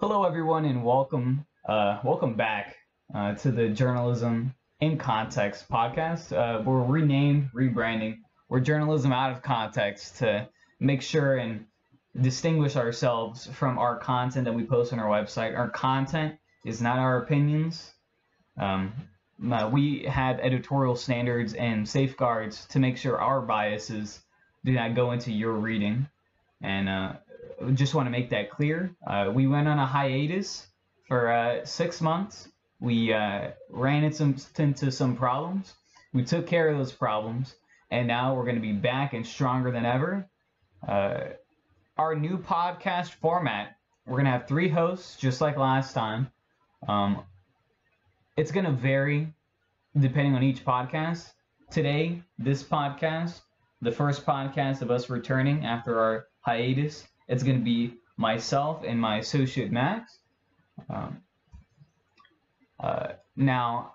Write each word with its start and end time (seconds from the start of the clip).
Hello, 0.00 0.22
everyone, 0.22 0.64
and 0.64 0.84
welcome, 0.84 1.44
uh, 1.68 1.98
welcome 2.04 2.34
back 2.34 2.76
uh, 3.12 3.34
to 3.34 3.50
the 3.50 3.68
Journalism 3.68 4.54
in 4.78 4.96
Context 4.96 5.68
podcast. 5.68 6.32
Uh, 6.32 6.62
we're 6.62 6.84
renamed, 6.84 7.50
rebranding. 7.52 8.18
We're 8.48 8.60
journalism 8.60 9.10
out 9.10 9.32
of 9.32 9.42
context 9.42 10.18
to 10.18 10.48
make 10.78 11.02
sure 11.02 11.38
and 11.38 11.66
distinguish 12.20 12.76
ourselves 12.76 13.48
from 13.48 13.76
our 13.76 13.98
content 13.98 14.44
that 14.44 14.52
we 14.52 14.62
post 14.62 14.92
on 14.92 15.00
our 15.00 15.10
website. 15.10 15.58
Our 15.58 15.68
content 15.68 16.36
is 16.64 16.80
not 16.80 17.00
our 17.00 17.20
opinions. 17.20 17.92
Um, 18.56 18.92
uh, 19.50 19.68
we 19.72 20.04
have 20.04 20.38
editorial 20.38 20.94
standards 20.94 21.54
and 21.54 21.88
safeguards 21.88 22.66
to 22.66 22.78
make 22.78 22.98
sure 22.98 23.20
our 23.20 23.40
biases 23.40 24.20
do 24.64 24.70
not 24.70 24.94
go 24.94 25.10
into 25.10 25.32
your 25.32 25.54
reading. 25.54 26.06
And 26.60 26.88
uh, 26.88 27.12
just 27.74 27.94
want 27.94 28.06
to 28.06 28.10
make 28.10 28.30
that 28.30 28.50
clear. 28.50 28.94
Uh, 29.06 29.30
we 29.32 29.46
went 29.46 29.68
on 29.68 29.78
a 29.78 29.86
hiatus 29.86 30.66
for 31.06 31.30
uh, 31.32 31.64
six 31.64 32.00
months. 32.00 32.48
We 32.80 33.12
uh, 33.12 33.50
ran 33.70 34.04
into, 34.04 34.90
some 34.92 35.16
problems. 35.16 35.74
We 36.12 36.24
took 36.24 36.46
care 36.46 36.68
of 36.68 36.78
those 36.78 36.92
problems, 36.92 37.54
and 37.90 38.06
now 38.06 38.34
we're 38.34 38.44
going 38.44 38.56
to 38.56 38.62
be 38.62 38.72
back 38.72 39.14
and 39.14 39.26
stronger 39.26 39.70
than 39.70 39.84
ever. 39.84 40.28
Uh, 40.86 41.20
our 41.96 42.14
new 42.14 42.38
podcast 42.38 43.14
format, 43.14 43.76
we're 44.06 44.14
going 44.14 44.26
to 44.26 44.30
have 44.30 44.46
three 44.46 44.68
hosts, 44.68 45.16
just 45.16 45.40
like 45.40 45.56
last 45.56 45.92
time. 45.92 46.30
Um, 46.86 47.22
it's 48.36 48.52
going 48.52 48.66
to 48.66 48.72
vary 48.72 49.32
depending 49.98 50.34
on 50.34 50.44
each 50.44 50.64
podcast. 50.64 51.32
Today, 51.70 52.22
this 52.38 52.62
podcast, 52.62 53.40
the 53.82 53.90
first 53.90 54.24
podcast 54.24 54.80
of 54.80 54.90
us 54.90 55.10
returning 55.10 55.64
after 55.64 55.98
our 56.00 56.26
hiatus, 56.40 57.06
it's 57.28 57.42
going 57.42 57.58
to 57.58 57.64
be 57.64 57.94
myself 58.16 58.82
and 58.86 59.00
my 59.00 59.18
associate 59.18 59.70
Max. 59.70 60.18
Um, 60.88 61.22
uh, 62.80 63.08
now, 63.36 63.94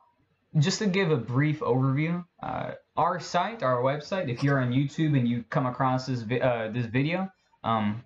just 0.59 0.79
to 0.79 0.87
give 0.87 1.11
a 1.11 1.17
brief 1.17 1.59
overview, 1.59 2.23
uh, 2.41 2.71
our 2.95 3.19
site, 3.19 3.63
our 3.63 3.81
website, 3.81 4.29
if 4.29 4.43
you're 4.43 4.59
on 4.59 4.71
YouTube 4.71 5.17
and 5.17 5.27
you 5.27 5.43
come 5.49 5.65
across 5.65 6.05
this 6.05 6.21
vi- 6.21 6.41
uh, 6.41 6.69
this 6.71 6.85
video, 6.85 7.29
um, 7.63 8.03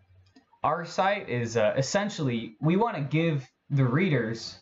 our 0.63 0.85
site 0.85 1.29
is 1.29 1.57
uh, 1.57 1.73
essentially 1.77 2.55
we 2.61 2.77
want 2.77 2.95
to 2.95 3.01
give 3.01 3.47
the 3.69 3.83
readers 3.83 4.59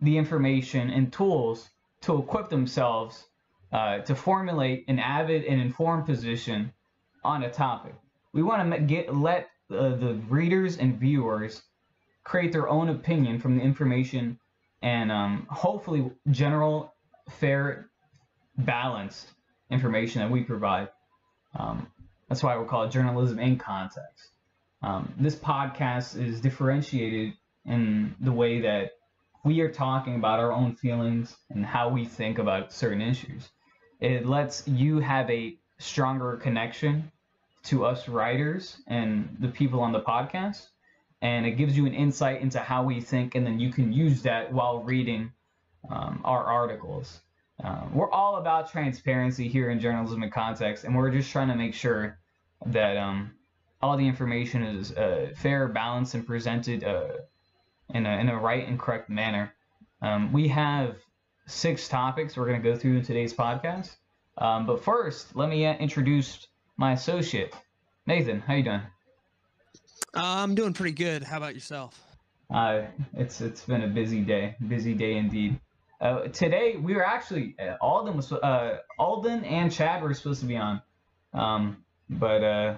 the 0.00 0.16
information 0.16 0.90
and 0.90 1.12
tools 1.12 1.68
to 2.02 2.18
equip 2.18 2.48
themselves 2.48 3.26
uh, 3.72 3.98
to 3.98 4.14
formulate 4.14 4.84
an 4.88 4.98
avid 4.98 5.44
and 5.44 5.60
informed 5.60 6.06
position 6.06 6.72
on 7.24 7.42
a 7.42 7.50
topic. 7.50 7.94
We 8.32 8.42
want 8.42 8.72
to 8.72 8.80
get 8.80 9.14
let 9.14 9.48
uh, 9.70 9.96
the 9.96 10.20
readers 10.28 10.78
and 10.78 10.98
viewers 10.98 11.62
create 12.24 12.52
their 12.52 12.68
own 12.68 12.88
opinion 12.88 13.40
from 13.40 13.56
the 13.56 13.62
information 13.62 14.38
and 14.82 15.10
um, 15.10 15.46
hopefully 15.50 16.10
general, 16.30 16.94
fair, 17.30 17.88
balanced 18.58 19.28
information 19.70 20.20
that 20.20 20.30
we 20.30 20.42
provide. 20.42 20.88
Um, 21.58 21.88
that's 22.28 22.42
why 22.42 22.56
we 22.58 22.66
call 22.66 22.84
it 22.84 22.90
journalism 22.90 23.38
in 23.38 23.58
context. 23.58 24.30
Um, 24.82 25.12
this 25.18 25.34
podcast 25.34 26.20
is 26.22 26.40
differentiated 26.40 27.34
in 27.64 28.14
the 28.20 28.32
way 28.32 28.60
that 28.60 28.92
we 29.44 29.60
are 29.60 29.70
talking 29.70 30.16
about 30.16 30.40
our 30.40 30.52
own 30.52 30.74
feelings 30.74 31.36
and 31.50 31.64
how 31.64 31.88
we 31.88 32.04
think 32.04 32.38
about 32.38 32.72
certain 32.72 33.00
issues. 33.00 33.48
It 34.00 34.26
lets 34.26 34.66
you 34.66 34.98
have 35.00 35.30
a 35.30 35.56
stronger 35.78 36.36
connection 36.36 37.10
to 37.66 37.84
us 37.84 38.08
writers 38.08 38.76
and 38.86 39.36
the 39.40 39.48
people 39.48 39.80
on 39.80 39.92
the 39.92 40.00
podcast. 40.00 40.66
And 41.22 41.46
it 41.46 41.52
gives 41.52 41.76
you 41.76 41.86
an 41.86 41.94
insight 41.94 42.42
into 42.42 42.58
how 42.60 42.82
we 42.82 43.00
think, 43.00 43.34
and 43.34 43.46
then 43.46 43.58
you 43.58 43.72
can 43.72 43.92
use 43.92 44.22
that 44.22 44.52
while 44.52 44.82
reading 44.82 45.32
um, 45.90 46.20
our 46.24 46.44
articles. 46.44 47.20
Uh, 47.62 47.86
we're 47.92 48.10
all 48.10 48.36
about 48.36 48.70
transparency 48.70 49.48
here 49.48 49.70
in 49.70 49.80
journalism 49.80 50.22
and 50.22 50.30
context, 50.30 50.84
and 50.84 50.94
we're 50.94 51.10
just 51.10 51.30
trying 51.30 51.48
to 51.48 51.54
make 51.54 51.72
sure 51.72 52.18
that 52.66 52.98
um, 52.98 53.32
all 53.80 53.96
the 53.96 54.06
information 54.06 54.62
is 54.62 54.92
uh, 54.92 55.30
fair, 55.36 55.68
balanced, 55.68 56.14
and 56.14 56.26
presented 56.26 56.84
uh, 56.84 57.08
in, 57.94 58.04
a, 58.04 58.18
in 58.18 58.28
a 58.28 58.38
right 58.38 58.68
and 58.68 58.78
correct 58.78 59.08
manner. 59.08 59.52
Um, 60.02 60.32
we 60.32 60.48
have 60.48 60.96
six 61.46 61.88
topics 61.88 62.36
we're 62.36 62.46
going 62.46 62.62
to 62.62 62.70
go 62.70 62.76
through 62.76 62.98
in 62.98 63.04
today's 63.04 63.32
podcast. 63.32 63.96
Um, 64.38 64.66
but 64.66 64.84
first, 64.84 65.34
let 65.34 65.48
me 65.48 65.66
introduce 65.66 66.46
my 66.76 66.92
associate, 66.92 67.54
Nathan. 68.06 68.40
How 68.40 68.54
you 68.54 68.62
doing? 68.62 68.82
Uh, 70.14 70.20
I'm 70.22 70.54
doing 70.54 70.72
pretty 70.72 70.94
good. 70.94 71.22
How 71.22 71.38
about 71.38 71.54
yourself? 71.54 72.00
Uh, 72.52 72.82
it's 73.14 73.40
it's 73.40 73.64
been 73.64 73.82
a 73.82 73.88
busy 73.88 74.20
day, 74.20 74.56
busy 74.68 74.94
day 74.94 75.16
indeed. 75.16 75.58
Uh, 76.00 76.28
today 76.28 76.76
we 76.76 76.94
were 76.94 77.04
actually 77.04 77.56
uh, 77.58 77.76
Alden 77.80 78.16
was 78.16 78.30
uh, 78.32 78.78
Alden 78.98 79.44
and 79.44 79.72
Chad 79.72 80.02
were 80.02 80.14
supposed 80.14 80.40
to 80.40 80.46
be 80.46 80.56
on, 80.56 80.80
um, 81.32 81.78
but 82.08 82.44
uh, 82.44 82.76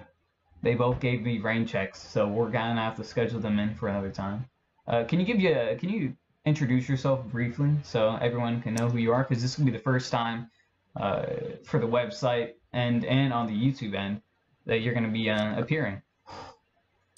they 0.63 0.73
both 0.73 0.99
gave 0.99 1.21
me 1.21 1.39
rain 1.39 1.65
checks, 1.67 2.01
so 2.01 2.27
we're 2.27 2.49
gonna 2.49 2.81
have 2.81 2.95
to 2.95 3.03
schedule 3.03 3.39
them 3.39 3.59
in 3.59 3.75
for 3.75 3.89
another 3.89 4.09
time. 4.09 4.45
Uh, 4.87 5.03
can 5.03 5.19
you 5.19 5.25
give 5.25 5.39
you 5.39 5.53
a, 5.53 5.75
can 5.75 5.89
you 5.89 6.15
introduce 6.45 6.89
yourself 6.89 7.23
briefly 7.25 7.71
so 7.83 8.15
everyone 8.15 8.61
can 8.61 8.73
know 8.73 8.89
who 8.89 8.97
you 8.97 9.11
are? 9.11 9.23
Because 9.23 9.43
this 9.43 9.57
will 9.57 9.65
be 9.65 9.71
the 9.71 9.77
first 9.77 10.11
time 10.11 10.49
uh, 10.95 11.25
for 11.63 11.79
the 11.79 11.87
website 11.87 12.53
and 12.73 13.05
and 13.05 13.33
on 13.33 13.47
the 13.47 13.53
YouTube 13.53 13.95
end 13.95 14.21
that 14.65 14.81
you're 14.81 14.93
going 14.93 15.05
to 15.05 15.11
be 15.11 15.29
uh, 15.29 15.59
appearing. 15.59 16.01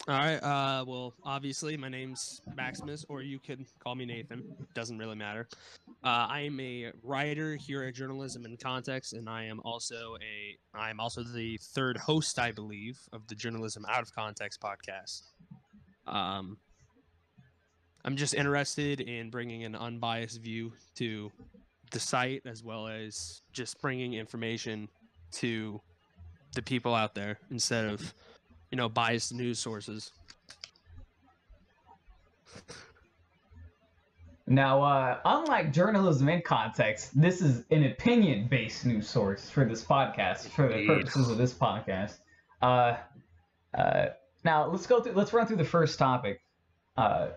All 0.07 0.17
right. 0.17 0.37
Uh, 0.37 0.83
well, 0.87 1.13
obviously, 1.23 1.77
my 1.77 1.87
name's 1.87 2.41
Maximus, 2.55 3.05
or 3.07 3.21
you 3.21 3.37
could 3.37 3.65
call 3.79 3.93
me 3.93 4.05
Nathan. 4.05 4.43
Doesn't 4.73 4.97
really 4.97 5.15
matter. 5.15 5.47
Uh, 6.03 6.25
I 6.27 6.41
am 6.41 6.59
a 6.59 6.91
writer 7.03 7.55
here 7.55 7.83
at 7.83 7.93
Journalism 7.93 8.45
in 8.45 8.57
Context, 8.57 9.13
and 9.13 9.29
I 9.29 9.43
am 9.43 9.61
also 9.63 10.15
a 10.19 10.57
I 10.75 10.89
am 10.89 10.99
also 10.99 11.23
the 11.23 11.59
third 11.61 11.97
host, 11.97 12.39
I 12.39 12.51
believe, 12.51 12.97
of 13.13 13.27
the 13.27 13.35
Journalism 13.35 13.85
Out 13.87 14.01
of 14.01 14.11
Context 14.15 14.59
podcast. 14.59 15.21
Um, 16.07 16.57
I'm 18.03 18.15
just 18.15 18.33
interested 18.33 19.01
in 19.01 19.29
bringing 19.29 19.65
an 19.65 19.75
unbiased 19.75 20.41
view 20.41 20.73
to 20.95 21.31
the 21.91 21.99
site, 21.99 22.41
as 22.45 22.63
well 22.63 22.87
as 22.87 23.43
just 23.53 23.79
bringing 23.79 24.13
information 24.13 24.89
to 25.31 25.81
the 26.53 26.61
people 26.61 26.93
out 26.93 27.15
there 27.15 27.39
instead 27.49 27.85
of 27.85 28.13
you 28.69 28.77
know 28.77 28.89
biased 28.89 29.33
news 29.33 29.59
sources 29.59 30.11
Now, 34.51 34.81
uh, 34.81 35.19
unlike 35.23 35.71
journalism 35.71 36.27
in 36.27 36.41
context, 36.41 37.19
this 37.19 37.41
is 37.41 37.63
an 37.71 37.85
opinion-based 37.85 38.85
news 38.85 39.07
source 39.07 39.49
for 39.49 39.63
this 39.63 39.81
podcast, 39.81 40.49
for 40.49 40.67
the 40.67 40.85
purposes 40.85 41.29
of 41.29 41.37
this 41.37 41.53
podcast. 41.53 42.17
Uh, 42.61 42.97
uh, 43.73 44.07
now, 44.43 44.67
let's 44.67 44.87
go 44.87 45.01
through. 45.01 45.13
Let's 45.13 45.31
run 45.31 45.47
through 45.47 45.55
the 45.55 45.63
first 45.63 45.97
topic. 45.97 46.41
Uh, 46.97 47.29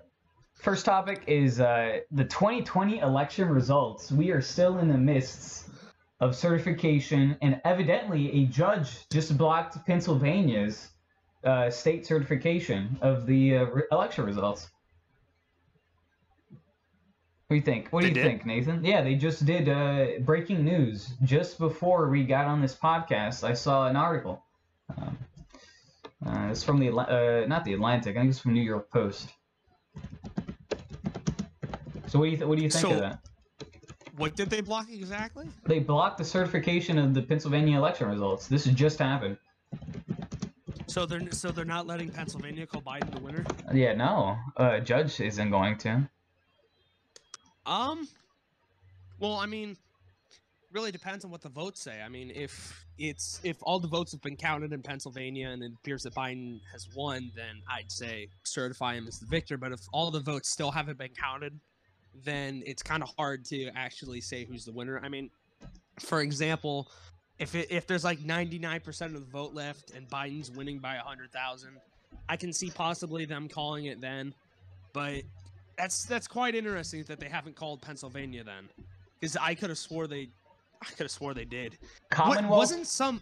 first 0.55 0.84
topic 0.84 1.22
is 1.28 1.61
uh, 1.61 2.00
the 2.11 2.25
2020 2.25 2.99
election 2.99 3.49
results. 3.49 4.11
We 4.11 4.31
are 4.31 4.41
still 4.41 4.78
in 4.78 4.88
the 4.88 4.99
midst 4.99 5.63
of 6.25 6.35
certification, 6.35 7.37
and 7.43 7.61
evidently, 7.67 8.33
a 8.33 8.47
judge 8.47 9.07
just 9.11 9.37
blocked 9.37 9.85
Pennsylvania's 9.85 10.89
uh, 11.45 11.69
state 11.69 12.07
certification 12.07 12.97
of 13.03 13.27
the 13.27 13.59
uh, 13.59 13.65
re- 13.67 13.83
election 13.93 14.25
results. 14.25 14.71
What 17.49 17.51
do 17.51 17.55
you 17.57 17.61
think? 17.61 17.89
What 17.91 18.01
do 18.01 18.09
you 18.09 18.15
did? 18.15 18.25
think, 18.25 18.47
Nathan? 18.47 18.83
Yeah, 18.83 19.03
they 19.03 19.17
just 19.17 19.45
did 19.45 19.69
uh, 19.69 20.19
breaking 20.21 20.65
news 20.65 21.12
just 21.25 21.59
before 21.59 22.09
we 22.09 22.25
got 22.25 22.47
on 22.47 22.62
this 22.62 22.75
podcast. 22.75 23.45
I 23.45 23.53
saw 23.53 23.87
an 23.87 23.97
article. 23.97 24.43
Um, 24.97 25.19
uh, 26.27 26.49
it's 26.51 26.65
from 26.65 26.79
the 26.81 26.89
uh, 26.91 27.45
not 27.47 27.65
the 27.67 27.75
Atlantic. 27.75 28.17
I 28.17 28.21
think 28.21 28.31
it's 28.31 28.39
from 28.39 28.55
New 28.55 28.62
York 28.62 28.91
Post. 28.91 29.29
So 32.06 32.19
what 32.19 32.25
do 32.25 32.31
you 32.31 32.37
th- 32.38 32.49
what 32.49 32.56
do 32.56 32.65
you 32.65 32.70
think 32.70 32.81
So- 32.87 32.93
of 32.93 33.00
that? 33.00 33.19
What 34.16 34.37
did 34.37 34.50
they 34.50 34.61
block 34.61 34.87
exactly 34.90 35.46
They 35.66 35.78
blocked 35.81 36.19
the 36.19 36.25
certification 36.25 36.99
of 36.99 37.14
the 37.14 37.22
Pennsylvania 37.22 37.76
election 37.76 38.08
results. 38.08 38.46
This 38.46 38.64
has 38.66 38.75
just 38.75 38.99
happened. 38.99 39.37
so 40.87 41.05
they're 41.06 41.31
so 41.32 41.50
they're 41.50 41.64
not 41.64 41.87
letting 41.87 42.11
pennsylvania 42.11 42.66
call 42.66 42.82
biden 42.82 43.11
the 43.14 43.20
winner 43.20 43.44
Yeah, 43.72 43.94
no, 43.94 44.37
uh, 44.56 44.78
judge 44.81 45.20
isn't 45.20 45.50
going 45.50 45.78
to. 45.78 46.08
um 47.66 48.06
well 49.19 49.34
i 49.34 49.46
mean 49.46 49.76
really 50.72 50.93
depends 50.93 51.25
on 51.25 51.31
what 51.31 51.40
the 51.40 51.49
votes 51.49 51.81
say 51.81 52.00
i 52.02 52.08
mean 52.08 52.31
if 52.34 52.84
it's 52.99 53.40
if 53.44 53.56
all 53.62 53.81
the 53.81 53.88
votes 53.88 54.12
have 54.12 54.20
been 54.22 54.37
counted 54.37 54.72
in 54.72 54.82
pennsylvania 54.82 55.49
and 55.49 55.62
it 55.62 55.72
appears 55.81 56.02
that 56.02 56.14
biden 56.14 56.60
has 56.72 56.88
won 56.94 57.31
then 57.34 57.56
i'd 57.72 57.90
say 57.90 58.28
certify 58.44 58.94
him 58.94 59.06
as 59.08 59.19
the 59.19 59.26
victor 59.26 59.56
but 59.56 59.72
if 59.72 59.81
all 59.93 60.10
the 60.10 60.20
votes 60.20 60.49
still 60.50 60.70
haven't 60.70 60.99
been 60.99 61.14
counted 61.20 61.58
then 62.25 62.62
it's 62.66 62.82
kind 62.82 63.02
of 63.02 63.11
hard 63.16 63.44
to 63.46 63.70
actually 63.75 64.20
say 64.20 64.44
who's 64.44 64.64
the 64.64 64.72
winner. 64.72 65.00
I 65.02 65.08
mean, 65.08 65.31
for 66.00 66.20
example, 66.20 66.90
if 67.38 67.55
it, 67.55 67.69
if 67.70 67.87
there's 67.87 68.05
like 68.05 68.20
99% 68.20 69.06
of 69.06 69.12
the 69.14 69.20
vote 69.20 69.55
left 69.55 69.90
and 69.90 70.08
Biden's 70.08 70.50
winning 70.50 70.78
by 70.78 70.96
100,000, 70.96 71.70
I 72.28 72.37
can 72.37 72.52
see 72.52 72.70
possibly 72.70 73.25
them 73.25 73.49
calling 73.49 73.87
it 73.87 74.00
then. 74.00 74.34
But 74.93 75.22
That's 75.76 76.05
that's 76.05 76.28
quite 76.28 76.55
interesting 76.55 77.02
that 77.08 77.19
they 77.19 77.28
haven't 77.28 77.56
called 77.56 77.82
Pennsylvania 77.82 78.44
then, 78.44 78.69
because 79.19 79.37
I 79.37 79.56
could 79.56 79.70
have 79.70 79.78
swore 79.78 80.06
they, 80.06 80.28
I 80.81 80.87
could 80.87 81.00
have 81.05 81.10
swore 81.10 81.34
they 81.34 81.44
did. 81.44 81.76
What, 81.81 82.10
Commonwealth 82.10 82.58
wasn't 82.58 82.87
some 82.87 83.20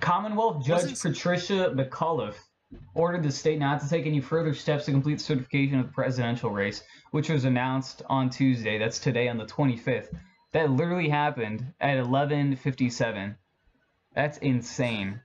Commonwealth 0.00 0.62
Judge 0.62 1.00
Patricia 1.00 1.72
McCullough 1.74 2.34
ordered 2.94 3.22
the 3.22 3.30
state 3.30 3.58
not 3.58 3.80
to 3.80 3.88
take 3.88 4.06
any 4.06 4.20
further 4.20 4.54
steps 4.54 4.86
to 4.86 4.90
complete 4.90 5.20
certification 5.20 5.78
of 5.78 5.86
the 5.86 5.92
presidential 5.92 6.50
race, 6.50 6.82
which 7.10 7.28
was 7.28 7.44
announced 7.44 8.02
on 8.08 8.30
Tuesday. 8.30 8.78
That's 8.78 8.98
today 8.98 9.28
on 9.28 9.36
the 9.38 9.46
25th. 9.46 10.08
That 10.52 10.70
literally 10.70 11.08
happened 11.08 11.74
at 11.80 11.98
11:57. 11.98 13.36
That's 14.14 14.38
insane. 14.38 15.20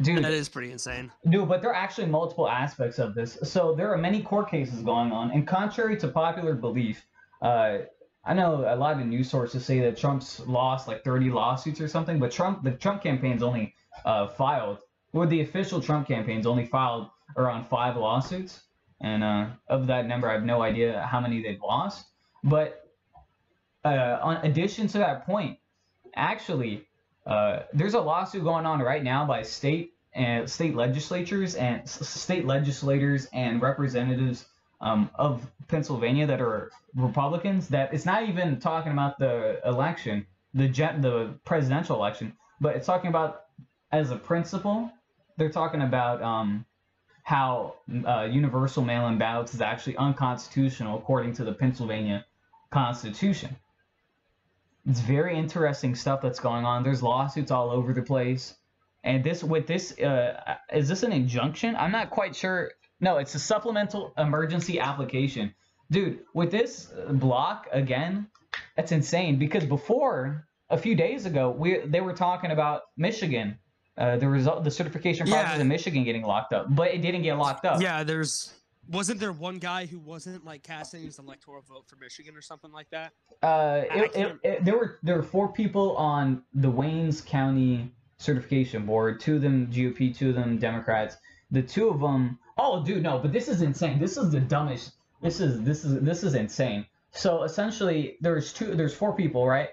Dude, 0.00 0.24
that 0.24 0.32
is 0.32 0.48
pretty 0.48 0.72
insane. 0.72 1.12
no, 1.24 1.46
but 1.46 1.62
there 1.62 1.70
are 1.70 1.76
actually 1.76 2.08
multiple 2.08 2.48
aspects 2.48 2.98
of 2.98 3.14
this. 3.14 3.38
So 3.44 3.74
there 3.74 3.92
are 3.92 3.96
many 3.96 4.22
court 4.22 4.50
cases 4.50 4.82
going 4.82 5.12
on, 5.12 5.30
and 5.30 5.46
contrary 5.46 5.96
to 5.98 6.08
popular 6.08 6.54
belief, 6.54 7.06
uh, 7.40 7.78
I 8.24 8.34
know 8.34 8.64
a 8.66 8.74
lot 8.74 9.00
of 9.00 9.06
news 9.06 9.30
sources 9.30 9.64
say 9.64 9.80
that 9.80 9.96
Trump's 9.96 10.40
lost 10.40 10.88
like 10.88 11.04
30 11.04 11.30
lawsuits 11.30 11.80
or 11.80 11.88
something, 11.88 12.18
but 12.18 12.32
Trump, 12.32 12.64
the 12.64 12.72
Trump 12.72 13.02
campaign's 13.02 13.42
only 13.42 13.74
uh, 14.04 14.28
filed, 14.28 14.78
or 15.14 15.26
the 15.26 15.40
official 15.40 15.80
Trump 15.80 16.08
campaign's 16.08 16.46
only 16.46 16.66
filed 16.66 17.08
around 17.36 17.66
five 17.66 17.96
lawsuits, 17.96 18.60
and 19.00 19.24
uh, 19.24 19.46
of 19.68 19.86
that 19.86 20.06
number, 20.06 20.28
I 20.28 20.34
have 20.34 20.44
no 20.44 20.60
idea 20.62 21.06
how 21.10 21.20
many 21.20 21.42
they've 21.42 21.60
lost. 21.60 22.06
But 22.42 22.90
uh, 23.84 24.18
on 24.22 24.36
addition 24.44 24.88
to 24.88 24.98
that 24.98 25.24
point, 25.24 25.58
actually, 26.16 26.86
uh, 27.26 27.60
there's 27.72 27.94
a 27.94 28.00
lawsuit 28.00 28.44
going 28.44 28.66
on 28.66 28.80
right 28.80 29.02
now 29.02 29.24
by 29.24 29.42
state 29.42 29.94
and 30.14 30.48
state 30.48 30.74
legislatures 30.74 31.54
and 31.54 31.88
state 31.88 32.44
legislators 32.46 33.26
and 33.32 33.60
representatives 33.62 34.46
um, 34.80 35.10
of 35.14 35.50
Pennsylvania 35.68 36.26
that 36.26 36.40
are 36.40 36.70
Republicans. 36.94 37.68
That 37.68 37.94
it's 37.94 38.06
not 38.06 38.28
even 38.28 38.58
talking 38.58 38.92
about 38.92 39.18
the 39.18 39.60
election, 39.64 40.26
the 40.52 40.68
the 40.68 41.34
presidential 41.44 41.96
election, 41.96 42.36
but 42.60 42.76
it's 42.76 42.86
talking 42.86 43.08
about 43.08 43.44
as 43.92 44.10
a 44.10 44.16
principle. 44.16 44.90
They're 45.36 45.50
talking 45.50 45.82
about 45.82 46.22
um, 46.22 46.64
how 47.22 47.74
uh, 48.06 48.28
universal 48.30 48.84
mail-in 48.84 49.18
ballots 49.18 49.54
is 49.54 49.60
actually 49.60 49.96
unconstitutional 49.96 50.98
according 50.98 51.32
to 51.34 51.44
the 51.44 51.52
Pennsylvania 51.52 52.24
Constitution. 52.70 53.56
It's 54.86 55.00
very 55.00 55.38
interesting 55.38 55.94
stuff 55.94 56.20
that's 56.20 56.40
going 56.40 56.64
on. 56.64 56.82
There's 56.82 57.02
lawsuits 57.02 57.50
all 57.50 57.70
over 57.70 57.94
the 57.94 58.02
place. 58.02 58.54
And 59.02 59.24
this 59.24 59.42
with 59.42 59.66
this 59.66 59.98
uh, 59.98 60.56
is 60.72 60.88
this 60.88 61.02
an 61.02 61.12
injunction? 61.12 61.76
I'm 61.76 61.92
not 61.92 62.10
quite 62.10 62.34
sure. 62.36 62.72
No, 63.00 63.18
it's 63.18 63.34
a 63.34 63.38
supplemental 63.38 64.12
emergency 64.16 64.80
application. 64.80 65.54
Dude, 65.90 66.20
with 66.32 66.50
this 66.50 66.90
block 67.10 67.68
again, 67.70 68.28
that's 68.76 68.92
insane 68.92 69.38
because 69.38 69.64
before 69.64 70.46
a 70.70 70.78
few 70.78 70.94
days 70.94 71.26
ago, 71.26 71.50
we 71.50 71.80
they 71.86 72.00
were 72.00 72.14
talking 72.14 72.50
about 72.50 72.82
Michigan, 72.96 73.58
uh, 73.96 74.16
the 74.16 74.28
result, 74.28 74.64
the 74.64 74.70
certification 74.70 75.26
process 75.26 75.54
Yeah. 75.56 75.60
in 75.60 75.68
Michigan 75.68 76.04
getting 76.04 76.22
locked 76.22 76.52
up, 76.52 76.74
but 76.74 76.92
it 76.92 77.00
didn't 77.02 77.22
get 77.22 77.34
locked 77.38 77.64
up. 77.64 77.80
Yeah, 77.80 78.02
there's 78.04 78.54
wasn't 78.90 79.18
there 79.20 79.32
one 79.32 79.58
guy 79.58 79.86
who 79.86 79.98
wasn't 79.98 80.44
like 80.44 80.62
casting 80.62 81.02
his 81.02 81.18
electoral 81.18 81.62
vote 81.62 81.84
for 81.86 81.96
Michigan 81.96 82.36
or 82.36 82.42
something 82.42 82.70
like 82.72 82.90
that? 82.90 83.12
Uh, 83.42 83.82
it, 83.90 84.14
it, 84.16 84.36
it, 84.42 84.64
there 84.64 84.76
were 84.76 84.98
there 85.02 85.16
were 85.16 85.22
four 85.22 85.52
people 85.52 85.96
on 85.96 86.42
the 86.54 86.70
Waynes 86.70 87.24
County 87.24 87.90
certification 88.18 88.84
board. 88.84 89.20
Two 89.20 89.36
of 89.36 89.42
them 89.42 89.68
GOP, 89.68 90.14
two 90.16 90.30
of 90.30 90.34
them 90.34 90.58
Democrats. 90.58 91.16
The 91.50 91.62
two 91.62 91.88
of 91.88 92.00
them. 92.00 92.38
Oh, 92.58 92.84
dude, 92.84 93.02
no, 93.02 93.18
but 93.18 93.32
this 93.32 93.48
is 93.48 93.62
insane. 93.62 93.98
This 93.98 94.16
is 94.16 94.30
the 94.30 94.40
dumbest. 94.40 94.92
This 95.22 95.40
is 95.40 95.62
this 95.62 95.84
is 95.84 96.00
this 96.02 96.22
is 96.24 96.34
insane. 96.34 96.84
So 97.12 97.44
essentially, 97.44 98.16
there's 98.20 98.52
two. 98.52 98.74
There's 98.74 98.94
four 98.94 99.14
people, 99.14 99.46
right? 99.46 99.68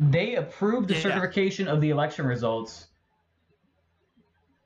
They 0.00 0.34
approved 0.36 0.88
the 0.88 0.94
Yeah. 0.94 1.00
certification 1.02 1.68
of 1.68 1.80
the 1.80 1.90
election 1.90 2.26
results. 2.26 2.88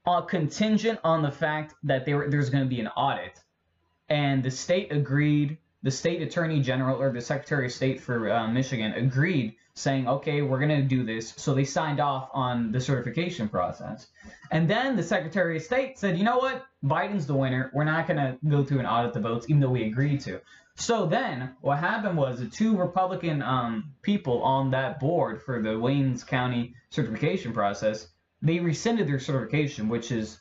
Uh, 0.06 0.20
contingent 0.20 1.00
on 1.03 1.20
the 1.20 1.32
fact 1.32 1.75
that 1.82 2.06
there 2.06 2.31
there's 2.31 2.49
going 2.49 2.62
to 2.62 2.69
be 2.69 2.81
an 2.81 2.87
audit, 2.88 3.41
and 4.08 4.43
the 4.43 4.50
state 4.50 4.93
agreed 4.93 5.58
the 5.82 5.91
state 5.91 6.23
attorney 6.23 6.61
general 6.61 7.00
or 7.00 7.12
the 7.12 7.20
secretary 7.20 7.67
of 7.67 7.73
state 7.73 8.00
for 8.00 8.31
uh, 8.31 8.47
Michigan 8.47 8.93
agreed, 8.93 9.56
saying, 9.75 10.06
"Okay, 10.08 10.43
we're 10.43 10.61
going 10.61 10.81
to 10.81 10.82
do 10.82 11.03
this." 11.03 11.35
So 11.37 11.55
they 11.55 11.64
signed 11.64 11.99
off 11.99 12.29
on 12.32 12.70
the 12.70 12.81
certification 12.81 13.49
process, 13.49 14.06
and 14.53 14.70
then 14.70 14.94
the 14.94 15.03
secretary 15.03 15.56
of 15.56 15.62
state 15.64 15.99
said, 15.99 16.17
"You 16.17 16.25
know 16.25 16.38
what? 16.38 16.64
Biden's 16.85 17.26
the 17.26 17.35
winner. 17.35 17.70
We're 17.75 17.85
not 17.85 18.06
going 18.06 18.19
to 18.19 18.38
go 18.49 18.64
through 18.64 18.79
and 18.79 18.87
audit 18.87 19.12
the 19.12 19.20
votes, 19.20 19.47
even 19.49 19.61
though 19.61 19.70
we 19.70 19.85
agreed 19.85 20.20
to." 20.20 20.41
So 20.76 21.06
then, 21.06 21.56
what 21.62 21.79
happened 21.79 22.19
was 22.19 22.38
the 22.38 22.47
two 22.47 22.76
Republican 22.76 23.43
um, 23.43 23.94
people 24.03 24.43
on 24.43 24.70
that 24.70 25.00
board 25.00 25.43
for 25.43 25.62
the 25.62 25.70
Waynes 25.70 26.25
County 26.26 26.75
certification 26.91 27.53
process, 27.53 28.08
they 28.46 28.60
rescinded 28.60 29.08
their 29.08 29.19
certification, 29.19 29.88
which 29.88 30.12
is, 30.12 30.38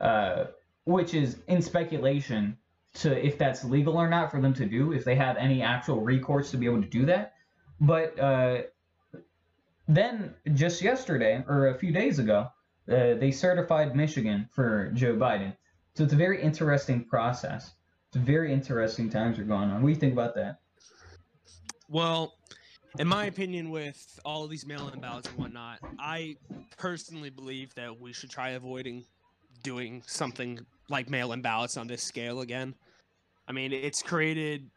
uh, 0.00 0.44
which 0.84 1.14
is 1.14 1.38
in 1.48 1.62
speculation 1.62 2.56
to 2.94 3.24
if 3.24 3.38
that's 3.38 3.64
legal 3.64 3.96
or 3.96 4.08
not 4.08 4.30
for 4.30 4.40
them 4.40 4.54
to 4.54 4.66
do, 4.66 4.92
if 4.92 5.04
they 5.04 5.14
have 5.14 5.36
any 5.36 5.62
actual 5.62 6.00
recourse 6.00 6.50
to 6.50 6.56
be 6.56 6.66
able 6.66 6.82
to 6.82 6.88
do 6.88 7.06
that. 7.06 7.34
But 7.80 8.18
uh, 8.18 8.62
then 9.86 10.34
just 10.54 10.82
yesterday 10.82 11.44
or 11.48 11.68
a 11.68 11.78
few 11.78 11.92
days 11.92 12.18
ago, 12.18 12.48
uh, 12.90 13.14
they 13.14 13.30
certified 13.30 13.94
Michigan 13.94 14.48
for 14.52 14.90
Joe 14.94 15.14
Biden. 15.14 15.56
So 15.94 16.04
it's 16.04 16.12
a 16.12 16.16
very 16.16 16.42
interesting 16.42 17.04
process. 17.04 17.72
It's 18.08 18.16
very 18.16 18.52
interesting 18.52 19.10
times 19.10 19.38
are 19.38 19.44
going 19.44 19.70
on. 19.70 19.82
What 19.82 19.88
do 19.88 19.92
you 19.92 20.00
think 20.00 20.12
about 20.12 20.34
that? 20.36 20.60
Well, 21.88 22.34
in 22.98 23.06
my 23.06 23.26
opinion, 23.26 23.70
with 23.70 24.18
all 24.24 24.44
of 24.44 24.50
these 24.50 24.66
mail-in 24.66 25.00
ballots 25.00 25.28
and 25.28 25.38
whatnot, 25.38 25.78
I 25.98 26.36
personally 26.76 27.30
believe 27.30 27.74
that 27.74 27.98
we 28.00 28.12
should 28.12 28.30
try 28.30 28.50
avoiding 28.50 29.04
doing 29.62 30.02
something 30.06 30.58
like 30.88 31.08
mail-in 31.08 31.40
ballots 31.40 31.76
on 31.76 31.86
this 31.86 32.02
scale 32.02 32.40
again. 32.40 32.74
I 33.46 33.52
mean, 33.52 33.72
it's 33.72 34.02
created. 34.02 34.68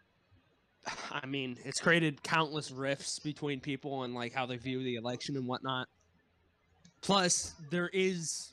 I 1.12 1.26
mean, 1.26 1.58
it's 1.66 1.80
created 1.80 2.22
countless 2.22 2.72
rifts 2.72 3.20
between 3.20 3.60
people 3.60 4.04
and 4.04 4.14
like 4.14 4.34
how 4.34 4.46
they 4.46 4.58
view 4.58 4.84
the 4.84 4.96
election 4.96 5.36
and 5.36 5.48
whatnot. 5.48 5.88
Plus, 7.02 7.56
there 7.72 7.90
is, 7.92 8.52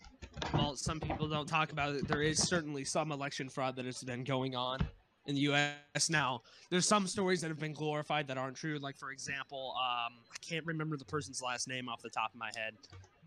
well, 0.55 0.75
some 0.77 0.99
people 0.99 1.29
don't 1.29 1.49
talk 1.49 1.73
about 1.73 1.95
it. 1.95 2.09
There 2.09 2.23
is 2.23 2.39
certainly 2.39 2.85
some 2.85 3.13
election 3.13 3.51
fraud 3.51 3.77
that 3.77 3.85
has 3.85 4.03
been 4.03 4.25
going 4.25 4.57
on 4.57 4.81
in 5.29 5.35
the 5.35 5.43
U.S. 5.43 6.11
now 6.11 6.41
there's 6.71 6.89
some 6.89 7.07
stories 7.07 7.41
that 7.43 7.49
have 7.49 7.61
been 7.61 7.73
glorified 7.73 8.27
that 8.29 8.37
aren't 8.39 8.57
true. 8.57 8.79
Like 8.79 8.97
for 8.97 9.13
example, 9.13 9.75
um, 9.77 10.15
I 10.33 10.37
can't 10.41 10.67
remember 10.67 10.97
the 10.97 11.05
person's 11.05 11.41
last 11.41 11.69
name 11.69 11.89
off 11.89 12.03
the 12.03 12.11
top 12.11 12.33
of 12.33 12.41
my 12.41 12.51
head, 12.57 12.75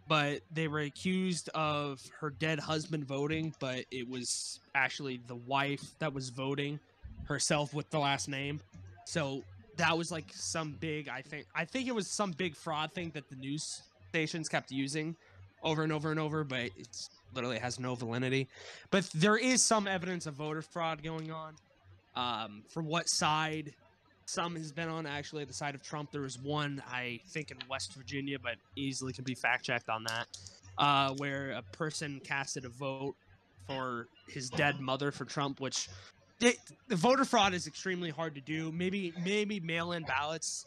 but 0.08 0.42
they 0.52 0.68
were 0.68 0.82
accused 0.82 1.50
of 1.50 2.02
her 2.20 2.32
dead 2.32 2.60
husband 2.60 3.06
voting, 3.06 3.54
but 3.60 3.86
it 3.92 4.10
was 4.10 4.60
actually 4.76 5.22
the 5.28 5.36
wife 5.36 5.98
that 6.00 6.14
was 6.14 6.30
voting 6.30 6.80
herself 7.26 7.74
with 7.74 7.90
the 7.92 8.00
last 8.00 8.28
name. 8.28 8.60
So 9.06 9.44
that 9.78 9.98
was 9.98 10.12
like 10.12 10.26
some 10.32 10.76
big. 10.80 11.08
I 11.08 11.22
think 11.22 11.46
I 11.56 11.66
think 11.66 11.88
it 11.88 11.96
was 11.96 12.08
some 12.08 12.32
big 12.32 12.56
fraud 12.56 12.92
thing 12.92 13.12
that 13.14 13.30
the 13.30 13.36
news 13.36 13.82
stations 14.10 14.50
kept 14.50 14.72
using 14.72 15.16
over 15.64 15.84
and 15.84 15.92
over 15.92 16.12
and 16.12 16.20
over, 16.20 16.44
but 16.44 16.72
it's 16.78 17.12
literally 17.34 17.60
has 17.60 17.80
no 17.80 17.96
validity. 17.96 18.48
But 18.90 19.10
there 19.16 19.38
is 19.38 19.62
some 19.62 19.88
evidence 19.88 20.26
of 20.26 20.34
voter 20.34 20.62
fraud 20.62 21.02
going 21.04 21.32
on 21.32 21.54
um, 22.16 22.64
for 22.70 22.82
what 22.82 23.10
side 23.10 23.74
some 24.26 24.56
has 24.56 24.72
been 24.72 24.90
on. 24.90 25.06
Actually, 25.06 25.46
the 25.46 25.54
side 25.54 25.76
of 25.76 25.84
Trump, 25.84 26.12
there 26.12 26.22
was 26.22 26.40
one 26.40 26.82
I 26.90 27.20
think 27.30 27.52
in 27.52 27.58
West 27.70 27.94
Virginia, 27.94 28.38
but 28.40 28.56
easily 28.76 29.14
can 29.14 29.24
be 29.24 29.36
fact 29.36 29.66
checked 29.66 29.90
on 29.90 30.04
that, 30.06 30.28
uh, 30.78 31.14
where 31.18 31.52
a 31.52 31.62
person 31.76 32.22
casted 32.24 32.66
a 32.66 32.70
vote 32.70 33.16
for 33.68 34.08
his 34.28 34.50
dead 34.50 34.80
mother 34.80 35.12
for 35.12 35.26
Trump, 35.26 35.60
which 35.60 35.90
it, 36.40 36.58
the 36.88 36.96
voter 36.96 37.26
fraud 37.26 37.54
is 37.54 37.68
extremely 37.68 38.10
hard 38.10 38.36
to 38.36 38.42
do. 38.42 38.72
Maybe 38.72 39.14
maybe 39.24 39.60
mail-in 39.60 40.04
ballots 40.04 40.66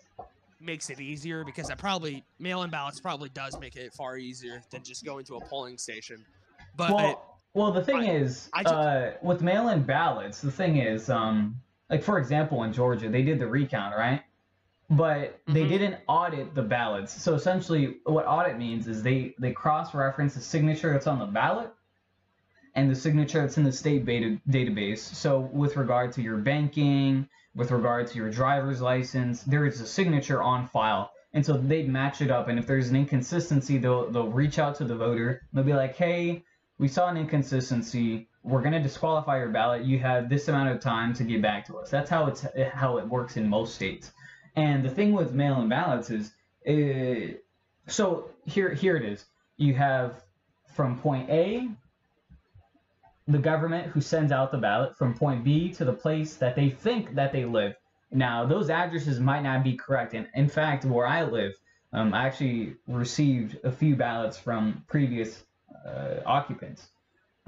makes 0.60 0.88
it 0.88 1.00
easier 1.00 1.44
because 1.44 1.68
that 1.68 1.78
probably 1.78 2.24
mail-in 2.38 2.70
ballots 2.70 3.00
probably 3.00 3.28
does 3.30 3.58
make 3.58 3.76
it 3.76 3.92
far 3.92 4.16
easier 4.16 4.62
than 4.70 4.82
just 4.82 5.04
going 5.04 5.24
to 5.26 5.36
a 5.36 5.44
polling 5.46 5.78
station. 5.78 6.24
But 6.76 6.94
well, 6.94 7.33
well, 7.54 7.70
the 7.72 7.84
thing 7.84 8.00
I- 8.00 8.10
is, 8.14 8.50
I 8.52 8.62
just- 8.62 8.74
uh, 8.74 9.10
with 9.22 9.42
mail-in 9.42 9.84
ballots, 9.84 10.40
the 10.40 10.50
thing 10.50 10.76
is, 10.76 11.08
um, 11.08 11.60
like 11.88 12.02
for 12.02 12.18
example, 12.18 12.62
in 12.64 12.72
Georgia, 12.72 13.08
they 13.08 13.22
did 13.22 13.38
the 13.38 13.46
recount, 13.46 13.96
right? 13.96 14.22
But 14.90 15.40
they 15.46 15.64
Mhm. 15.64 15.68
didn't 15.68 15.96
audit 16.06 16.54
the 16.54 16.62
ballots. 16.62 17.12
So 17.12 17.34
essentially, 17.34 17.96
what 18.04 18.26
audit 18.26 18.58
means 18.58 18.86
is 18.86 19.02
they 19.02 19.34
they 19.38 19.52
cross-reference 19.52 20.34
the 20.34 20.40
signature 20.42 20.92
that's 20.92 21.06
on 21.06 21.18
the 21.18 21.26
ballot 21.26 21.72
and 22.74 22.90
the 22.90 22.94
signature 22.94 23.40
that's 23.40 23.56
in 23.56 23.64
the 23.64 23.72
state 23.72 24.04
beta 24.04 24.38
database. 24.48 24.98
So 24.98 25.40
with 25.40 25.76
regard 25.76 26.12
to 26.12 26.22
your 26.22 26.36
banking, 26.36 27.28
with 27.54 27.70
regard 27.70 28.08
to 28.08 28.18
your 28.18 28.30
driver's 28.30 28.82
license, 28.82 29.42
there 29.44 29.64
is 29.64 29.80
a 29.80 29.86
signature 29.86 30.42
on 30.42 30.66
file. 30.66 31.12
And 31.32 31.44
so 31.44 31.54
they'd 31.54 31.88
match 31.88 32.20
it 32.20 32.30
up. 32.30 32.48
And 32.48 32.58
if 32.58 32.66
there's 32.66 32.90
an 32.90 32.96
inconsistency, 32.96 33.78
they'll 33.78 34.10
they'll 34.10 34.28
reach 34.28 34.58
out 34.58 34.74
to 34.76 34.84
the 34.84 34.96
voter. 34.96 35.42
They'll 35.52 35.64
be 35.64 35.72
like, 35.72 35.96
hey, 35.96 36.44
we 36.78 36.88
saw 36.88 37.08
an 37.08 37.16
inconsistency. 37.16 38.28
we're 38.42 38.60
going 38.60 38.72
to 38.72 38.82
disqualify 38.82 39.38
your 39.38 39.48
ballot. 39.48 39.84
You 39.84 39.98
have 40.00 40.28
this 40.28 40.48
amount 40.48 40.70
of 40.70 40.80
time 40.80 41.14
to 41.14 41.24
get 41.24 41.40
back 41.40 41.66
to 41.66 41.78
us. 41.78 41.90
That's 41.90 42.10
how 42.10 42.26
it's 42.26 42.44
how 42.72 42.98
it 42.98 43.08
works 43.08 43.36
in 43.36 43.48
most 43.48 43.74
states. 43.74 44.12
And 44.56 44.84
the 44.84 44.90
thing 44.90 45.12
with 45.12 45.32
mail-in 45.32 45.68
ballots 45.68 46.10
is, 46.10 46.32
uh, 46.68 47.34
so 47.86 48.30
here 48.44 48.72
here 48.72 48.96
it 48.96 49.04
is. 49.04 49.24
You 49.56 49.74
have 49.74 50.22
from 50.74 50.98
point 50.98 51.30
A, 51.30 51.68
the 53.28 53.38
government 53.38 53.86
who 53.88 54.00
sends 54.00 54.32
out 54.32 54.50
the 54.50 54.58
ballot 54.58 54.96
from 54.96 55.14
point 55.14 55.44
B 55.44 55.72
to 55.74 55.84
the 55.84 55.92
place 55.92 56.34
that 56.36 56.56
they 56.56 56.70
think 56.70 57.14
that 57.14 57.32
they 57.32 57.44
live. 57.44 57.74
Now, 58.10 58.44
those 58.44 58.68
addresses 58.70 59.18
might 59.18 59.42
not 59.42 59.64
be 59.64 59.74
correct. 59.76 60.14
And 60.14 60.28
in 60.34 60.48
fact, 60.48 60.84
where 60.84 61.06
I 61.06 61.22
live, 61.24 61.52
um, 61.92 62.12
I 62.12 62.26
actually 62.26 62.76
received 62.86 63.58
a 63.64 63.72
few 63.72 63.96
ballots 63.96 64.36
from 64.36 64.84
previous 64.88 65.42
occupants. 66.26 66.88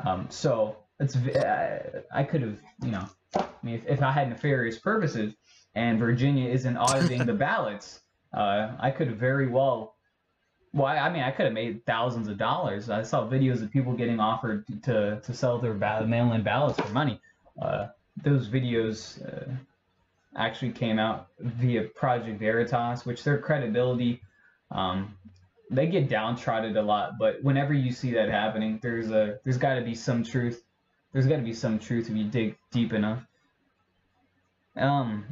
Um, 0.04 0.26
so 0.30 0.76
it's 1.00 1.16
uh, 1.16 2.02
I 2.12 2.22
could 2.24 2.42
have, 2.42 2.58
you 2.82 2.90
know, 2.90 3.08
I 3.34 3.46
mean, 3.62 3.76
if, 3.76 3.86
if 3.86 4.02
I 4.02 4.12
had 4.12 4.28
nefarious 4.28 4.78
purposes 4.78 5.34
and 5.74 5.98
Virginia 5.98 6.50
isn't 6.50 6.76
auditing 6.76 7.24
the 7.24 7.34
ballots, 7.48 8.00
uh, 8.32 8.72
I 8.78 8.90
could 8.90 9.16
very 9.16 9.48
well. 9.48 9.94
Well, 10.72 10.86
I, 10.86 11.08
mean, 11.08 11.22
I 11.22 11.30
could 11.30 11.46
have 11.46 11.54
made 11.54 11.86
thousands 11.86 12.28
of 12.28 12.36
dollars. 12.36 12.90
I 12.90 13.02
saw 13.02 13.26
videos 13.26 13.62
of 13.62 13.70
people 13.70 13.94
getting 13.94 14.20
offered 14.20 14.66
to 14.84 15.20
to 15.22 15.34
sell 15.34 15.58
their 15.58 15.72
ballot, 15.72 16.08
mail-in 16.08 16.42
ballots 16.42 16.78
for 16.78 16.88
money. 16.88 17.20
Uh, 17.60 17.88
those 18.22 18.48
videos 18.48 19.22
uh, 19.26 19.50
actually 20.36 20.72
came 20.72 20.98
out 20.98 21.28
via 21.40 21.84
Project 21.84 22.38
Veritas, 22.38 23.06
which 23.06 23.24
their 23.24 23.38
credibility 23.38 24.20
um, 24.70 25.14
they 25.70 25.86
get 25.86 26.08
downtrodden 26.08 26.76
a 26.76 26.82
lot. 26.82 27.18
But 27.18 27.42
whenever 27.42 27.72
you 27.72 27.92
see 27.92 28.12
that 28.14 28.28
happening, 28.28 28.78
there's 28.82 29.10
a 29.10 29.38
there's 29.44 29.58
got 29.58 29.74
to 29.74 29.82
be 29.82 29.94
some 29.94 30.22
truth. 30.22 30.62
There's 31.12 31.26
got 31.26 31.36
to 31.36 31.42
be 31.42 31.54
some 31.54 31.78
truth 31.78 32.10
if 32.10 32.16
you 32.16 32.24
dig 32.24 32.56
deep 32.70 32.92
enough. 32.92 33.24
Um, 34.76 35.24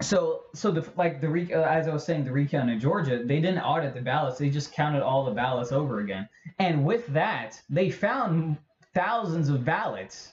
so 0.00 0.42
so 0.54 0.70
the 0.70 0.86
like 0.96 1.20
the 1.20 1.28
re, 1.28 1.52
uh, 1.52 1.62
as 1.62 1.88
I 1.88 1.92
was 1.92 2.04
saying 2.04 2.24
the 2.24 2.32
recount 2.32 2.70
in 2.70 2.80
Georgia, 2.80 3.22
they 3.24 3.40
didn't 3.40 3.60
audit 3.60 3.94
the 3.94 4.00
ballots. 4.00 4.38
They 4.38 4.50
just 4.50 4.72
counted 4.72 5.02
all 5.02 5.24
the 5.24 5.32
ballots 5.32 5.72
over 5.72 6.00
again. 6.00 6.28
And 6.58 6.84
with 6.84 7.06
that, 7.08 7.60
they 7.70 7.90
found 7.90 8.58
thousands 8.94 9.48
of 9.48 9.64
ballots 9.64 10.32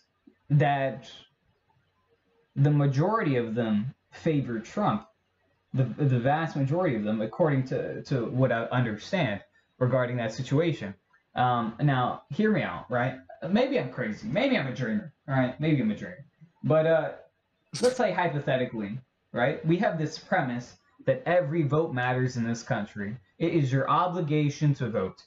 that 0.50 1.10
the 2.56 2.72
majority 2.72 3.38
of 3.38 3.56
them 3.56 3.94
favored 4.12 4.66
Trump 4.66 5.08
the 5.74 5.84
the 5.84 6.20
vast 6.20 6.56
majority 6.56 6.96
of 6.96 7.04
them, 7.04 7.22
according 7.22 7.66
to 7.66 8.04
to 8.04 8.26
what 8.26 8.52
I 8.52 8.64
understand 8.66 9.42
regarding 9.80 10.18
that 10.18 10.34
situation. 10.34 10.94
Um, 11.36 11.76
now, 11.82 12.24
hear 12.30 12.52
me 12.52 12.62
out, 12.62 12.90
right? 12.92 13.16
Maybe 13.50 13.80
I'm 13.80 13.92
crazy. 13.92 14.28
Maybe 14.28 14.58
I'm 14.58 14.68
a 14.68 14.76
dreamer. 14.76 15.14
All 15.28 15.36
right, 15.36 15.60
maybe 15.60 15.82
I'm 15.82 15.92
a 15.92 15.96
dreamer. 15.96 16.26
But 16.64 16.86
uh, 16.86 17.12
let's 17.82 17.98
say 17.98 18.12
hypothetically, 18.12 19.00
right? 19.32 19.66
We 19.66 19.78
have 19.78 19.98
this 19.98 20.18
premise 20.18 20.78
that 21.06 21.24
every 21.26 21.64
vote 21.64 21.94
matters 21.94 22.38
in 22.38 22.48
this 22.48 22.64
country. 22.64 23.18
It 23.40 23.54
is 23.54 23.72
your 23.72 23.90
obligation 23.90 24.74
to 24.76 24.90
vote. 24.90 25.24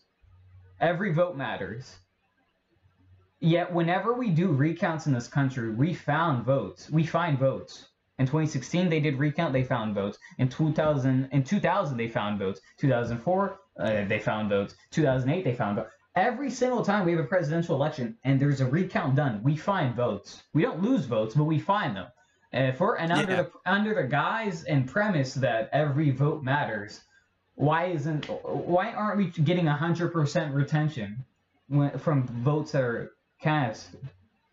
Every 0.80 1.12
vote 1.12 1.36
matters. 1.36 1.96
Yet, 3.40 3.72
whenever 3.72 4.14
we 4.14 4.30
do 4.30 4.48
recounts 4.52 5.06
in 5.06 5.12
this 5.12 5.28
country, 5.28 5.70
we 5.70 5.92
found 5.92 6.46
votes. 6.46 6.88
We 6.90 7.04
find 7.04 7.38
votes. 7.38 7.88
In 8.18 8.26
2016, 8.26 8.88
they 8.88 9.00
did 9.00 9.18
recount. 9.18 9.52
They 9.52 9.62
found 9.62 9.94
votes. 9.94 10.18
In 10.38 10.48
2000, 10.48 11.28
in 11.32 11.44
2000, 11.44 11.96
they 11.96 12.08
found 12.08 12.38
votes. 12.38 12.60
2004, 12.78 13.58
uh, 13.78 14.04
they 14.06 14.18
found 14.18 14.48
votes. 14.48 14.74
2008, 14.90 15.44
they 15.44 15.54
found 15.54 15.76
votes. 15.76 15.90
Every 16.14 16.50
single 16.50 16.82
time 16.82 17.04
we 17.04 17.12
have 17.12 17.20
a 17.20 17.28
presidential 17.28 17.76
election 17.76 18.16
and 18.24 18.40
there's 18.40 18.62
a 18.62 18.66
recount 18.66 19.16
done, 19.16 19.42
we 19.42 19.54
find 19.54 19.94
votes. 19.94 20.42
We 20.54 20.62
don't 20.62 20.82
lose 20.82 21.04
votes, 21.04 21.34
but 21.34 21.44
we 21.44 21.58
find 21.58 21.94
them. 21.94 22.06
And 22.52 22.74
for 22.74 22.98
and 22.98 23.12
under 23.12 23.32
yeah. 23.32 23.42
the 23.42 23.50
under 23.70 23.94
the 23.94 24.04
guise 24.04 24.64
and 24.64 24.88
premise 24.88 25.34
that 25.34 25.68
every 25.74 26.10
vote 26.10 26.42
matters, 26.42 27.02
why 27.54 27.86
isn't 27.86 28.24
why 28.44 28.92
aren't 28.92 29.18
we 29.18 29.26
getting 29.26 29.66
hundred 29.66 30.12
percent 30.12 30.54
retention 30.54 31.24
when, 31.68 31.98
from 31.98 32.26
votes 32.26 32.72
that 32.72 32.82
are 32.82 33.12
cast? 33.42 33.90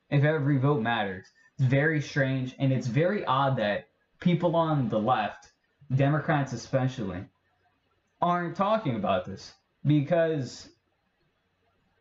If 0.10 0.26
every 0.26 0.58
vote 0.58 0.82
matters, 0.82 1.26
very 1.64 2.02
strange, 2.02 2.56
and 2.60 2.72
it's 2.72 2.88
very 2.88 3.26
odd 3.26 3.58
that 3.58 3.88
people 4.20 4.56
on 4.56 4.90
the 4.90 5.00
left, 5.00 5.52
Democrats 5.94 6.54
especially, 6.54 7.24
aren't 8.22 8.56
talking 8.56 8.96
about 8.96 9.26
this 9.26 9.54
because 9.86 10.70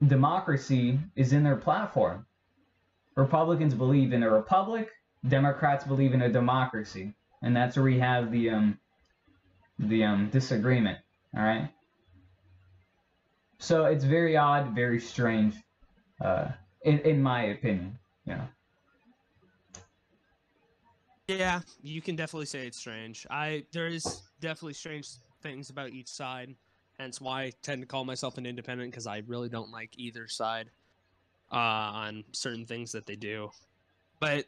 democracy 0.06 0.98
is 1.16 1.32
in 1.32 1.42
their 1.42 1.56
platform. 1.56 2.26
Republicans 3.16 3.74
believe 3.74 4.12
in 4.12 4.22
a 4.22 4.30
republic, 4.30 4.90
Democrats 5.26 5.84
believe 5.84 6.14
in 6.14 6.22
a 6.22 6.28
democracy, 6.28 7.12
and 7.42 7.54
that's 7.54 7.76
where 7.76 7.84
we 7.84 7.98
have 7.98 8.30
the 8.32 8.50
um 8.50 8.78
the 9.78 10.04
um 10.04 10.30
disagreement. 10.30 10.98
All 11.36 11.42
right. 11.42 11.70
So 13.58 13.84
it's 13.84 14.04
very 14.04 14.36
odd, 14.36 14.74
very 14.74 15.00
strange, 15.00 15.54
uh, 16.20 16.48
in 16.82 16.98
in 17.00 17.22
my 17.22 17.44
opinion. 17.44 17.98
You 18.24 18.34
know. 18.34 18.48
Yeah, 21.38 21.60
you 21.82 22.02
can 22.02 22.16
definitely 22.16 22.46
say 22.46 22.66
it's 22.66 22.78
strange. 22.78 23.26
I 23.30 23.64
there 23.72 23.86
is 23.86 24.22
definitely 24.40 24.74
strange 24.74 25.08
things 25.42 25.70
about 25.70 25.90
each 25.90 26.08
side, 26.08 26.54
hence 26.98 27.20
why 27.20 27.42
I 27.42 27.52
tend 27.62 27.82
to 27.82 27.86
call 27.86 28.04
myself 28.04 28.38
an 28.38 28.46
independent 28.46 28.90
because 28.90 29.06
I 29.06 29.22
really 29.26 29.48
don't 29.48 29.70
like 29.70 29.90
either 29.96 30.28
side 30.28 30.70
uh, 31.50 31.56
on 31.56 32.24
certain 32.32 32.66
things 32.66 32.92
that 32.92 33.06
they 33.06 33.16
do. 33.16 33.50
But 34.20 34.46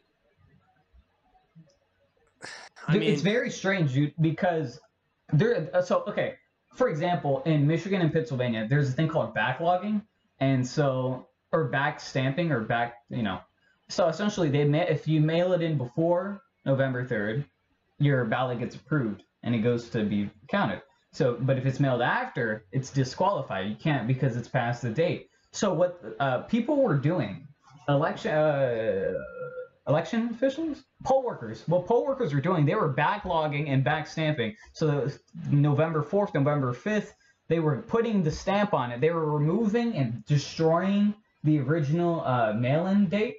I 2.87 2.97
mean, 2.97 3.03
it's 3.03 3.21
very 3.21 3.49
strange, 3.49 3.93
dude, 3.93 4.13
because 4.21 4.79
there. 5.33 5.69
Uh, 5.73 5.81
so 5.81 6.03
okay, 6.07 6.35
for 6.73 6.87
example, 6.89 7.41
in 7.45 7.65
Michigan 7.65 8.01
and 8.01 8.11
Pennsylvania, 8.11 8.67
there's 8.69 8.89
a 8.89 8.91
thing 8.91 9.07
called 9.07 9.35
backlogging, 9.35 10.01
and 10.39 10.65
so 10.65 11.27
or 11.51 11.65
back 11.65 11.99
stamping 11.99 12.51
or 12.51 12.61
back, 12.61 12.95
you 13.09 13.23
know. 13.23 13.39
So 13.89 14.07
essentially, 14.07 14.49
they 14.49 14.65
may, 14.65 14.87
if 14.87 15.07
you 15.07 15.21
mail 15.21 15.53
it 15.53 15.61
in 15.61 15.77
before 15.77 16.41
November 16.65 17.05
3rd, 17.05 17.45
your 17.99 18.25
ballot 18.25 18.59
gets 18.59 18.75
approved 18.75 19.23
and 19.43 19.53
it 19.53 19.59
goes 19.59 19.89
to 19.89 20.03
be 20.03 20.29
counted. 20.49 20.81
So, 21.11 21.37
but 21.39 21.57
if 21.57 21.65
it's 21.65 21.79
mailed 21.79 22.01
after, 22.01 22.65
it's 22.71 22.89
disqualified. 22.89 23.69
You 23.69 23.75
can't 23.75 24.07
because 24.07 24.35
it's 24.35 24.47
past 24.47 24.81
the 24.81 24.89
date. 24.89 25.29
So 25.51 25.73
what 25.73 26.01
uh, 26.19 26.39
people 26.39 26.81
were 26.81 26.97
doing, 26.97 27.47
election 27.87 28.31
uh, 28.33 29.13
election 29.87 30.29
officials, 30.33 30.83
poll 31.03 31.23
workers, 31.23 31.63
what 31.67 31.85
poll 31.85 32.05
workers 32.05 32.33
were 32.33 32.41
doing, 32.41 32.65
they 32.65 32.75
were 32.75 32.93
backlogging 32.93 33.69
and 33.69 33.85
backstamping. 33.85 34.55
So 34.73 35.09
November 35.49 36.03
4th, 36.03 36.33
November 36.33 36.73
5th, 36.73 37.11
they 37.47 37.59
were 37.59 37.77
putting 37.83 38.23
the 38.23 38.31
stamp 38.31 38.73
on 38.73 38.91
it. 38.91 38.99
They 38.99 39.11
were 39.11 39.31
removing 39.31 39.95
and 39.95 40.25
destroying 40.25 41.13
the 41.43 41.59
original 41.59 42.21
uh, 42.25 42.53
mail-in 42.53 43.07
date, 43.07 43.37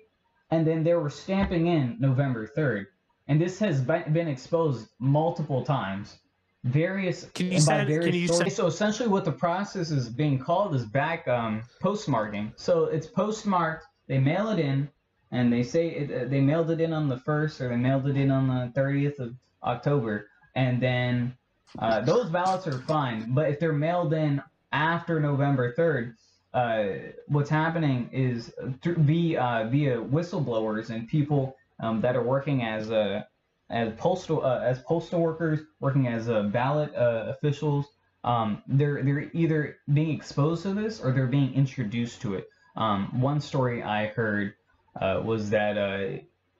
and 0.50 0.64
then 0.64 0.84
they 0.84 0.94
were 0.94 1.10
stamping 1.10 1.66
in 1.66 1.96
November 1.98 2.48
3rd 2.56 2.86
and 3.28 3.40
this 3.40 3.58
has 3.58 3.80
been 3.80 4.28
exposed 4.28 4.88
multiple 4.98 5.64
times. 5.64 6.18
Various 6.64 7.26
can 7.34 7.52
you 7.52 7.60
send, 7.60 7.86
various 7.86 8.06
can 8.06 8.14
you 8.14 8.28
Send... 8.28 8.52
So 8.52 8.66
essentially, 8.66 9.08
what 9.08 9.24
the 9.24 9.32
process 9.32 9.90
is 9.90 10.08
being 10.08 10.38
called 10.38 10.74
is 10.74 10.84
back 10.84 11.28
um, 11.28 11.62
postmarking. 11.80 12.52
So 12.56 12.86
it's 12.86 13.06
postmarked. 13.06 13.86
They 14.08 14.18
mail 14.18 14.50
it 14.50 14.58
in, 14.58 14.88
and 15.30 15.52
they 15.52 15.62
say 15.62 15.88
it, 15.88 16.10
uh, 16.10 16.28
they 16.28 16.40
mailed 16.40 16.70
it 16.70 16.80
in 16.80 16.92
on 16.92 17.08
the 17.08 17.18
first, 17.18 17.60
or 17.60 17.68
they 17.68 17.76
mailed 17.76 18.08
it 18.08 18.16
in 18.16 18.30
on 18.30 18.48
the 18.48 18.72
thirtieth 18.74 19.20
of 19.20 19.34
October, 19.62 20.28
and 20.54 20.80
then 20.80 21.36
uh, 21.78 22.00
those 22.00 22.30
ballots 22.30 22.66
are 22.66 22.80
fine. 22.80 23.32
But 23.32 23.50
if 23.50 23.60
they're 23.60 23.72
mailed 23.72 24.12
in 24.12 24.42
after 24.72 25.20
November 25.20 25.72
third, 25.74 26.16
uh, 26.54 26.86
what's 27.26 27.50
happening 27.50 28.08
is 28.12 28.52
through, 28.82 28.96
via, 28.98 29.40
uh, 29.40 29.68
via 29.68 29.96
whistleblowers 29.96 30.90
and 30.90 31.06
people 31.06 31.56
um, 31.80 32.00
that 32.00 32.16
are 32.16 32.22
working 32.22 32.62
as 32.62 32.90
uh, 32.90 33.22
as 33.70 33.92
postal 33.94 34.44
uh, 34.44 34.60
as 34.60 34.78
postal 34.80 35.20
workers, 35.20 35.60
working 35.80 36.06
as 36.06 36.28
uh, 36.28 36.44
ballot 36.44 36.94
uh, 36.94 37.26
officials. 37.28 37.86
Um, 38.24 38.62
they're 38.66 39.02
they're 39.02 39.30
either 39.32 39.78
being 39.92 40.10
exposed 40.10 40.62
to 40.62 40.74
this 40.74 41.00
or 41.00 41.12
they're 41.12 41.26
being 41.26 41.54
introduced 41.54 42.20
to 42.22 42.34
it. 42.34 42.48
Um, 42.76 43.20
one 43.20 43.40
story 43.40 43.82
I 43.82 44.06
heard 44.08 44.54
was 45.00 45.50
that 45.50 45.76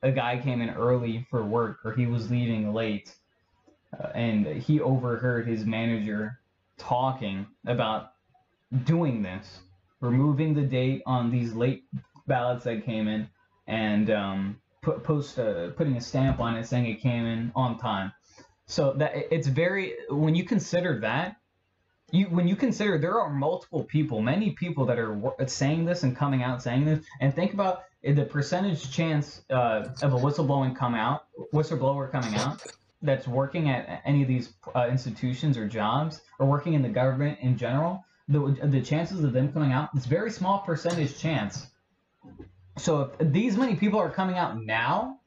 a 0.02 0.12
guy 0.12 0.38
came 0.38 0.60
in 0.60 0.70
early 0.70 1.26
for 1.30 1.44
work 1.44 1.78
or 1.84 1.92
he 1.92 2.06
was 2.06 2.30
leaving 2.30 2.72
late, 2.72 3.14
and 4.14 4.46
he 4.46 4.80
overheard 4.80 5.46
his 5.46 5.64
manager 5.64 6.38
talking 6.78 7.46
about 7.66 8.12
doing 8.84 9.22
this, 9.22 9.60
removing 10.00 10.54
the 10.54 10.62
date 10.62 11.02
on 11.06 11.30
these 11.30 11.52
late 11.54 11.84
ballots 12.26 12.64
that 12.64 12.84
came 12.84 13.08
in, 13.08 13.28
and 13.66 14.10
um, 14.10 14.60
put 14.86 15.02
post 15.02 15.38
uh, 15.38 15.70
putting 15.78 15.96
a 15.96 16.00
stamp 16.00 16.38
on 16.38 16.56
it 16.56 16.64
saying 16.66 16.86
it 16.86 17.00
came 17.00 17.24
in 17.26 17.52
on 17.54 17.78
time. 17.78 18.12
So 18.66 18.92
that 18.98 19.12
it's 19.34 19.48
very 19.48 19.94
when 20.08 20.34
you 20.34 20.44
consider 20.44 21.00
that 21.00 21.36
you 22.12 22.26
when 22.26 22.46
you 22.46 22.56
consider 22.56 22.98
there 22.98 23.20
are 23.20 23.30
multiple 23.30 23.82
people, 23.82 24.22
many 24.22 24.50
people 24.52 24.86
that 24.86 24.98
are 24.98 25.34
saying 25.46 25.84
this 25.84 26.04
and 26.04 26.16
coming 26.16 26.42
out 26.42 26.62
saying 26.62 26.84
this, 26.84 27.04
and 27.20 27.34
think 27.34 27.52
about 27.52 27.82
the 28.02 28.24
percentage 28.24 28.90
chance 28.92 29.42
uh, 29.50 29.88
of 30.02 30.14
a 30.14 30.16
whistleblowing 30.24 30.76
come 30.76 30.94
out, 30.94 31.26
whistleblower 31.52 32.10
coming 32.10 32.34
out, 32.36 32.62
that's 33.02 33.26
working 33.26 33.68
at 33.68 34.02
any 34.04 34.22
of 34.22 34.28
these 34.28 34.52
uh, 34.76 34.86
institutions 34.88 35.58
or 35.58 35.66
jobs 35.66 36.20
or 36.38 36.46
working 36.46 36.74
in 36.74 36.82
the 36.82 36.88
government 36.88 37.38
in 37.40 37.58
general, 37.58 38.04
the 38.28 38.40
the 38.62 38.80
chances 38.80 39.24
of 39.24 39.32
them 39.32 39.52
coming 39.52 39.72
out, 39.72 39.90
it's 39.96 40.06
very 40.06 40.30
small 40.30 40.60
percentage 40.60 41.18
chance. 41.18 41.66
So 42.78 43.12
if 43.18 43.32
these 43.32 43.56
many 43.56 43.76
people 43.76 43.98
are 43.98 44.10
coming 44.10 44.36
out 44.36 44.62
now, 44.62 45.20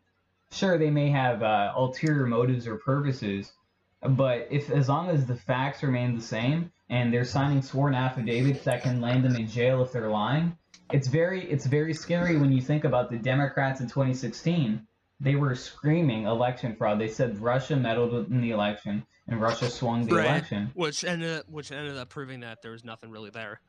sure 0.51 0.77
they 0.77 0.91
may 0.91 1.09
have 1.09 1.41
uh, 1.43 1.73
ulterior 1.75 2.25
motives 2.25 2.67
or 2.67 2.77
purposes, 2.77 3.51
but 4.01 4.47
if 4.51 4.69
as 4.69 4.87
long 4.87 5.09
as 5.09 5.25
the 5.25 5.35
facts 5.35 5.83
remain 5.83 6.15
the 6.15 6.21
same 6.21 6.71
and 6.89 7.13
they're 7.13 7.25
signing 7.25 7.61
sworn 7.61 7.93
affidavits 7.93 8.63
that 8.63 8.83
can 8.83 9.01
land 9.01 9.23
them 9.23 9.35
in 9.35 9.47
jail 9.47 9.81
if 9.83 9.91
they're 9.91 10.09
lying, 10.09 10.57
it's 10.91 11.07
very 11.07 11.43
it's 11.49 11.65
very 11.65 11.93
scary 11.93 12.37
when 12.37 12.51
you 12.51 12.61
think 12.61 12.83
about 12.83 13.09
the 13.11 13.17
Democrats 13.17 13.81
in 13.81 13.87
2016. 13.87 14.85
They 15.21 15.35
were 15.35 15.53
screaming 15.53 16.23
election 16.25 16.75
fraud. 16.75 16.99
They 16.99 17.09
said 17.09 17.39
Russia 17.39 17.75
meddled 17.75 18.31
in 18.31 18.41
the 18.41 18.51
election 18.51 19.05
and 19.27 19.41
Russia 19.41 19.69
swung 19.69 20.05
the 20.05 20.13
Right. 20.13 20.25
election. 20.25 20.71
which 20.73 21.03
ended 21.03 21.39
up, 21.39 21.49
which 21.49 21.71
ended 21.71 21.97
up 21.97 22.09
proving 22.09 22.39
that 22.39 22.61
there 22.61 22.71
was 22.71 22.83
nothing 22.83 23.11
really 23.11 23.29
there. 23.29 23.59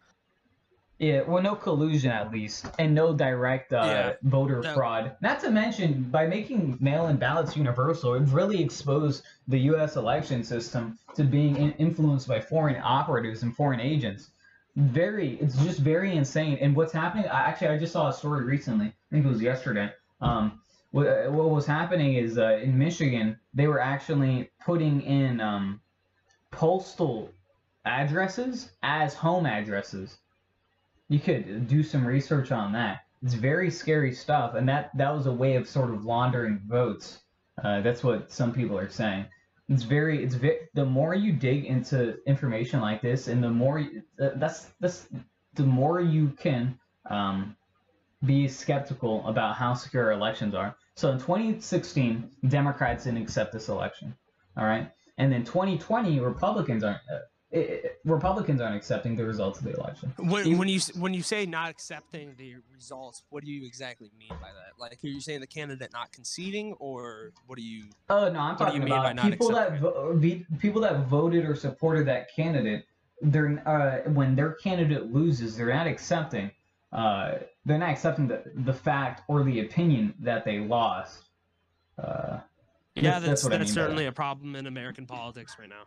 Yeah, 1.01 1.23
well, 1.23 1.43
no 1.43 1.55
collusion 1.55 2.11
at 2.11 2.31
least, 2.31 2.67
and 2.79 2.95
no 2.95 3.15
direct 3.15 3.73
uh, 3.73 3.83
Yeah, 3.87 4.13
voter 4.23 4.61
that- 4.61 4.75
fraud. 4.75 5.17
Not 5.23 5.41
to 5.41 5.51
mention, 5.51 6.03
by 6.03 6.27
making 6.27 6.77
mail-in 6.79 7.17
ballots 7.17 7.57
universal, 7.57 8.13
it 8.15 8.25
really 8.29 8.63
exposed 8.63 9.23
the 9.49 9.59
U.S. 9.61 9.97
election 9.97 10.45
system 10.45 10.99
to 11.15 11.25
being 11.25 11.57
in- 11.57 11.73
influenced 11.79 12.29
by 12.29 12.39
foreign 12.39 12.77
operatives 12.85 13.43
and 13.43 13.57
foreign 13.57 13.81
agents. 13.81 14.33
Very, 14.77 15.37
it's 15.41 15.57
just 15.65 15.79
very 15.79 16.15
insane. 16.17 16.59
And 16.61 16.77
what's 16.77 16.93
happening? 16.93 17.25
I, 17.29 17.49
actually, 17.49 17.69
I 17.69 17.79
just 17.79 17.95
saw 17.95 18.11
a 18.11 18.13
story 18.13 18.45
recently. 18.45 18.89
I 18.89 18.93
think 19.11 19.25
it 19.25 19.29
was 19.29 19.41
yesterday. 19.41 19.91
Um, 20.21 20.61
what, 20.91 21.33
what 21.33 21.49
was 21.49 21.65
happening 21.65 22.17
is 22.17 22.37
uh, 22.37 22.61
in 22.63 22.77
Michigan, 22.77 23.39
they 23.55 23.69
were 23.69 23.81
actually 23.81 24.51
putting 24.67 25.01
in 25.01 25.41
um, 25.41 25.81
postal 26.51 27.33
addresses 27.87 28.73
as 28.83 29.15
home 29.15 29.47
addresses 29.47 30.19
you 31.11 31.19
could 31.19 31.67
do 31.67 31.83
some 31.83 32.07
research 32.07 32.53
on 32.53 32.73
that. 32.73 33.01
It's 33.23 33.35
very 33.35 33.71
scary 33.71 34.15
stuff, 34.15 34.55
and 34.55 34.67
that 34.69 34.97
that 34.97 35.13
was 35.15 35.27
a 35.27 35.33
way 35.33 35.57
of 35.57 35.69
sort 35.69 35.91
of 35.91 36.07
laundering 36.07 36.63
votes. 36.67 37.19
Uh, 37.63 37.83
that's 37.83 38.03
what 38.03 38.33
some 38.33 38.55
people 38.55 38.79
are 38.79 38.89
saying. 38.89 39.27
It's 39.69 39.83
very, 39.83 40.25
it's 40.25 40.37
the 40.73 40.87
more 40.87 41.15
you 41.15 41.33
dig 41.33 41.67
into 41.67 42.17
information 42.27 42.81
like 42.81 43.03
this, 43.03 43.27
and 43.27 43.43
the 43.43 43.51
more 43.51 43.81
uh, 44.23 44.31
that's 44.37 44.69
that's 44.79 45.09
the 45.55 45.65
more 45.65 46.01
you 46.01 46.29
can 46.29 46.79
um, 47.11 47.57
be 48.25 48.47
skeptical 48.49 49.27
about 49.27 49.57
how 49.57 49.75
secure 49.75 50.13
elections 50.13 50.55
are. 50.55 50.77
So 50.95 51.11
in 51.11 51.19
2016, 51.19 52.31
Democrats 52.49 53.05
didn't 53.05 53.23
accept 53.23 53.53
this 53.53 53.69
election. 53.69 54.15
All 54.57 54.65
right, 54.65 54.91
and 55.19 55.33
then 55.33 55.45
2020, 55.45 56.21
Republicans 56.21 56.85
aren't. 56.85 57.01
Uh, 57.55 57.59
i 57.59 57.63
i 57.63 57.81
Republicans 58.05 58.61
aren't 58.63 58.75
accepting 58.77 59.15
the 59.15 59.25
results 59.25 59.59
of 59.59 59.65
the 59.67 59.75
election. 59.75 60.11
When, 60.19 60.47
You- 60.49 60.57
when 60.57 60.69
you 60.69 60.81
when 60.99 61.13
you 61.13 61.23
say 61.23 61.45
not 61.45 61.69
accepting 61.69 62.35
the 62.39 62.57
results, 62.75 63.23
what 63.29 63.45
do 63.45 63.51
you 63.51 63.67
exactly 63.67 64.11
mean 64.19 64.31
by 64.31 64.49
that? 64.53 64.79
Like, 64.79 64.99
are 65.05 65.09
you 65.09 65.21
saying 65.21 65.41
the 65.41 65.47
candidate 65.47 65.93
not 65.93 66.11
conceding, 66.13 66.73
or 66.79 67.33
what 67.47 67.57
do 67.59 67.63
you? 67.63 67.85
Oh 68.09 68.31
no, 68.31 68.39
I'm 68.41 68.57
What 68.57 68.59
do 68.59 68.65
you 68.75 68.81
talking 68.81 68.81
mean 68.81 68.89
by 68.89 69.11
about 69.11 69.31
people 69.31 69.51
that 69.51 69.79
vo- 69.81 70.17
be, 70.17 70.47
people 70.59 70.81
that 70.81 71.07
voted 71.07 71.45
or 71.45 71.55
supported 71.55 72.07
that 72.07 72.35
candidate. 72.35 72.85
They're 73.21 73.63
uh, 73.69 74.11
when 74.11 74.35
their 74.35 74.53
candidate 74.55 75.13
loses, 75.13 75.57
they're 75.57 75.75
not 75.75 75.87
accepting. 75.87 76.51
Uh, 76.93 77.35
they're 77.67 77.79
not 77.79 77.91
accepting 77.91 78.27
the 78.29 78.43
the 78.55 78.73
fact 78.73 79.23
or 79.29 79.43
the 79.45 79.61
opinion 79.61 80.15
that 80.21 80.45
they 80.47 80.59
lost. 80.61 81.25
Uh, 82.03 82.39
Yeah, 82.97 83.21
that's- 83.21 83.23
that's 83.23 83.43
that's 83.43 83.55
I 83.55 83.59
mean 83.59 83.67
certainly 83.69 84.07
a 84.07 84.13
problem 84.13 84.57
in 84.57 84.67
American 84.67 85.07
politics 85.07 85.57
right 85.59 85.69
now. 85.69 85.85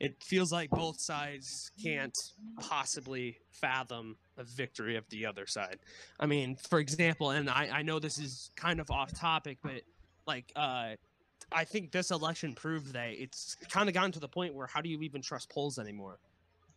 It 0.00 0.22
feels 0.22 0.52
like 0.52 0.70
both 0.70 1.00
sides 1.00 1.70
can't 1.82 2.16
possibly 2.60 3.38
fathom 3.50 4.16
a 4.36 4.44
victory 4.44 4.96
of 4.96 5.08
the 5.10 5.26
other 5.26 5.46
side. 5.46 5.78
I 6.20 6.26
mean, 6.26 6.56
for 6.56 6.78
example, 6.78 7.30
and 7.30 7.50
I, 7.50 7.68
I 7.72 7.82
know 7.82 7.98
this 7.98 8.18
is 8.18 8.50
kind 8.56 8.80
of 8.80 8.90
off 8.90 9.12
topic, 9.12 9.58
but 9.62 9.82
like 10.26 10.52
uh, 10.54 10.94
I 11.52 11.64
think 11.64 11.90
this 11.90 12.10
election 12.12 12.54
proved 12.54 12.92
that 12.94 13.08
it's 13.20 13.56
kind 13.68 13.88
of 13.88 13.94
gotten 13.94 14.12
to 14.12 14.20
the 14.20 14.28
point 14.28 14.54
where 14.54 14.66
how 14.68 14.80
do 14.80 14.88
you 14.88 15.00
even 15.02 15.22
trust 15.22 15.50
polls 15.50 15.78
anymore 15.78 16.18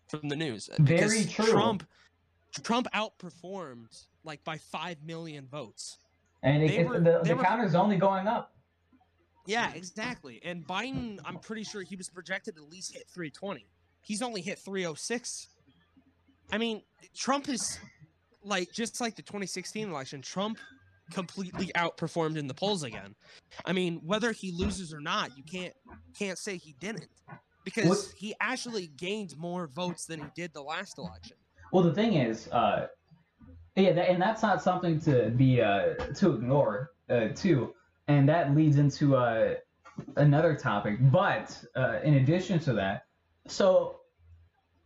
from 0.10 0.28
the 0.28 0.36
news? 0.36 0.70
Very 0.80 1.24
Because 1.24 1.34
true. 1.34 1.46
Trump 1.52 1.88
Trump 2.64 2.88
outperformed 2.96 4.06
like 4.24 4.44
by 4.44 4.58
five 4.58 4.98
million 5.06 5.46
votes. 5.48 5.98
and 6.42 6.64
it, 6.64 6.88
were- 6.88 7.00
the, 7.00 7.22
the 7.24 7.36
were- 7.36 7.44
counter's 7.44 7.76
only 7.76 7.98
going 7.98 8.28
up. 8.28 8.54
Yeah, 9.48 9.72
exactly. 9.74 10.42
And 10.44 10.68
Biden, 10.68 11.20
I'm 11.26 11.40
pretty 11.40 11.64
sure 11.64 11.82
he 11.82 11.96
was 11.96 12.10
projected 12.10 12.58
to 12.58 12.64
at 12.64 12.70
least 12.70 12.94
hit 12.94 13.06
320. 13.14 13.66
He's 14.02 14.22
only 14.22 14.42
hit 14.42 14.60
306. 14.60 15.48
I 16.52 16.58
mean, 16.58 16.82
Trump 17.16 17.48
is 17.50 17.80
like 18.44 18.72
just 18.74 19.00
like 19.02 19.16
the 19.16 19.22
2016 19.22 19.90
election. 19.90 20.22
Trump 20.22 20.60
completely 21.12 21.68
outperformed 21.76 22.38
in 22.38 22.48
the 22.48 22.54
polls 22.54 22.84
again. 22.84 23.16
I 23.66 23.72
mean, 23.72 24.02
whether 24.06 24.34
he 24.34 24.52
loses 24.52 24.94
or 24.94 25.00
not, 25.00 25.38
you 25.38 25.44
can't 25.44 25.74
can't 26.18 26.38
say 26.38 26.58
he 26.58 26.76
didn't 26.80 27.08
because 27.64 27.88
What- 27.88 28.14
he 28.18 28.36
actually 28.42 28.88
gained 28.88 29.38
more 29.38 29.68
votes 29.68 30.06
than 30.06 30.20
he 30.20 30.28
did 30.36 30.54
the 30.54 30.62
last 30.62 30.98
election. 30.98 31.38
Well, 31.72 31.84
the 31.84 31.94
thing 31.94 32.14
is, 32.14 32.48
uh, 32.50 32.88
yeah, 33.76 33.90
and 33.90 34.22
that's 34.22 34.42
not 34.42 34.62
something 34.62 35.00
to 35.02 35.30
be 35.30 35.62
uh, 35.62 35.96
to 36.16 36.34
ignore 36.34 36.92
uh, 37.10 37.30
too, 37.30 37.74
and 38.08 38.28
that 38.30 38.56
leads 38.56 38.78
into 38.78 39.16
uh, 39.16 39.56
another 40.16 40.56
topic. 40.56 40.98
But 41.12 41.58
uh, 41.76 42.00
in 42.04 42.16
addition 42.16 42.60
to 42.60 42.74
that, 42.74 43.06
so 43.48 43.98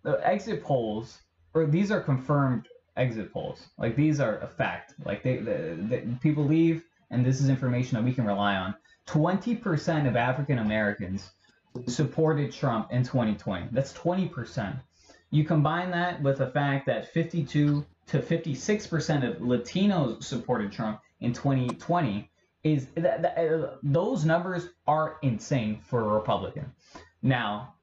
the 0.03 0.19
exit 0.27 0.63
polls, 0.63 1.21
or 1.53 1.65
these 1.65 1.91
are 1.91 2.01
confirmed 2.01 2.67
exit 2.97 3.31
polls, 3.31 3.67
like 3.77 3.95
these 3.95 4.19
are 4.19 4.39
a 4.39 4.47
fact. 4.47 4.95
Like 5.05 5.23
they, 5.23 5.37
the, 5.37 6.17
people 6.21 6.45
leave, 6.45 6.83
and 7.09 7.25
this 7.25 7.41
is 7.41 7.49
information 7.49 7.95
that 7.95 8.03
we 8.03 8.13
can 8.13 8.25
rely 8.25 8.55
on. 8.55 8.75
Twenty 9.05 9.55
percent 9.55 10.07
of 10.07 10.15
African 10.15 10.59
Americans 10.59 11.31
supported 11.87 12.51
Trump 12.51 12.91
in 12.91 13.03
2020. 13.03 13.67
That's 13.71 13.93
twenty 13.93 14.27
percent. 14.27 14.77
You 15.31 15.45
combine 15.45 15.91
that 15.91 16.21
with 16.21 16.39
the 16.39 16.47
fact 16.47 16.85
that 16.87 17.13
52 17.13 17.85
to 18.07 18.21
56 18.21 18.87
percent 18.87 19.23
of 19.23 19.37
Latinos 19.37 20.23
supported 20.23 20.71
Trump 20.71 20.99
in 21.21 21.31
2020. 21.31 22.29
Is 22.63 22.87
that, 22.95 23.23
that 23.23 23.37
uh, 23.37 23.77
those 23.81 24.23
numbers 24.23 24.69
are 24.85 25.17
insane 25.23 25.79
for 25.83 26.01
a 26.01 26.07
Republican. 26.07 26.71
Now, 27.23 27.73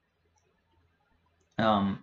um, 1.59 2.01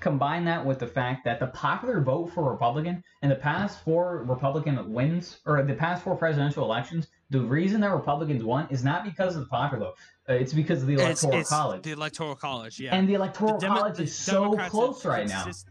combine 0.00 0.44
that 0.44 0.64
with 0.66 0.78
the 0.78 0.86
fact 0.86 1.24
that 1.24 1.40
the 1.40 1.46
popular 1.46 2.02
vote 2.02 2.26
for 2.34 2.50
Republican 2.50 3.02
in 3.22 3.30
the 3.30 3.34
past 3.36 3.82
four 3.84 4.24
Republican 4.28 4.92
wins 4.92 5.38
or 5.46 5.62
the 5.62 5.72
past 5.74 6.02
four 6.02 6.14
presidential 6.16 6.64
elections, 6.64 7.06
the 7.30 7.40
reason 7.40 7.80
that 7.80 7.90
Republicans 7.90 8.44
won 8.44 8.66
is 8.70 8.84
not 8.84 9.04
because 9.04 9.34
of 9.36 9.42
the 9.42 9.48
popular 9.48 9.86
vote. 9.86 9.94
Uh, 10.28 10.32
it's 10.34 10.52
because 10.52 10.82
of 10.82 10.88
the 10.88 10.94
It's- 10.94 11.22
electoral 11.22 11.40
it's 11.40 11.50
college. 11.50 11.82
The 11.82 11.92
electoral 11.92 12.34
college, 12.34 12.80
yeah. 12.80 12.94
And 12.94 13.08
the 13.08 13.14
electoral 13.14 13.58
Demo- 13.58 13.76
college 13.76 14.00
is 14.00 14.14
so 14.14 14.42
Democrats 14.44 14.70
close 14.70 15.04
right 15.04 15.26
now. 15.28 15.44
consist- 15.44 15.68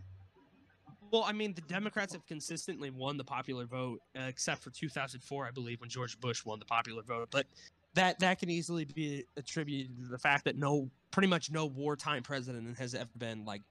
Well, 1.13 1.23
I 1.23 1.31
mean, 1.31 1.53
the 1.53 1.61
Democrats 1.61 2.13
have 2.13 2.25
consistently 2.25 2.89
won 2.89 3.17
the 3.17 3.23
popular 3.23 3.67
vote, 3.67 4.01
uh, 4.17 4.23
except 4.23 4.63
for 4.63 4.71
2004, 4.71 5.45
I 5.45 5.51
believe, 5.51 5.79
when 5.79 5.87
George 5.87 6.19
Bush 6.19 6.43
won 6.43 6.57
the 6.57 6.65
popular 6.65 7.03
vote. 7.03 7.29
But 7.29 7.45
that 7.93 8.17
that 8.17 8.39
can 8.39 8.49
easily 8.49 8.85
be 8.85 9.23
attributed 9.37 9.95
to 10.05 10.07
the 10.07 10.17
fact 10.17 10.43
that 10.45 10.57
no, 10.57 10.89
pretty 11.11 11.27
much 11.27 11.51
no 11.51 11.67
wartime 11.67 12.23
president 12.23 12.79
has 12.79 12.95
ever 12.95 13.11
been 13.15 13.45
like 13.45 13.61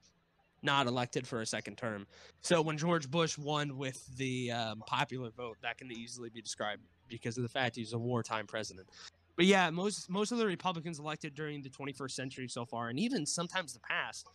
not 0.61 0.87
elected 0.87 1.27
for 1.27 1.41
a 1.41 1.45
second 1.45 1.77
term. 1.77 2.07
So 2.43 2.61
when 2.61 2.77
George 2.77 3.11
Bush 3.11 3.37
won 3.37 3.77
with 3.77 4.01
the 4.15 4.53
um, 4.53 4.81
popular 4.87 5.29
vote, 5.29 5.57
that 5.63 5.77
can 5.77 5.91
easily 5.91 6.29
be 6.29 6.41
described 6.41 6.81
because 7.09 7.35
of 7.35 7.43
the 7.43 7.49
fact 7.49 7.75
he's 7.75 7.91
a 7.91 7.99
wartime 7.99 8.47
president. 8.47 8.87
But 9.35 9.47
yeah, 9.47 9.69
most 9.69 10.09
most 10.09 10.31
of 10.31 10.37
the 10.37 10.47
Republicans 10.47 10.97
elected 10.97 11.35
during 11.35 11.61
the 11.61 11.69
21st 11.69 12.11
century 12.11 12.47
so 12.47 12.63
far, 12.63 12.87
and 12.87 12.97
even 12.97 13.25
sometimes 13.25 13.73
the 13.73 13.81
past, 13.81 14.29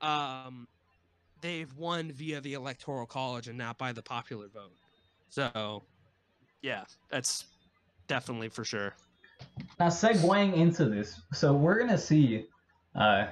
um, 0.00 0.66
they've 1.40 1.72
won 1.76 2.12
via 2.12 2.40
the 2.40 2.54
electoral 2.54 3.06
college 3.06 3.48
and 3.48 3.58
not 3.58 3.78
by 3.78 3.92
the 3.92 4.02
popular 4.02 4.48
vote. 4.48 4.72
So, 5.28 5.82
yeah, 6.62 6.84
that's 7.10 7.44
definitely 8.06 8.48
for 8.48 8.64
sure. 8.64 8.94
Now, 9.78 9.88
segueing 9.88 10.54
into 10.54 10.86
this, 10.86 11.20
so 11.32 11.52
we're 11.52 11.78
gonna 11.78 11.98
see. 11.98 12.46
Uh, 12.94 13.28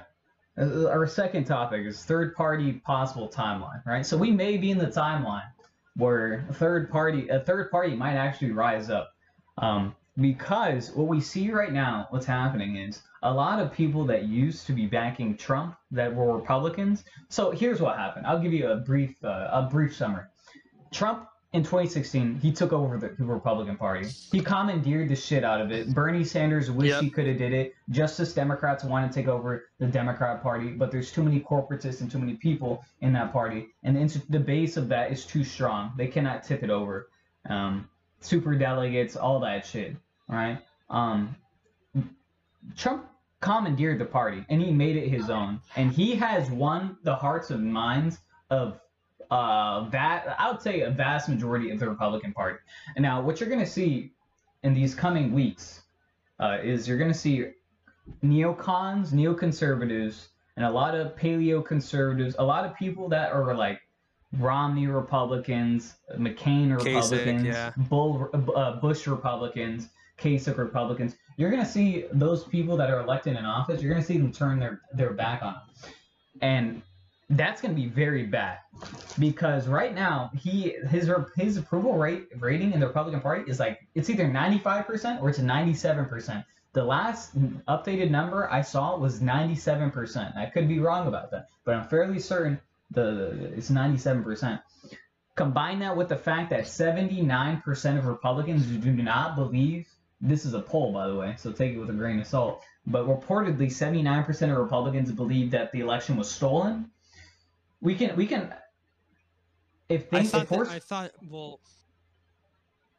uh, 0.57 0.87
our 0.87 1.05
second 1.05 1.43
topic 1.45 1.85
is 1.85 2.03
third 2.03 2.35
party 2.35 2.73
possible 2.73 3.29
timeline, 3.29 3.85
right? 3.85 4.05
So 4.05 4.17
we 4.17 4.31
may 4.31 4.57
be 4.57 4.71
in 4.71 4.77
the 4.77 4.87
timeline 4.87 5.49
where 5.95 6.45
a 6.49 6.53
third 6.53 6.89
party, 6.89 7.27
a 7.29 7.39
third 7.39 7.69
party 7.69 7.95
might 7.95 8.15
actually 8.15 8.51
rise 8.51 8.89
up, 8.89 9.13
um, 9.57 9.95
because 10.19 10.91
what 10.91 11.07
we 11.07 11.21
see 11.21 11.51
right 11.51 11.71
now, 11.71 12.07
what's 12.09 12.25
happening 12.25 12.75
is 12.77 13.01
a 13.23 13.31
lot 13.31 13.59
of 13.59 13.71
people 13.71 14.05
that 14.05 14.23
used 14.23 14.65
to 14.67 14.73
be 14.73 14.85
backing 14.85 15.37
Trump 15.37 15.75
that 15.91 16.13
were 16.13 16.35
Republicans. 16.35 17.03
So 17.29 17.51
here's 17.51 17.81
what 17.81 17.97
happened. 17.97 18.25
I'll 18.25 18.39
give 18.39 18.53
you 18.53 18.67
a 18.69 18.77
brief, 18.77 19.23
uh, 19.23 19.49
a 19.51 19.67
brief 19.71 19.95
summary. 19.95 20.25
Trump 20.91 21.27
in 21.53 21.63
2016, 21.63 22.35
he 22.35 22.51
took 22.51 22.73
over 22.73 22.97
the 22.97 23.23
Republican 23.23 23.77
Party. 23.77 24.07
He 24.31 24.41
commandeered 24.41 25.09
the 25.09 25.15
shit 25.15 25.43
out 25.43 25.61
of 25.61 25.71
it. 25.71 25.93
Bernie 25.93 26.23
Sanders 26.23 26.69
wished 26.69 26.95
Yep. 26.95 27.01
he 27.03 27.09
could 27.09 27.27
have 27.27 27.37
did 27.37 27.53
it. 27.53 27.75
Justice 27.89 28.33
Democrats 28.33 28.83
want 28.83 29.09
to 29.11 29.17
take 29.17 29.27
over 29.27 29.65
the 29.79 29.87
Democrat 29.87 30.43
Party, 30.43 30.69
but 30.71 30.91
there's 30.91 31.11
too 31.11 31.23
many 31.23 31.39
corporatists 31.39 32.01
and 32.01 32.11
too 32.11 32.19
many 32.19 32.33
people 32.33 32.83
in 33.01 33.13
that 33.13 33.31
party, 33.31 33.67
and 33.83 33.95
the, 33.95 34.21
the 34.29 34.39
base 34.39 34.77
of 34.77 34.89
that 34.89 35.11
is 35.11 35.25
too 35.25 35.43
strong. 35.43 35.93
They 35.97 36.07
cannot 36.07 36.43
tip 36.43 36.63
it 36.63 36.69
over. 36.69 37.09
Um, 37.49 37.87
super 38.19 38.55
delegates, 38.55 39.15
all 39.15 39.39
that 39.41 39.65
shit. 39.65 39.95
Right. 40.27 40.59
Um, 40.89 41.35
Trump 42.75 43.05
commandeered 43.39 43.99
the 43.99 44.05
party 44.05 44.45
and 44.49 44.61
he 44.61 44.71
made 44.71 44.97
it 44.97 45.07
his 45.09 45.29
own, 45.29 45.61
and 45.75 45.91
he 45.91 46.15
has 46.15 46.49
won 46.49 46.97
the 47.03 47.15
hearts 47.15 47.49
and 47.51 47.71
minds 47.71 48.19
of 48.49 48.79
uh 49.29 49.89
that 49.89 50.35
I 50.39 50.49
would 50.49 50.61
say 50.61 50.81
a 50.81 50.89
vast 50.89 51.27
majority 51.27 51.69
of 51.71 51.79
the 51.79 51.89
Republican 51.89 52.33
Party. 52.33 52.59
And 52.95 53.03
now 53.03 53.21
what 53.21 53.39
you're 53.39 53.49
gonna 53.49 53.65
see 53.65 54.13
in 54.63 54.73
these 54.73 54.95
coming 54.95 55.33
weeks 55.33 55.81
uh, 56.39 56.57
is 56.63 56.87
you're 56.87 56.97
gonna 56.97 57.13
see 57.13 57.51
neocons, 58.23 59.11
neoconservatives, 59.11 60.27
and 60.55 60.65
a 60.65 60.69
lot 60.69 60.95
of 60.95 61.15
paleo 61.15 61.63
conservatives, 61.63 62.35
a 62.39 62.43
lot 62.43 62.65
of 62.65 62.75
people 62.75 63.09
that 63.09 63.31
are 63.31 63.55
like 63.55 63.81
Romney 64.33 64.87
Republicans, 64.87 65.95
McCain 66.17 66.69
Kasich, 66.69 66.85
Republicans, 66.85 67.45
yeah. 67.45 67.71
Bull, 67.77 68.29
uh, 68.55 68.79
Bush 68.79 69.07
Republicans, 69.07 69.89
Kasich 70.17 70.57
Republicans. 70.57 71.15
You're 71.37 71.51
gonna 71.51 71.65
see 71.65 72.05
those 72.11 72.43
people 72.43 72.77
that 72.77 72.89
are 72.89 73.01
elected 73.01 73.37
in 73.37 73.45
office. 73.45 73.81
You're 73.81 73.91
gonna 73.93 74.05
see 74.05 74.17
them 74.17 74.31
turn 74.31 74.59
their 74.59 74.81
their 74.93 75.13
back 75.13 75.43
on 75.43 75.53
them, 75.53 75.91
and 76.41 76.81
that's 77.29 77.61
gonna 77.61 77.73
be 77.73 77.87
very 77.87 78.25
bad 78.25 78.59
because 79.19 79.67
right 79.67 79.93
now 79.93 80.31
he 80.37 80.75
his 80.89 81.09
his 81.35 81.57
approval 81.57 81.97
rate 81.97 82.27
rating 82.39 82.73
in 82.73 82.79
the 82.79 82.87
Republican 82.87 83.21
Party 83.21 83.49
is 83.49 83.59
like 83.59 83.79
it's 83.95 84.09
either 84.09 84.25
95% 84.25 85.21
or 85.21 85.29
it's 85.29 85.39
97%. 85.39 86.43
The 86.73 86.83
last 86.83 87.37
updated 87.65 88.11
number 88.11 88.49
I 88.51 88.61
saw 88.61 88.97
was 88.97 89.19
97%. 89.19 90.37
I 90.37 90.45
could 90.45 90.67
be 90.67 90.79
wrong 90.79 91.07
about 91.07 91.31
that, 91.31 91.47
but 91.65 91.75
I'm 91.75 91.87
fairly 91.87 92.19
certain 92.19 92.59
the 92.91 93.51
it's 93.55 93.69
97%. 93.69 94.61
Combine 95.35 95.79
that 95.79 95.95
with 95.95 96.09
the 96.09 96.15
fact 96.15 96.49
that 96.49 96.63
79% 96.63 97.97
of 97.97 98.05
Republicans 98.05 98.65
do 98.65 98.91
not 98.91 99.35
believe 99.35 99.87
this 100.19 100.45
is 100.45 100.53
a 100.53 100.61
poll, 100.61 100.91
by 100.91 101.07
the 101.07 101.15
way, 101.15 101.35
so 101.37 101.51
take 101.51 101.73
it 101.73 101.79
with 101.79 101.89
a 101.89 101.93
grain 101.93 102.19
of 102.19 102.27
salt. 102.27 102.63
But 102.85 103.05
reportedly, 103.05 103.67
79% 103.67 104.51
of 104.51 104.57
Republicans 104.57 105.11
believe 105.11 105.51
that 105.51 105.71
the 105.71 105.81
election 105.81 106.17
was 106.17 106.29
stolen. 106.29 106.89
We 107.81 107.95
can 107.95 108.15
we 108.15 108.25
can 108.25 108.53
if 109.89 110.07
I 110.11 110.17
things 110.17 110.31
thought, 110.31 110.43
if 110.43 110.49
that, 110.49 110.67
I 110.67 110.79
thought, 110.79 111.11
well, 111.29 111.59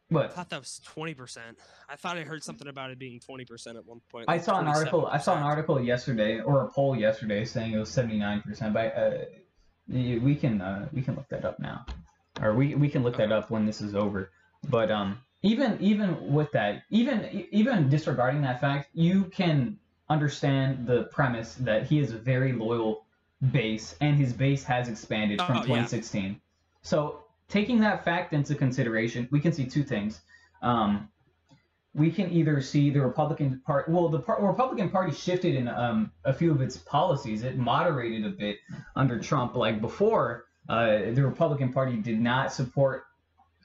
what? 0.09 0.25
I 0.25 0.27
thought 0.29 0.49
that 0.49 0.59
was 0.59 0.81
twenty 0.83 1.13
percent. 1.13 1.59
I 1.87 1.95
thought 1.95 2.17
I 2.17 2.21
heard 2.21 2.43
something 2.43 2.67
about 2.67 2.89
it 2.89 2.97
being 2.97 3.19
twenty 3.19 3.45
percent 3.45 3.77
at 3.77 3.85
one 3.85 4.01
point. 4.11 4.25
I 4.27 4.39
saw 4.39 4.59
an 4.59 4.67
article. 4.67 5.05
I 5.05 5.19
saw 5.19 5.37
an 5.37 5.43
article 5.43 5.79
yesterday, 5.79 6.39
or 6.39 6.63
a 6.63 6.71
poll 6.71 6.95
yesterday, 6.95 7.45
saying 7.45 7.73
it 7.73 7.77
was 7.77 7.89
seventy 7.89 8.17
nine 8.17 8.41
percent. 8.41 8.73
But 8.73 8.97
uh, 8.97 9.11
we 9.87 10.35
can 10.35 10.61
uh, 10.61 10.89
we 10.91 11.03
can 11.03 11.15
look 11.15 11.29
that 11.29 11.45
up 11.45 11.59
now, 11.59 11.85
or 12.41 12.55
we 12.55 12.73
we 12.73 12.89
can 12.89 13.03
look 13.03 13.17
that 13.17 13.31
up 13.31 13.51
when 13.51 13.67
this 13.67 13.81
is 13.81 13.93
over. 13.93 14.31
But 14.67 14.89
um, 14.89 15.19
even 15.41 15.77
even 15.79 16.33
with 16.33 16.51
that, 16.51 16.83
even 16.89 17.47
even 17.51 17.89
disregarding 17.89 18.41
that 18.41 18.59
fact, 18.59 18.89
you 18.93 19.25
can 19.25 19.77
understand 20.09 20.85
the 20.87 21.03
premise 21.03 21.55
that 21.55 21.85
he 21.85 21.99
is 21.99 22.11
a 22.11 22.17
very 22.17 22.51
loyal 22.51 23.05
base, 23.51 23.95
and 24.01 24.17
his 24.17 24.33
base 24.33 24.63
has 24.63 24.89
expanded 24.89 25.39
from 25.41 25.57
Oh, 25.57 25.59
yeah. 25.59 25.85
2016. 25.85 26.41
So 26.81 27.23
taking 27.47 27.79
that 27.81 28.03
fact 28.03 28.33
into 28.33 28.55
consideration, 28.55 29.27
we 29.31 29.39
can 29.39 29.53
see 29.53 29.65
two 29.65 29.83
things. 29.83 30.21
Um, 30.61 31.09
we 31.95 32.11
can 32.11 32.29
either 32.31 32.61
see 32.61 32.89
the 32.89 33.01
Republican 33.01 33.61
Party. 33.65 33.91
Well, 33.91 34.09
the 34.09 34.19
par- 34.19 34.45
Republican 34.45 34.89
Party 34.89 35.13
shifted 35.13 35.55
in 35.55 35.67
um, 35.67 36.11
a 36.25 36.33
few 36.33 36.51
of 36.51 36.61
its 36.61 36.77
policies. 36.77 37.43
It 37.43 37.57
moderated 37.57 38.25
a 38.25 38.29
bit 38.29 38.57
under 38.95 39.19
Trump. 39.19 39.55
Like 39.55 39.81
before, 39.81 40.45
uh, 40.67 41.11
the 41.13 41.23
Republican 41.25 41.73
Party 41.73 41.97
did 41.97 42.19
not 42.19 42.53
support 42.53 43.05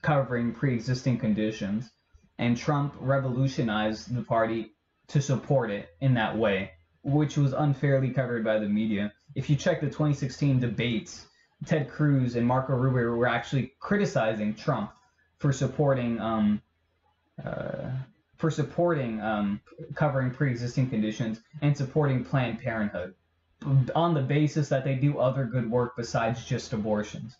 covering 0.05 0.53
pre-existing 0.53 1.19
conditions, 1.19 1.91
and 2.39 2.59
Trump 2.59 2.95
revolutionized 3.01 4.15
the 4.15 4.23
party 4.23 4.71
to 5.09 5.21
support 5.21 5.71
it 5.71 5.89
in 6.03 6.13
that 6.15 6.37
way, 6.37 6.71
which 7.03 7.39
was 7.39 7.55
unfairly 7.55 8.11
covered 8.11 8.45
by 8.45 8.59
the 8.59 8.69
media. 8.69 9.13
If 9.35 9.49
you 9.49 9.57
check 9.57 9.81
the 9.81 9.87
2016 9.87 10.61
debates, 10.61 11.27
Ted 11.65 11.89
Cruz 11.89 12.37
and 12.37 12.47
Marco 12.47 12.75
Rubio 12.75 13.17
were 13.17 13.27
actually 13.27 13.73
criticizing 13.81 14.55
Trump 14.55 14.93
for 15.39 15.53
supporting 15.53 16.21
um, 16.21 16.61
uh, 17.43 17.91
for 18.37 18.51
supporting 18.51 19.23
um, 19.23 19.59
covering 19.95 20.31
pre-existing 20.31 20.91
conditions 20.91 21.41
and 21.63 21.75
supporting 21.75 22.25
Planned 22.25 22.61
Parenthood 22.61 23.15
on 23.95 24.13
the 24.13 24.21
basis 24.21 24.69
that 24.69 24.85
they 24.85 24.97
do 24.97 25.19
other 25.19 25.47
good 25.47 25.71
work 25.71 25.97
besides 25.97 26.45
just 26.45 26.75
abortions. 26.75 27.37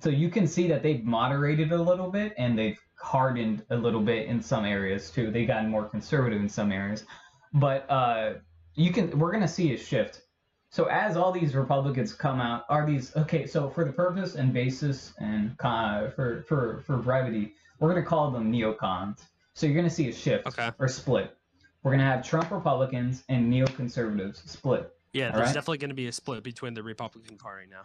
So 0.00 0.10
you 0.10 0.28
can 0.28 0.46
see 0.46 0.68
that 0.68 0.82
they've 0.82 1.04
moderated 1.04 1.72
a 1.72 1.80
little 1.82 2.10
bit 2.10 2.34
and 2.38 2.56
they've 2.58 2.78
hardened 3.00 3.64
a 3.70 3.76
little 3.76 4.00
bit 4.00 4.26
in 4.28 4.40
some 4.40 4.64
areas 4.64 5.10
too. 5.10 5.30
They've 5.30 5.46
gotten 5.46 5.70
more 5.70 5.88
conservative 5.88 6.40
in 6.40 6.48
some 6.48 6.70
areas, 6.72 7.04
but 7.52 7.88
uh, 7.90 8.34
you 8.74 8.92
can 8.92 9.18
we're 9.18 9.32
gonna 9.32 9.48
see 9.48 9.74
a 9.74 9.78
shift. 9.78 10.22
So 10.70 10.84
as 10.84 11.16
all 11.16 11.32
these 11.32 11.54
Republicans 11.54 12.12
come 12.12 12.40
out, 12.40 12.64
are 12.68 12.86
these 12.86 13.14
okay? 13.16 13.46
So 13.46 13.70
for 13.70 13.84
the 13.84 13.92
purpose 13.92 14.34
and 14.34 14.52
basis 14.52 15.14
and 15.18 15.56
con, 15.58 16.12
for 16.14 16.42
for 16.42 16.82
for 16.86 16.96
brevity, 16.98 17.54
we're 17.80 17.88
gonna 17.88 18.04
call 18.06 18.30
them 18.30 18.52
neocons. 18.52 19.18
So 19.54 19.66
you're 19.66 19.76
gonna 19.76 19.90
see 19.90 20.08
a 20.08 20.12
shift 20.12 20.46
Okay. 20.46 20.70
or 20.78 20.86
split. 20.88 21.36
We're 21.82 21.92
gonna 21.92 22.04
have 22.04 22.24
Trump 22.24 22.50
Republicans 22.50 23.24
and 23.28 23.52
neoconservatives 23.52 24.46
split. 24.48 24.92
Yeah, 25.12 25.30
there's 25.30 25.46
right. 25.46 25.54
definitely 25.54 25.78
going 25.78 25.88
to 25.88 25.94
be 25.96 26.06
a 26.06 26.12
split 26.12 26.42
between 26.44 26.74
the 26.74 26.82
Republican 26.82 27.38
Party 27.38 27.66
now 27.68 27.80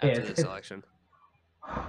after 0.00 0.20
it's- 0.20 0.36
this 0.36 0.44
election. 0.44 0.82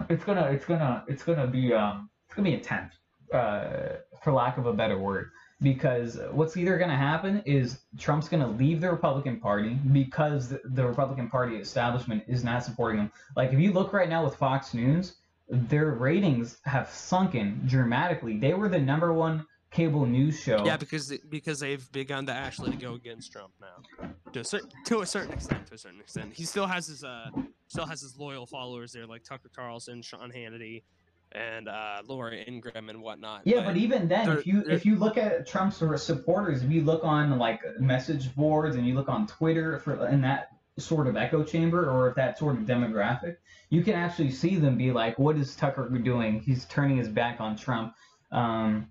It's 0.09 0.23
gonna 0.23 0.45
it's 0.45 0.65
gonna 0.65 1.03
it's 1.07 1.23
gonna 1.23 1.47
be 1.47 1.73
um 1.73 2.09
it's 2.25 2.35
gonna 2.35 2.49
be 2.49 2.55
intense, 2.55 2.93
uh, 3.33 3.97
for 4.23 4.31
lack 4.31 4.57
of 4.57 4.65
a 4.65 4.73
better 4.73 4.97
word. 4.97 5.31
Because 5.61 6.19
what's 6.31 6.57
either 6.57 6.77
gonna 6.77 6.97
happen 6.97 7.43
is 7.45 7.81
Trump's 7.97 8.27
gonna 8.27 8.47
leave 8.47 8.81
the 8.81 8.89
Republican 8.89 9.39
Party 9.39 9.77
because 9.91 10.49
the, 10.49 10.85
Republican 10.85 11.29
Party 11.29 11.57
establishment 11.57 12.23
is 12.27 12.43
not 12.43 12.63
supporting 12.63 13.01
him. 13.01 13.11
Like 13.35 13.53
if 13.53 13.59
you 13.59 13.71
look 13.71 13.93
right 13.93 14.09
now 14.09 14.23
with 14.23 14.35
Fox 14.35 14.73
News, 14.73 15.17
their 15.49 15.91
ratings 15.91 16.57
have 16.65 16.89
sunken 16.89 17.61
dramatically. 17.67 18.37
They 18.37 18.53
were 18.55 18.69
the 18.69 18.79
number 18.79 19.13
one 19.13 19.45
cable 19.69 20.05
news 20.05 20.39
show. 20.39 20.65
Yeah, 20.65 20.77
because 20.77 21.13
because 21.29 21.59
they've 21.59 21.91
begun 21.91 22.25
to 22.27 22.33
actually 22.33 22.75
go 22.75 22.93
against 22.93 23.31
Trump 23.31 23.53
now, 23.59 24.09
to 24.33 24.39
a 24.39 24.43
certain 24.43 24.69
to 24.85 25.01
a 25.01 25.05
certain 25.05 25.33
extent. 25.33 25.67
To 25.67 25.75
a 25.75 25.77
certain 25.77 25.99
extent, 25.99 26.33
he 26.33 26.43
still 26.43 26.67
has 26.67 26.87
his 26.87 27.03
uh 27.03 27.29
still 27.71 27.85
has 27.85 28.01
his 28.01 28.17
loyal 28.17 28.45
followers 28.45 28.91
there, 28.91 29.07
like 29.07 29.23
Tucker 29.23 29.49
Carlson, 29.55 30.01
Sean 30.01 30.31
Hannity, 30.31 30.83
and 31.31 31.69
uh, 31.69 32.01
Laura 32.07 32.35
Ingraham 32.35 32.89
and 32.89 33.01
whatnot. 33.01 33.41
Yeah, 33.45 33.63
but 33.65 33.77
even 33.77 34.07
then, 34.07 34.29
if 34.29 34.45
you 34.45 34.63
if 34.67 34.85
you 34.85 34.97
look 34.97 35.17
at 35.17 35.47
Trump's 35.47 35.77
supporters, 36.03 36.63
if 36.63 36.71
you 36.71 36.83
look 36.83 37.03
on 37.03 37.37
like 37.39 37.61
message 37.79 38.35
boards 38.35 38.75
and 38.75 38.85
you 38.85 38.93
look 38.93 39.09
on 39.09 39.25
Twitter 39.27 39.79
for 39.79 40.07
in 40.07 40.21
that 40.21 40.49
sort 40.77 41.07
of 41.07 41.15
echo 41.15 41.43
chamber 41.43 41.89
or 41.89 42.09
if 42.09 42.15
that 42.15 42.37
sort 42.37 42.57
of 42.57 42.63
demographic, 42.63 43.37
you 43.69 43.83
can 43.83 43.93
actually 43.93 44.31
see 44.31 44.57
them 44.57 44.77
be 44.77 44.91
like, 44.91 45.17
"What 45.17 45.37
is 45.37 45.55
Tucker 45.55 45.87
doing? 45.89 46.41
He's 46.41 46.65
turning 46.65 46.97
his 46.97 47.07
back 47.07 47.39
on 47.39 47.55
Trump." 47.55 47.95
Um, 48.31 48.89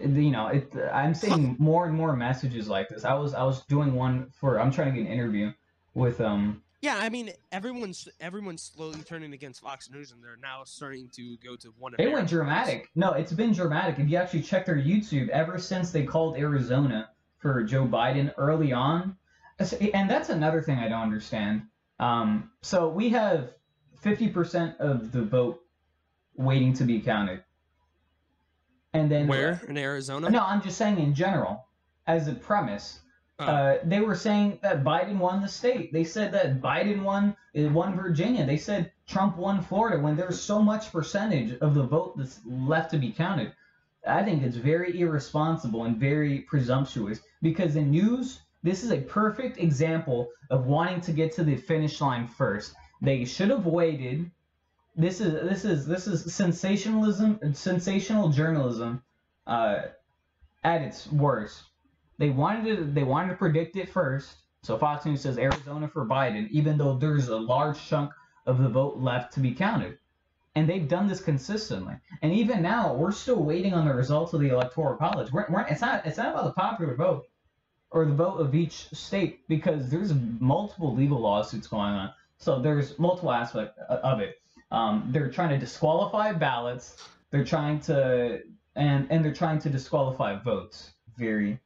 you 0.00 0.30
know, 0.30 0.48
it, 0.48 0.72
I'm 0.92 1.14
seeing 1.14 1.54
more 1.60 1.86
and 1.86 1.94
more 1.94 2.16
messages 2.16 2.66
like 2.66 2.88
this. 2.88 3.04
I 3.04 3.14
was 3.14 3.34
I 3.34 3.44
was 3.44 3.64
doing 3.66 3.94
one 3.94 4.32
for 4.40 4.58
I'm 4.60 4.72
trying 4.72 4.92
to 4.92 5.00
get 5.00 5.06
an 5.06 5.12
interview 5.12 5.52
with 5.94 6.20
um 6.20 6.62
yeah, 6.86 6.98
I 6.98 7.08
mean 7.08 7.32
everyone's 7.50 8.08
everyone's 8.20 8.62
slowly 8.62 9.02
turning 9.02 9.32
against 9.32 9.60
Fox 9.60 9.90
News, 9.90 10.12
and 10.12 10.22
they're 10.22 10.38
now 10.40 10.62
starting 10.64 11.08
to 11.16 11.36
go 11.38 11.56
to 11.56 11.74
one. 11.78 11.92
Of 11.92 11.98
them. 11.98 12.06
They 12.06 12.14
went 12.14 12.28
dramatic. 12.28 12.88
No, 12.94 13.10
it's 13.10 13.32
been 13.32 13.52
dramatic. 13.52 13.98
If 13.98 14.08
you 14.08 14.16
actually 14.16 14.42
check 14.42 14.66
their 14.66 14.76
YouTube, 14.76 15.28
ever 15.30 15.58
since 15.58 15.90
they 15.90 16.04
called 16.04 16.36
Arizona 16.36 17.10
for 17.38 17.64
Joe 17.64 17.86
Biden 17.86 18.32
early 18.38 18.72
on, 18.72 19.16
and 19.58 20.08
that's 20.08 20.28
another 20.28 20.62
thing 20.62 20.78
I 20.78 20.88
don't 20.88 21.02
understand. 21.02 21.62
Um, 21.98 22.52
so 22.62 22.88
we 22.88 23.08
have 23.08 23.54
50% 24.04 24.76
of 24.76 25.10
the 25.10 25.22
vote 25.22 25.60
waiting 26.36 26.72
to 26.74 26.84
be 26.84 27.00
counted. 27.00 27.42
And 28.92 29.10
then 29.10 29.26
Where 29.26 29.60
in 29.66 29.76
Arizona? 29.76 30.30
No, 30.30 30.40
I'm 30.40 30.62
just 30.62 30.78
saying 30.78 30.98
in 31.00 31.14
general, 31.14 31.66
as 32.06 32.28
a 32.28 32.34
premise. 32.34 33.00
Oh. 33.38 33.44
Uh, 33.44 33.78
they 33.84 34.00
were 34.00 34.14
saying 34.14 34.58
that 34.62 34.82
Biden 34.82 35.18
won 35.18 35.42
the 35.42 35.48
state. 35.48 35.92
They 35.92 36.04
said 36.04 36.32
that 36.32 36.62
Biden 36.62 37.02
won 37.02 37.36
won 37.54 37.94
Virginia. 37.94 38.46
They 38.46 38.56
said 38.56 38.92
Trump 39.06 39.36
won 39.36 39.62
Florida 39.62 39.98
when 39.98 40.16
there's 40.16 40.40
so 40.40 40.62
much 40.62 40.90
percentage 40.90 41.58
of 41.60 41.74
the 41.74 41.82
vote 41.82 42.16
that's 42.16 42.40
left 42.46 42.90
to 42.92 42.98
be 42.98 43.12
counted. 43.12 43.52
I 44.06 44.22
think 44.22 44.42
it's 44.42 44.56
very 44.56 45.00
irresponsible 45.00 45.84
and 45.84 45.98
very 45.98 46.40
presumptuous 46.40 47.20
because 47.42 47.76
in 47.76 47.90
news, 47.90 48.40
this 48.62 48.82
is 48.82 48.90
a 48.90 49.00
perfect 49.00 49.58
example 49.58 50.30
of 50.50 50.66
wanting 50.66 51.00
to 51.02 51.12
get 51.12 51.32
to 51.32 51.44
the 51.44 51.56
finish 51.56 52.00
line 52.00 52.26
first. 52.26 52.74
They 53.02 53.24
should 53.24 53.50
have 53.50 53.66
waited 53.66 54.30
this 54.96 55.20
is 55.20 55.34
this 55.48 55.64
is 55.64 55.86
this 55.86 56.06
is 56.06 56.34
sensationalism 56.34 57.38
sensational 57.54 58.30
journalism 58.30 59.02
uh, 59.46 59.82
at 60.64 60.80
its 60.80 61.06
worst. 61.12 61.64
They 62.18 62.30
wanted 62.30 62.76
to 62.76 62.84
they 62.84 63.04
wanted 63.04 63.30
to 63.30 63.36
predict 63.36 63.76
it 63.76 63.88
first. 63.88 64.36
So 64.62 64.76
Fox 64.78 65.04
News 65.04 65.20
says 65.20 65.38
Arizona 65.38 65.86
for 65.86 66.04
Biden, 66.06 66.48
even 66.50 66.76
though 66.78 66.96
there's 66.96 67.28
a 67.28 67.36
large 67.36 67.84
chunk 67.86 68.10
of 68.46 68.58
the 68.62 68.68
vote 68.68 68.96
left 68.98 69.32
to 69.34 69.40
be 69.40 69.52
counted. 69.52 69.98
And 70.54 70.68
they've 70.68 70.88
done 70.88 71.06
this 71.06 71.20
consistently. 71.20 71.94
And 72.22 72.32
even 72.32 72.62
now, 72.62 72.94
we're 72.94 73.12
still 73.12 73.42
waiting 73.42 73.74
on 73.74 73.86
the 73.86 73.92
results 73.92 74.32
of 74.32 74.40
the 74.40 74.48
electoral 74.48 74.96
college. 74.96 75.30
We're, 75.30 75.46
we're, 75.50 75.66
it's 75.68 75.82
not 75.82 76.06
it's 76.06 76.16
not 76.16 76.30
about 76.30 76.44
the 76.44 76.52
popular 76.52 76.94
vote 76.94 77.28
or 77.90 78.06
the 78.06 78.14
vote 78.14 78.38
of 78.38 78.54
each 78.54 78.88
state 78.90 79.46
because 79.48 79.90
there's 79.90 80.12
multiple 80.40 80.94
legal 80.94 81.20
lawsuits 81.20 81.66
going 81.66 81.92
on. 81.92 82.12
So 82.38 82.58
there's 82.60 82.98
multiple 82.98 83.32
aspects 83.32 83.78
of 83.88 84.20
it. 84.20 84.40
Um, 84.70 85.08
they're 85.10 85.30
trying 85.30 85.50
to 85.50 85.58
disqualify 85.58 86.32
ballots. 86.32 87.08
They're 87.30 87.44
trying 87.44 87.80
to 87.80 88.40
and 88.74 89.06
and 89.10 89.24
they're 89.24 89.34
trying 89.34 89.58
to 89.60 89.70
disqualify 89.70 90.36
votes. 90.42 90.92
Very 91.16 91.60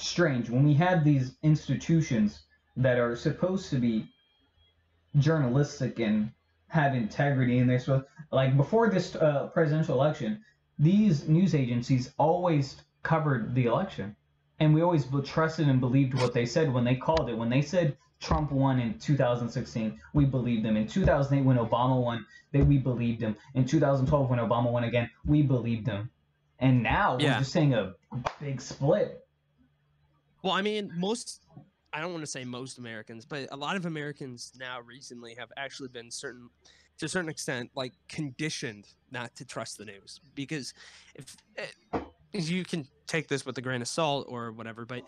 strange. 0.00 0.50
When 0.50 0.64
we 0.64 0.74
have 0.74 1.04
these 1.04 1.36
institutions 1.42 2.42
that 2.76 2.98
are 2.98 3.16
supposed 3.16 3.70
to 3.70 3.76
be 3.76 4.08
journalistic 5.18 5.98
and 5.98 6.30
have 6.68 6.94
integrity 6.94 7.58
and 7.58 7.68
they're 7.68 7.80
supposed 7.80 8.06
like 8.30 8.56
before 8.56 8.88
this 8.88 9.16
uh, 9.16 9.48
presidential 9.52 9.96
election 9.96 10.40
these 10.80 11.28
news 11.28 11.54
agencies 11.54 12.12
always 12.18 12.82
covered 13.02 13.54
the 13.54 13.66
election. 13.66 14.16
And 14.58 14.74
we 14.74 14.82
always 14.82 15.06
trusted 15.24 15.68
and 15.68 15.80
believed 15.80 16.14
what 16.14 16.34
they 16.34 16.46
said 16.46 16.72
when 16.72 16.84
they 16.84 16.96
called 16.96 17.28
it. 17.30 17.36
When 17.36 17.50
they 17.50 17.62
said 17.62 17.96
Trump 18.18 18.50
won 18.50 18.80
in 18.80 18.98
2016, 18.98 19.98
we 20.12 20.24
believed 20.24 20.64
them. 20.64 20.76
In 20.76 20.86
2008, 20.86 21.44
when 21.44 21.56
Obama 21.56 22.00
won, 22.02 22.26
they, 22.52 22.62
we 22.62 22.78
believed 22.78 23.20
them. 23.20 23.36
In 23.54 23.64
2012, 23.64 24.28
when 24.28 24.38
Obama 24.38 24.70
won 24.70 24.84
again, 24.84 25.08
we 25.24 25.42
believed 25.42 25.86
them. 25.86 26.10
And 26.58 26.82
now 26.82 27.16
Yeah. 27.18 27.34
we're 27.34 27.38
just 27.40 27.52
seeing 27.52 27.74
a 27.74 27.94
big 28.40 28.60
split. 28.60 29.26
Well, 30.42 30.52
I 30.52 30.62
mean, 30.62 30.92
most 30.96 31.42
I 31.92 32.00
don't 32.00 32.12
want 32.12 32.22
to 32.22 32.30
say 32.30 32.44
most 32.44 32.78
Americans, 32.78 33.24
but 33.24 33.48
a 33.50 33.56
lot 33.56 33.76
of 33.76 33.86
Americans 33.86 34.52
now 34.58 34.80
recently 34.80 35.34
have 35.34 35.50
actually 35.56 35.88
been 35.88 36.10
certain 36.10 36.48
to 36.98 37.06
a 37.06 37.08
certain 37.08 37.30
extent 37.30 37.70
like 37.74 37.92
conditioned 38.08 38.86
not 39.10 39.34
to 39.36 39.44
trust 39.44 39.78
the 39.78 39.84
news 39.84 40.20
because 40.34 40.74
if, 41.14 41.36
eh, 41.56 41.98
you 42.32 42.64
can 42.64 42.86
take 43.06 43.26
this 43.26 43.44
with 43.44 43.56
a 43.58 43.62
grain 43.62 43.82
of 43.82 43.88
salt 43.88 44.26
or 44.28 44.52
whatever, 44.52 44.84
but 44.84 45.02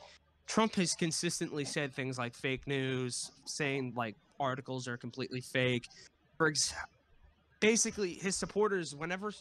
Trump 0.47 0.75
has 0.75 0.95
consistently 0.95 1.65
said 1.65 1.95
things 1.95 2.19
like 2.19 2.35
fake 2.35 2.67
news, 2.67 3.31
saying 3.45 3.93
like 3.97 4.17
articles 4.41 4.89
are 4.89 4.97
completely 4.97 5.41
fake. 5.41 5.87
For 6.37 6.49
ex- 6.49 6.75
basically, 7.61 8.15
his 8.15 8.35
supporters, 8.37 8.95
whenever 8.95 9.33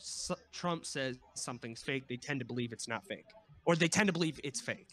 Trump 0.52 0.86
says 0.86 1.18
something's 1.34 1.82
fake, 1.82 2.08
they 2.08 2.18
tend 2.18 2.40
to 2.42 2.46
believe 2.46 2.72
it's 2.72 2.88
not 2.88 3.06
fake, 3.08 3.26
or 3.66 3.76
they 3.76 3.88
tend 3.88 4.08
to 4.08 4.14
believe 4.14 4.40
it's 4.44 4.62
fake. 4.62 4.90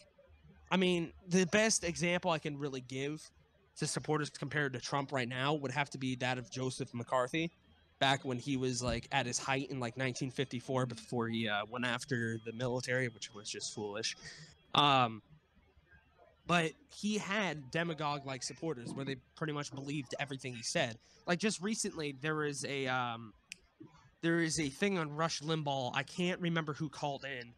I 0.71 0.77
mean, 0.77 1.13
the 1.27 1.45
best 1.45 1.83
example 1.83 2.31
I 2.31 2.39
can 2.39 2.57
really 2.57 2.81
give 2.81 3.29
to 3.77 3.87
supporters 3.87 4.29
compared 4.29 4.73
to 4.73 4.79
Trump 4.79 5.11
right 5.11 5.27
now 5.27 5.53
would 5.53 5.71
have 5.71 5.89
to 5.91 5.97
be 5.97 6.15
that 6.17 6.37
of 6.37 6.51
Joseph 6.51 6.93
McCarthy, 6.93 7.51
back 7.99 8.23
when 8.23 8.37
he 8.37 8.57
was 8.57 8.83
like 8.83 9.07
at 9.11 9.25
his 9.25 9.39
height 9.39 9.69
in 9.69 9.79
like 9.79 9.97
1954, 9.97 10.85
before 10.85 11.27
he 11.27 11.47
uh, 11.47 11.65
went 11.69 11.85
after 11.85 12.37
the 12.45 12.53
military, 12.53 13.07
which 13.07 13.33
was 13.33 13.49
just 13.49 13.73
foolish. 13.73 14.15
Um, 14.75 15.21
but 16.45 16.71
he 16.99 17.17
had 17.17 17.69
demagogue 17.71 18.25
like 18.25 18.43
supporters 18.43 18.91
where 18.93 19.05
they 19.05 19.17
pretty 19.35 19.53
much 19.53 19.73
believed 19.73 20.15
everything 20.19 20.55
he 20.55 20.63
said. 20.63 20.97
Like 21.27 21.39
just 21.39 21.61
recently, 21.61 22.15
there 22.19 22.35
was 22.35 22.65
a 22.65 22.87
um, 22.87 23.33
there 24.21 24.39
is 24.39 24.59
a 24.59 24.69
thing 24.69 24.97
on 24.97 25.15
Rush 25.15 25.41
Limbaugh. 25.41 25.91
I 25.93 26.03
can't 26.03 26.41
remember 26.41 26.73
who 26.73 26.89
called 26.89 27.23
in, 27.23 27.53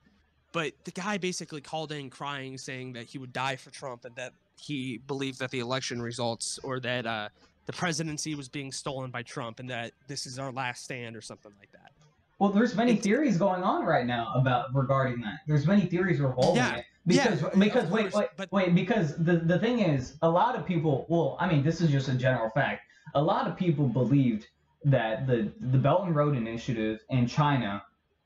but 0.51 0.73
the 0.83 0.91
guy 0.91 1.17
basically 1.17 1.61
called 1.61 1.91
in 1.91 2.09
crying, 2.09 2.57
saying 2.57 2.93
that 2.93 3.05
he 3.05 3.17
would 3.17 3.33
die 3.33 3.55
for 3.55 3.69
Trump 3.71 4.05
and 4.05 4.15
that 4.15 4.33
he 4.59 4.97
believed 5.07 5.39
that 5.39 5.51
the 5.51 5.59
election 5.59 6.01
results 6.01 6.59
or 6.63 6.79
that 6.81 7.05
uh, 7.05 7.29
the 7.65 7.73
presidency 7.73 8.35
was 8.35 8.49
being 8.49 8.71
stolen 8.71 9.11
by 9.11 9.23
Trump 9.23 9.59
and 9.59 9.69
that 9.69 9.91
this 10.07 10.25
is 10.25 10.37
our 10.39 10.51
last 10.51 10.83
stand 10.83 11.15
or 11.15 11.21
something 11.21 11.51
like 11.59 11.71
that. 11.71 11.91
Well, 12.39 12.49
there's 12.51 12.75
many 12.75 12.91
It's- 12.93 13.03
theories 13.03 13.37
going 13.37 13.63
on 13.63 13.85
right 13.85 14.05
now 14.05 14.33
about 14.35 14.73
regarding 14.75 15.21
that. 15.21 15.39
There's 15.47 15.65
many 15.67 15.85
theories 15.85 16.19
revolving 16.19 16.55
Yeah, 16.57 16.77
it. 16.77 16.85
Because 17.07 17.41
yeah, 17.41 17.49
because 17.57 17.89
wait 17.89 18.11
course, 18.11 18.13
wait 18.13 18.27
but- 18.37 18.51
wait 18.51 18.75
because 18.75 19.15
the 19.17 19.37
the 19.37 19.57
thing 19.57 19.79
is 19.79 20.17
a 20.21 20.29
lot 20.29 20.55
of 20.55 20.67
people 20.67 21.07
well 21.09 21.35
I 21.39 21.49
mean 21.51 21.63
this 21.63 21.81
is 21.81 21.89
just 21.89 22.09
a 22.09 22.13
general 22.13 22.51
fact 22.51 22.83
a 23.15 23.21
lot 23.21 23.47
of 23.47 23.57
people 23.57 23.87
believed 23.87 24.45
that 24.85 25.25
the 25.25 25.51
the 25.61 25.79
Belt 25.79 26.05
and 26.05 26.15
Road 26.15 26.37
Initiative 26.37 26.99
in 27.09 27.25
China 27.25 27.81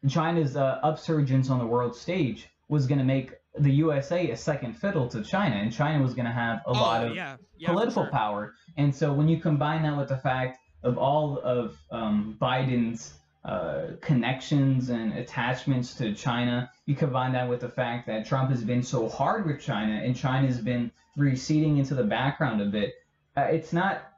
China's 0.10 0.56
uh, 0.56 0.80
upsurgence 0.84 1.50
on 1.50 1.60
the 1.60 1.66
world 1.66 1.96
stage 1.96 2.50
was 2.68 2.88
going 2.88 3.00
to 3.00 3.06
make 3.06 3.34
the 3.58 3.72
USA 3.72 4.32
a 4.32 4.38
second 4.38 4.74
fiddle 4.74 5.08
to 5.08 5.22
China 5.22 5.56
and 5.56 5.72
China 5.72 6.02
was 6.02 6.14
going 6.14 6.26
to 6.26 6.32
have 6.32 6.62
a 6.66 6.74
lot 6.74 7.04
oh, 7.04 7.08
of 7.08 7.16
yeah, 7.16 7.38
yeah, 7.58 7.70
political 7.70 8.04
sure. 8.04 8.12
power. 8.12 8.54
And 8.78 8.94
so 8.94 9.14
when 9.14 9.28
you 9.28 9.40
combine 9.40 9.84
that 9.84 9.98
with 9.98 10.10
the 10.10 10.18
fact 10.18 10.60
of 10.84 10.98
all 10.98 11.40
of 11.40 11.78
um, 11.92 12.38
Biden's 12.42 13.14
uh, 13.46 13.92
connections 14.02 14.90
and 14.90 15.14
attachments 15.14 15.94
to 15.96 16.14
China, 16.14 16.70
you 16.86 16.96
combine 16.96 17.32
that 17.34 17.48
with 17.48 17.62
the 17.62 17.70
fact 17.70 18.08
that 18.08 18.26
Trump 18.26 18.50
has 18.50 18.64
been 18.64 18.84
so 18.84 19.08
hard 19.08 19.46
with 19.46 19.62
China 19.62 20.02
and 20.04 20.16
China's 20.16 20.58
been 20.58 20.92
receding 21.16 21.78
into 21.78 21.96
the 21.96 22.04
background 22.04 22.62
a 22.62 22.66
bit. 22.66 22.94
Uh, 23.38 23.42
it's 23.42 23.72
not. 23.72 24.12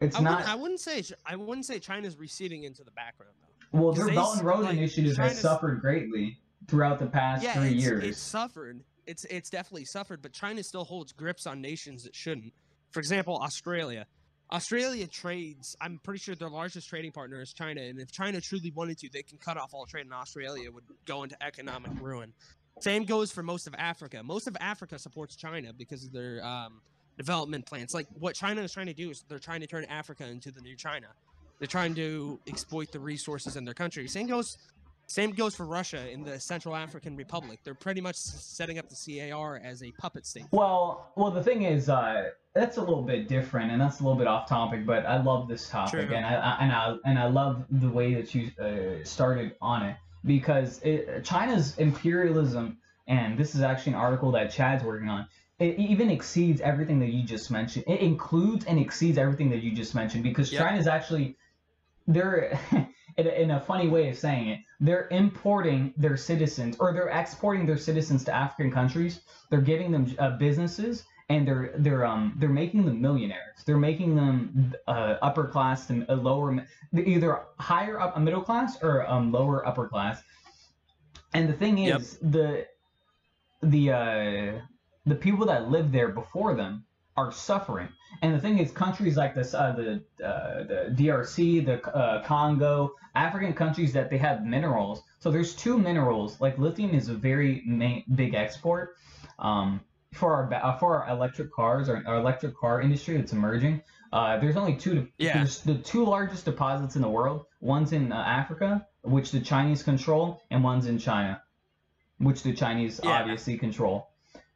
It's 0.00 0.16
I 0.16 0.20
wouldn't, 0.20 0.38
not. 0.38 0.48
I 0.48 0.54
wouldn't 0.54 0.80
say 0.80 1.02
I 1.24 1.36
wouldn't 1.36 1.66
say 1.66 1.78
China's 1.78 2.16
receding 2.16 2.64
into 2.64 2.84
the 2.84 2.90
background 2.90 3.32
though. 3.40 3.45
Well, 3.72 3.92
their 3.92 4.08
Belt 4.08 4.36
and 4.36 4.46
Road 4.46 4.64
like, 4.64 4.76
Initiative 4.76 5.16
has 5.16 5.40
suffered 5.40 5.80
greatly 5.80 6.38
throughout 6.68 6.98
the 6.98 7.06
past 7.06 7.42
yeah, 7.42 7.54
three 7.54 7.74
it's, 7.74 7.84
years. 7.84 8.04
it's 8.04 8.18
suffered. 8.18 8.80
It's 9.06 9.24
it's 9.26 9.50
definitely 9.50 9.84
suffered, 9.84 10.22
but 10.22 10.32
China 10.32 10.62
still 10.62 10.84
holds 10.84 11.12
grips 11.12 11.46
on 11.46 11.60
nations 11.60 12.04
that 12.04 12.14
shouldn't. 12.14 12.52
For 12.90 13.00
example, 13.00 13.38
Australia. 13.42 14.06
Australia 14.52 15.06
trades. 15.08 15.76
I'm 15.80 15.98
pretty 16.02 16.20
sure 16.20 16.34
their 16.36 16.48
largest 16.48 16.88
trading 16.88 17.12
partner 17.12 17.40
is 17.40 17.52
China, 17.52 17.80
and 17.80 18.00
if 18.00 18.12
China 18.12 18.40
truly 18.40 18.72
wanted 18.74 18.98
to, 18.98 19.08
they 19.12 19.22
can 19.22 19.38
cut 19.38 19.56
off 19.56 19.74
all 19.74 19.86
trade 19.86 20.06
in 20.06 20.12
Australia. 20.12 20.70
Would 20.70 20.84
go 21.04 21.22
into 21.22 21.36
economic 21.42 21.92
ruin. 22.00 22.32
Same 22.80 23.04
goes 23.04 23.32
for 23.32 23.42
most 23.42 23.66
of 23.66 23.74
Africa. 23.78 24.22
Most 24.22 24.46
of 24.46 24.56
Africa 24.60 24.98
supports 24.98 25.34
China 25.34 25.72
because 25.72 26.04
of 26.04 26.12
their 26.12 26.44
um, 26.44 26.80
development 27.16 27.66
plans. 27.66 27.94
Like 27.94 28.06
what 28.18 28.34
China 28.34 28.62
is 28.62 28.72
trying 28.72 28.86
to 28.86 28.94
do 28.94 29.10
is 29.10 29.24
they're 29.28 29.38
trying 29.38 29.60
to 29.60 29.66
turn 29.66 29.84
Africa 29.86 30.26
into 30.26 30.50
the 30.50 30.60
new 30.60 30.76
China. 30.76 31.08
They're 31.58 31.68
trying 31.68 31.94
to 31.94 32.38
exploit 32.46 32.92
the 32.92 33.00
resources 33.00 33.56
in 33.56 33.64
their 33.64 33.74
country. 33.74 34.08
Same 34.08 34.26
goes 34.26 34.58
same 35.08 35.30
goes 35.30 35.54
for 35.54 35.64
Russia 35.64 36.10
in 36.10 36.24
the 36.24 36.40
Central 36.40 36.74
African 36.74 37.16
Republic. 37.16 37.60
They're 37.62 37.74
pretty 37.74 38.00
much 38.00 38.16
setting 38.16 38.78
up 38.78 38.88
the 38.88 39.30
CAR 39.30 39.60
as 39.62 39.82
a 39.82 39.92
puppet 39.92 40.26
state. 40.26 40.46
Well, 40.50 41.12
well, 41.16 41.30
the 41.30 41.42
thing 41.42 41.62
is, 41.62 41.88
uh, 41.88 42.30
that's 42.54 42.76
a 42.76 42.80
little 42.80 43.02
bit 43.02 43.28
different, 43.28 43.70
and 43.70 43.80
that's 43.80 44.00
a 44.00 44.02
little 44.02 44.18
bit 44.18 44.26
off 44.26 44.48
topic. 44.48 44.84
But 44.84 45.06
I 45.06 45.22
love 45.22 45.46
this 45.46 45.68
topic, 45.68 46.08
True. 46.08 46.16
and 46.16 46.26
I, 46.26 46.34
I 46.34 46.56
and 46.60 46.72
I 46.72 46.96
and 47.04 47.18
I 47.18 47.28
love 47.28 47.64
the 47.70 47.88
way 47.88 48.14
that 48.14 48.34
you 48.34 48.50
uh, 48.60 49.04
started 49.04 49.54
on 49.60 49.84
it 49.84 49.96
because 50.24 50.80
it, 50.82 51.24
China's 51.24 51.78
imperialism, 51.78 52.78
and 53.06 53.38
this 53.38 53.54
is 53.54 53.60
actually 53.60 53.92
an 53.92 53.98
article 53.98 54.32
that 54.32 54.50
Chad's 54.50 54.82
working 54.82 55.08
on. 55.08 55.26
It 55.58 55.78
even 55.78 56.10
exceeds 56.10 56.60
everything 56.60 56.98
that 57.00 57.10
you 57.10 57.22
just 57.22 57.50
mentioned. 57.50 57.84
It 57.86 58.00
includes 58.00 58.66
and 58.66 58.78
exceeds 58.78 59.16
everything 59.16 59.50
that 59.50 59.62
you 59.62 59.70
just 59.70 59.94
mentioned 59.94 60.22
because 60.22 60.52
Yep. 60.52 60.62
China's 60.62 60.86
actually 60.86 61.36
they're 62.06 62.58
in 63.16 63.50
a, 63.50 63.60
funny 63.60 63.88
way 63.88 64.08
of 64.10 64.16
saying 64.16 64.48
it 64.48 64.60
they're 64.80 65.08
importing 65.10 65.92
their 65.96 66.16
citizens 66.16 66.76
or 66.78 66.92
they're 66.92 67.08
exporting 67.08 67.66
their 67.66 67.78
citizens 67.78 68.24
to 68.24 68.34
african 68.34 68.70
countries. 68.70 69.20
They're 69.50 69.60
giving 69.60 69.90
them 69.90 70.14
uh, 70.18 70.36
businesses 70.36 71.04
and 71.28 71.46
they're 71.46 71.72
they're 71.78 72.04
um 72.04 72.34
they're 72.38 72.48
making 72.48 72.84
them 72.84 73.00
millionaires. 73.00 73.64
They're 73.64 73.78
making 73.78 74.14
them 74.14 74.74
uh, 74.86 75.16
upper 75.22 75.46
class 75.48 75.86
to 75.88 76.04
uh, 76.08 76.14
lower 76.14 76.66
either 76.94 77.40
higher 77.58 77.98
up 78.00 78.16
a 78.16 78.20
middle 78.20 78.42
class 78.42 78.82
or 78.82 79.08
um 79.08 79.32
lower 79.32 79.66
upper 79.66 79.88
class. 79.88 80.22
And 81.34 81.48
the 81.48 81.54
thing 81.54 81.78
Yep. 81.78 82.00
is 82.00 82.18
the 82.18 82.66
the 83.62 83.92
uh 83.92 84.60
the 85.06 85.14
people 85.14 85.46
that 85.46 85.70
lived 85.70 85.92
there 85.92 86.08
before 86.08 86.54
them 86.54 86.84
are 87.16 87.32
suffering 87.32 87.88
and 88.22 88.34
the 88.34 88.38
thing 88.38 88.58
is, 88.58 88.70
countries 88.72 89.16
like 89.16 89.34
this, 89.34 89.52
uh, 89.52 89.72
the 89.72 90.24
uh, 90.26 90.62
the 90.64 90.94
DRC, 90.96 91.66
the 91.66 91.86
uh, 91.94 92.22
Congo, 92.24 92.94
African 93.14 93.52
countries 93.52 93.92
that 93.92 94.08
they 94.08 94.16
have 94.16 94.42
minerals. 94.44 95.02
So 95.18 95.30
there's 95.30 95.54
two 95.54 95.76
minerals. 95.76 96.40
Like 96.40 96.56
lithium 96.56 96.94
is 96.94 97.08
a 97.10 97.14
very 97.14 97.62
main, 97.66 98.04
big 98.14 98.32
export 98.34 98.96
um, 99.38 99.80
for 100.14 100.32
our 100.34 100.54
uh, 100.54 100.78
for 100.78 101.02
our 101.04 101.10
electric 101.14 101.52
cars 101.52 101.90
or 101.90 102.02
our 102.06 102.16
electric 102.16 102.56
car 102.56 102.80
industry 102.80 103.18
that's 103.18 103.32
emerging. 103.32 103.82
Uh, 104.14 104.38
there's 104.38 104.56
only 104.56 104.74
two. 104.76 104.94
de- 104.94 105.08
Yeah. 105.18 105.34
There's 105.38 105.60
the 105.60 105.74
two 105.74 106.04
largest 106.06 106.46
deposits 106.46 106.96
in 106.96 107.02
the 107.02 107.10
world. 107.10 107.44
One's 107.60 107.92
in 107.92 108.12
uh, 108.12 108.16
Africa, 108.16 108.86
which 109.02 109.30
the 109.30 109.40
Chinese 109.40 109.82
control, 109.82 110.40
and 110.50 110.64
one's 110.64 110.86
in 110.86 110.98
China, 110.98 111.42
which 112.16 112.42
the 112.42 112.54
Chinese 112.54 112.98
Yeah. 113.04 113.10
obviously 113.10 113.58
control. 113.58 114.08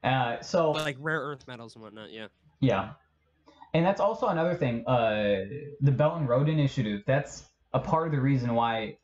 Uh, 0.02 0.40
so 0.40 0.70
Like 0.70 0.96
rare 0.98 1.20
earth 1.20 1.46
metals 1.46 1.74
and 1.74 1.82
whatnot. 1.84 2.10
Yeah. 2.10 2.28
Yeah. 2.60 2.90
And 3.72 3.84
that's 3.84 4.00
also 4.00 4.26
another 4.26 4.54
thing. 4.54 4.86
Uh, 4.86 5.44
the 5.80 5.92
Belt 5.92 6.16
and 6.18 6.28
Road 6.28 6.48
Initiative. 6.48 7.02
That's 7.06 7.44
a 7.72 7.78
part 7.78 8.06
of 8.06 8.12
the 8.12 8.20
reason 8.20 8.54
why 8.54 8.98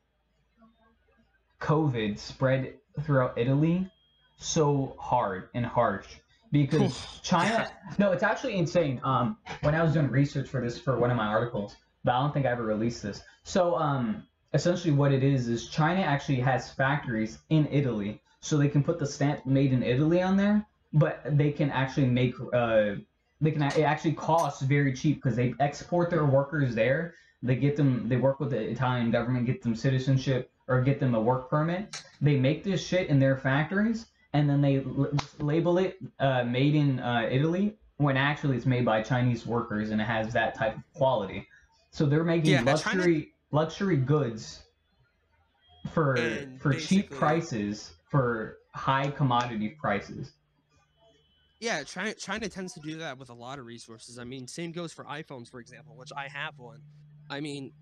COVID 1.61 2.19
spread 2.19 2.75
throughout 3.03 3.39
Italy 3.39 3.91
so 4.39 4.97
hard 4.99 5.49
and 5.55 5.65
harsh 5.65 6.07
because 6.53 7.21
China. 7.23 7.71
No, 7.99 8.13
it's 8.13 8.23
actually 8.23 8.57
insane. 8.57 9.01
Um, 9.05 9.39
when 9.63 9.75
I 9.75 9.83
was 9.83 9.93
doing 9.93 10.11
research 10.11 10.49
for 10.49 10.61
this 10.61 10.79
for 10.79 10.99
one 10.99 11.11
of 11.11 11.17
my 11.17 11.27
articles, 11.27 11.77
but 12.05 12.15
I 12.15 12.21
don't 12.21 12.33
think 12.33 12.47
I 12.47 12.51
ever 12.51 12.65
released 12.65 13.03
this. 13.03 13.23
So, 13.45 13.77
um, 13.77 14.25
essentially, 14.55 14.93
what 14.93 15.13
it 15.13 15.23
is 15.23 15.49
is 15.49 15.69
China 15.69 16.01
actually 16.01 16.41
has 16.41 16.71
factories 16.71 17.39
in 17.51 17.67
Italy, 17.71 18.21
so 18.41 18.57
they 18.57 18.69
can 18.69 18.83
put 18.83 18.99
the 18.99 19.07
stamp 19.07 19.47
"Made 19.47 19.73
in 19.73 19.83
Italy" 19.83 20.23
on 20.23 20.37
there, 20.37 20.67
but 20.93 21.23
they 21.25 21.53
can 21.53 21.71
actually 21.71 22.07
make. 22.07 22.35
Uh, 22.53 22.97
they 23.41 23.51
can. 23.51 23.63
It 23.63 23.81
actually 23.83 24.15
costs 24.15 24.63
very 24.63 24.93
cheap 24.93 25.17
because 25.23 25.37
they 25.37 25.55
export 25.61 26.11
their 26.11 26.25
workers 26.25 26.75
there. 26.75 27.15
They 27.43 27.57
get 27.57 27.77
them. 27.77 28.09
They 28.09 28.17
work 28.17 28.41
with 28.41 28.51
the 28.51 28.61
Italian 28.61 29.11
government, 29.11 29.47
get 29.47 29.63
them 29.63 29.75
citizenship 29.77 30.51
or 30.69 30.81
get 30.83 30.99
them 31.01 31.15
a 31.15 31.21
work 31.21 31.49
permit. 31.51 32.03
They 32.21 32.37
make 32.37 32.65
this 32.65 32.85
shit 32.85 33.09
in 33.09 33.19
their 33.19 33.37
factories 33.37 34.07
and 34.33 34.49
then 34.51 34.61
they 34.61 34.79
l- 34.79 35.13
label 35.39 35.79
it 35.79 35.99
uh, 36.19 36.43
made 36.45 36.75
in 36.75 36.99
uh, 36.99 37.29
Italy 37.31 37.77
when 37.99 38.17
actually 38.17 38.57
it's 38.57 38.67
made 38.67 38.85
by 38.85 39.01
Chinese 39.03 39.47
workers 39.47 39.91
and 39.91 40.01
it 40.01 40.05
has 40.05 40.33
that 40.33 40.55
type 40.57 40.77
of 40.77 40.83
quality. 40.95 41.47
So 41.91 42.05
they're 42.07 42.25
making 42.25 42.51
Yeah, 42.51 42.59
China- 42.59 42.73
luxury 42.73 43.33
luxury 43.53 43.97
goods 43.97 44.63
for 45.93 46.15
And 46.17 46.61
for 46.61 46.75
cheap 46.75 47.11
prices 47.11 47.93
for 48.11 48.59
high 48.75 49.09
commodity 49.11 49.71
prices. 49.81 50.33
Yeah, 51.61 51.83
China, 51.85 52.15
China 52.15 52.49
tends 52.49 52.75
to 52.75 52.81
do 52.81 52.99
that 52.99 53.19
with 53.19 53.31
a 53.31 53.35
lot 53.35 53.59
of 53.59 53.65
resources. 53.65 54.19
I 54.19 54.25
mean, 54.25 54.47
same 54.47 54.73
goes 54.73 54.93
for 54.93 55.05
iPhones, 55.05 55.51
for 55.51 55.61
example, 55.61 55.97
which 55.97 56.11
I 56.15 56.29
have 56.29 56.59
one. 56.59 56.83
I 57.31 57.41
mean, 57.41 57.73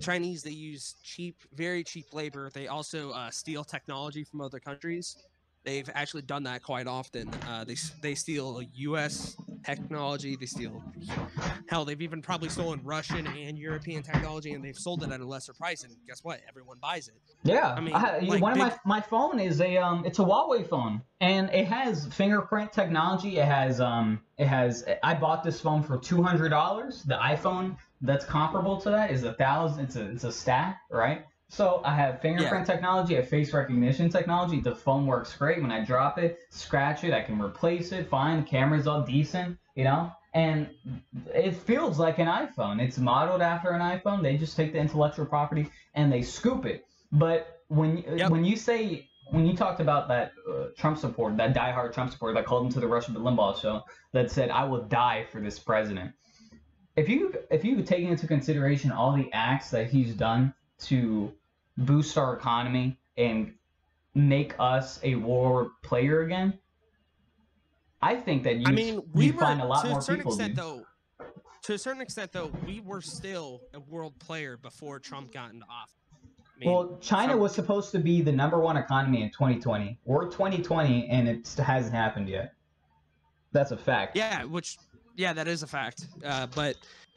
Chinese 0.00 0.42
they 0.42 0.50
use 0.50 0.96
cheap, 1.02 1.36
very 1.54 1.84
cheap 1.84 2.12
labor. 2.12 2.50
They 2.52 2.66
also 2.66 3.10
uh, 3.12 3.30
steal 3.30 3.62
technology 3.62 4.24
from 4.24 4.40
other 4.40 4.58
countries. 4.58 5.16
They've 5.64 5.88
actually 5.94 6.22
done 6.22 6.42
that 6.44 6.62
quite 6.62 6.86
often. 6.86 7.32
Uh, 7.46 7.64
they 7.64 7.76
they 8.02 8.14
steal 8.14 8.62
U.S. 8.74 9.36
technology. 9.64 10.36
They 10.36 10.46
steal 10.46 10.82
hell. 11.68 11.84
They've 11.84 12.00
even 12.00 12.22
probably 12.22 12.48
stolen 12.48 12.80
Russian 12.84 13.26
and 13.26 13.58
European 13.58 14.02
technology, 14.02 14.52
and 14.52 14.64
they've 14.64 14.76
sold 14.76 15.02
it 15.02 15.10
at 15.10 15.20
a 15.20 15.26
lesser 15.26 15.52
price. 15.52 15.84
And 15.84 15.94
guess 16.06 16.22
what? 16.22 16.40
Everyone 16.48 16.78
buys 16.80 17.08
it. 17.08 17.14
Yeah, 17.42 17.74
I 17.74 17.80
mean, 17.80 17.94
ha- 17.94 18.18
like, 18.22 18.42
one 18.42 18.52
of 18.52 18.58
my 18.58 18.74
my 18.84 19.00
phone 19.00 19.38
is 19.38 19.60
a 19.60 19.76
um, 19.76 20.04
it's 20.04 20.18
a 20.18 20.22
Huawei 20.22 20.68
phone, 20.68 21.02
and 21.20 21.50
it 21.50 21.66
has 21.66 22.06
fingerprint 22.06 22.72
technology. 22.72 23.38
It 23.38 23.46
has 23.46 23.80
um, 23.80 24.20
it 24.38 24.46
has. 24.46 24.84
I 25.02 25.14
bought 25.14 25.42
this 25.42 25.60
phone 25.60 25.82
for 25.82 25.98
two 25.98 26.22
hundred 26.22 26.50
dollars. 26.50 27.02
The 27.02 27.16
iPhone 27.16 27.76
that's 28.02 28.24
comparable 28.24 28.80
to 28.80 28.90
that 28.90 29.10
is 29.10 29.24
a 29.24 29.34
thousand. 29.34 29.84
It's 29.84 29.96
a 29.96 30.10
it's 30.10 30.24
a 30.24 30.32
stack, 30.32 30.80
right? 30.90 31.24
So 31.52 31.82
I 31.84 31.96
have 31.96 32.20
fingerprint 32.20 32.64
technology, 32.64 33.16
I 33.16 33.20
have 33.20 33.28
face 33.28 33.52
recognition 33.52 34.08
technology. 34.08 34.60
The 34.60 34.74
phone 34.74 35.04
works 35.04 35.36
great. 35.36 35.60
When 35.60 35.72
I 35.72 35.84
drop 35.84 36.16
it, 36.16 36.38
scratch 36.50 37.02
it, 37.02 37.12
I 37.12 37.22
can 37.22 37.42
replace 37.42 37.90
it. 37.90 38.08
Fine, 38.08 38.42
the 38.42 38.46
camera's 38.46 38.86
all 38.86 39.02
decent, 39.02 39.58
you 39.74 39.82
know. 39.82 40.12
And 40.32 40.70
it 41.34 41.56
feels 41.56 41.98
like 41.98 42.20
an 42.20 42.28
iPhone. 42.28 42.80
It's 42.80 42.98
modeled 42.98 43.42
after 43.42 43.70
an 43.70 43.80
iPhone. 43.80 44.22
They 44.22 44.36
just 44.36 44.56
take 44.56 44.72
the 44.72 44.78
intellectual 44.78 45.26
property 45.26 45.68
and 45.94 46.12
they 46.12 46.22
scoop 46.22 46.66
it. 46.66 46.86
But 47.10 47.62
when 47.66 47.98
Yep. 47.98 48.30
when 48.30 48.44
you 48.44 48.56
say 48.56 49.08
when 49.32 49.44
you 49.44 49.56
talked 49.56 49.80
about 49.80 50.06
that 50.06 50.32
uh, 50.48 50.66
Trump 50.78 50.98
support, 50.98 51.36
that 51.36 51.52
diehard 51.52 51.92
Trump 51.92 52.12
supporter 52.12 52.34
that 52.34 52.46
called 52.46 52.66
into 52.66 52.78
the 52.78 52.86
Rush 52.86 53.06
Limbaugh 53.06 53.60
show 53.60 53.82
that 54.12 54.30
said, 54.30 54.50
"I 54.50 54.64
will 54.64 54.82
die 54.82 55.26
for 55.32 55.40
this 55.40 55.58
president." 55.58 56.12
If 56.94 57.08
you 57.08 57.34
if 57.50 57.64
you 57.64 57.82
take 57.82 58.04
into 58.04 58.28
consideration 58.28 58.92
all 58.92 59.16
the 59.16 59.28
acts 59.32 59.70
that 59.70 59.90
he's 59.90 60.14
done 60.14 60.54
to 60.82 61.32
boost 61.80 62.16
our 62.18 62.34
economy 62.36 62.98
and 63.16 63.52
make 64.14 64.54
us 64.58 65.00
a 65.02 65.14
war 65.16 65.72
player 65.82 66.22
again, 66.22 66.58
I 68.02 68.16
think 68.16 68.42
that 68.44 68.56
you 68.56 68.64
I 68.66 68.72
mean, 68.72 69.02
we 69.12 69.30
were 69.30 69.38
find 69.40 69.60
a 69.60 69.64
lot 69.64 69.82
to 69.82 69.90
more 69.90 69.98
a 69.98 70.02
certain 70.02 70.20
people. 70.20 70.32
extent, 70.32 70.56
though. 70.56 70.84
To 71.64 71.74
a 71.74 71.78
certain 71.78 72.00
extent, 72.00 72.32
though, 72.32 72.50
we 72.66 72.80
were 72.80 73.02
still 73.02 73.60
a 73.74 73.80
world 73.80 74.18
player 74.18 74.56
before 74.56 74.98
Trump 74.98 75.32
got 75.32 75.52
into 75.52 75.66
office. 75.70 75.94
I 76.14 76.58
mean, 76.58 76.70
Well, 76.72 76.98
China 77.00 77.32
from- 77.34 77.40
was 77.42 77.54
supposed 77.54 77.92
to 77.92 77.98
be 77.98 78.22
the 78.22 78.32
number 78.32 78.58
one 78.58 78.76
economy 78.78 79.22
in 79.22 79.30
2020. 79.30 79.98
We're 80.04 80.30
2020, 80.30 81.08
and 81.08 81.28
it 81.28 81.46
hasn't 81.58 81.94
happened 81.94 82.28
yet. 82.28 82.54
That's 83.52 83.72
a 83.72 83.76
fact. 83.76 84.16
yeah, 84.16 84.44
which 84.44 84.78
yeah, 85.16 85.32
that 85.34 85.48
is 85.48 85.62
a 85.62 85.66
fact. 85.66 86.06
Uh, 86.24 86.46
but 86.54 86.76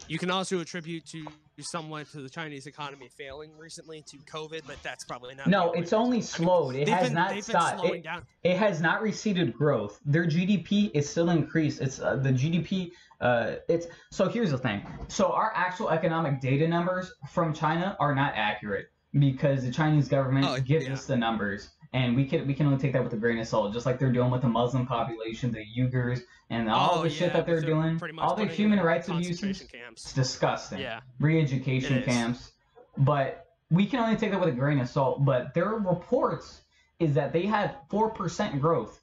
you 0.10 0.18
can 0.20 0.30
also 0.30 0.60
attribute 0.60 1.06
to 1.08 1.26
somewhat 1.62 2.10
to 2.12 2.22
the 2.22 2.30
Chinese 2.30 2.66
economy 2.66 3.10
failing 3.16 3.56
recently 3.58 4.02
to 4.08 4.18
COVID, 4.18 4.62
but 4.66 4.82
that's 4.82 5.04
probably 5.04 5.36
not. 5.36 5.48
No, 5.48 5.72
it's 5.74 5.94
only 5.94 6.18
I 6.18 6.20
mean, 6.20 6.22
slowed. 6.24 6.76
It 6.76 6.88
has 6.88 7.08
been, 7.08 7.14
not 7.14 7.44
stopped. 7.44 7.86
It, 7.86 8.06
it 8.44 8.58
has 8.58 8.82
not 8.82 9.02
receded 9.02 9.54
growth. 9.54 10.00
Their 10.06 10.26
GDP 10.26 10.90
is 10.94 11.08
still 11.08 11.30
increased. 11.30 11.82
It's 11.82 12.00
uh, 12.00 12.16
the 12.16 12.32
GDP. 12.32 12.92
Uh, 13.22 13.56
it's 13.70 13.88
so 14.12 14.28
here's 14.28 14.52
the 14.52 14.58
thing. 14.58 14.86
So 15.08 15.32
our 15.32 15.52
actual 15.56 15.90
economic 15.90 16.42
data 16.42 16.68
numbers 16.68 17.14
from 17.30 17.54
China 17.54 17.96
are 18.00 18.16
not 18.16 18.34
accurate 18.36 18.88
because 19.20 19.64
the 19.64 19.72
Chinese 19.72 20.08
government 20.08 20.48
Oh, 20.50 20.60
gives 20.60 20.88
yeah. 20.88 20.94
us 20.94 21.06
the 21.06 21.16
numbers, 21.16 21.70
and 21.94 22.16
we 22.16 22.26
can 22.26 22.46
we 22.48 22.54
can 22.54 22.66
only 22.66 22.80
take 22.80 22.94
that 22.94 23.04
with 23.04 23.14
a 23.14 23.18
grain 23.18 23.38
of 23.40 23.48
salt, 23.48 23.72
just 23.72 23.86
like 23.86 24.00
they're 24.00 24.12
doing 24.12 24.32
with 24.32 24.42
the 24.42 24.48
Muslim 24.48 24.86
population, 24.86 25.52
the 25.52 25.64
Uyghurs, 25.78 26.22
and 26.50 26.70
all 26.70 27.00
oh, 27.00 27.04
the 27.04 27.10
yeah, 27.10 27.16
shit 27.16 27.34
that 27.34 27.46
they're 27.46 27.62
doing, 27.62 28.00
pretty 28.00 28.14
much 28.14 28.26
all 28.26 28.36
the 28.36 28.46
human 28.46 28.80
rights 28.80 29.08
abuses. 29.08 29.40
concentration 29.40 29.92
It's 29.92 30.14
disgusting 30.14 30.80
Yeah, 30.80 31.02
re-education 31.20 32.04
camps, 32.04 32.52
but 32.98 33.48
we 33.70 33.86
can 33.86 34.00
only 34.00 34.16
take 34.16 34.32
that 34.32 34.40
with 34.40 34.50
a 34.50 34.58
grain 34.58 34.80
of 34.80 34.90
salt. 34.90 35.24
But 35.24 35.54
their 35.54 35.70
reports 35.70 36.62
is 37.00 37.14
that 37.14 37.32
they 37.32 37.46
had 37.46 37.76
four 37.90 38.10
percent 38.10 38.60
growth 38.60 39.00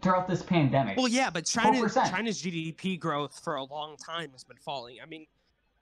throughout 0.00 0.26
this 0.26 0.42
pandemic. 0.42 0.96
Well, 0.96 1.08
yeah, 1.08 1.30
but 1.30 1.46
China's 1.46 1.94
4%. 1.94 2.10
China's 2.10 2.42
GDP 2.42 2.98
growth 2.98 3.38
for 3.44 3.56
a 3.56 3.64
long 3.64 3.96
time 3.96 4.30
has 4.32 4.42
been 4.42 4.56
falling. 4.56 4.96
I 5.02 5.06
mean, 5.06 5.26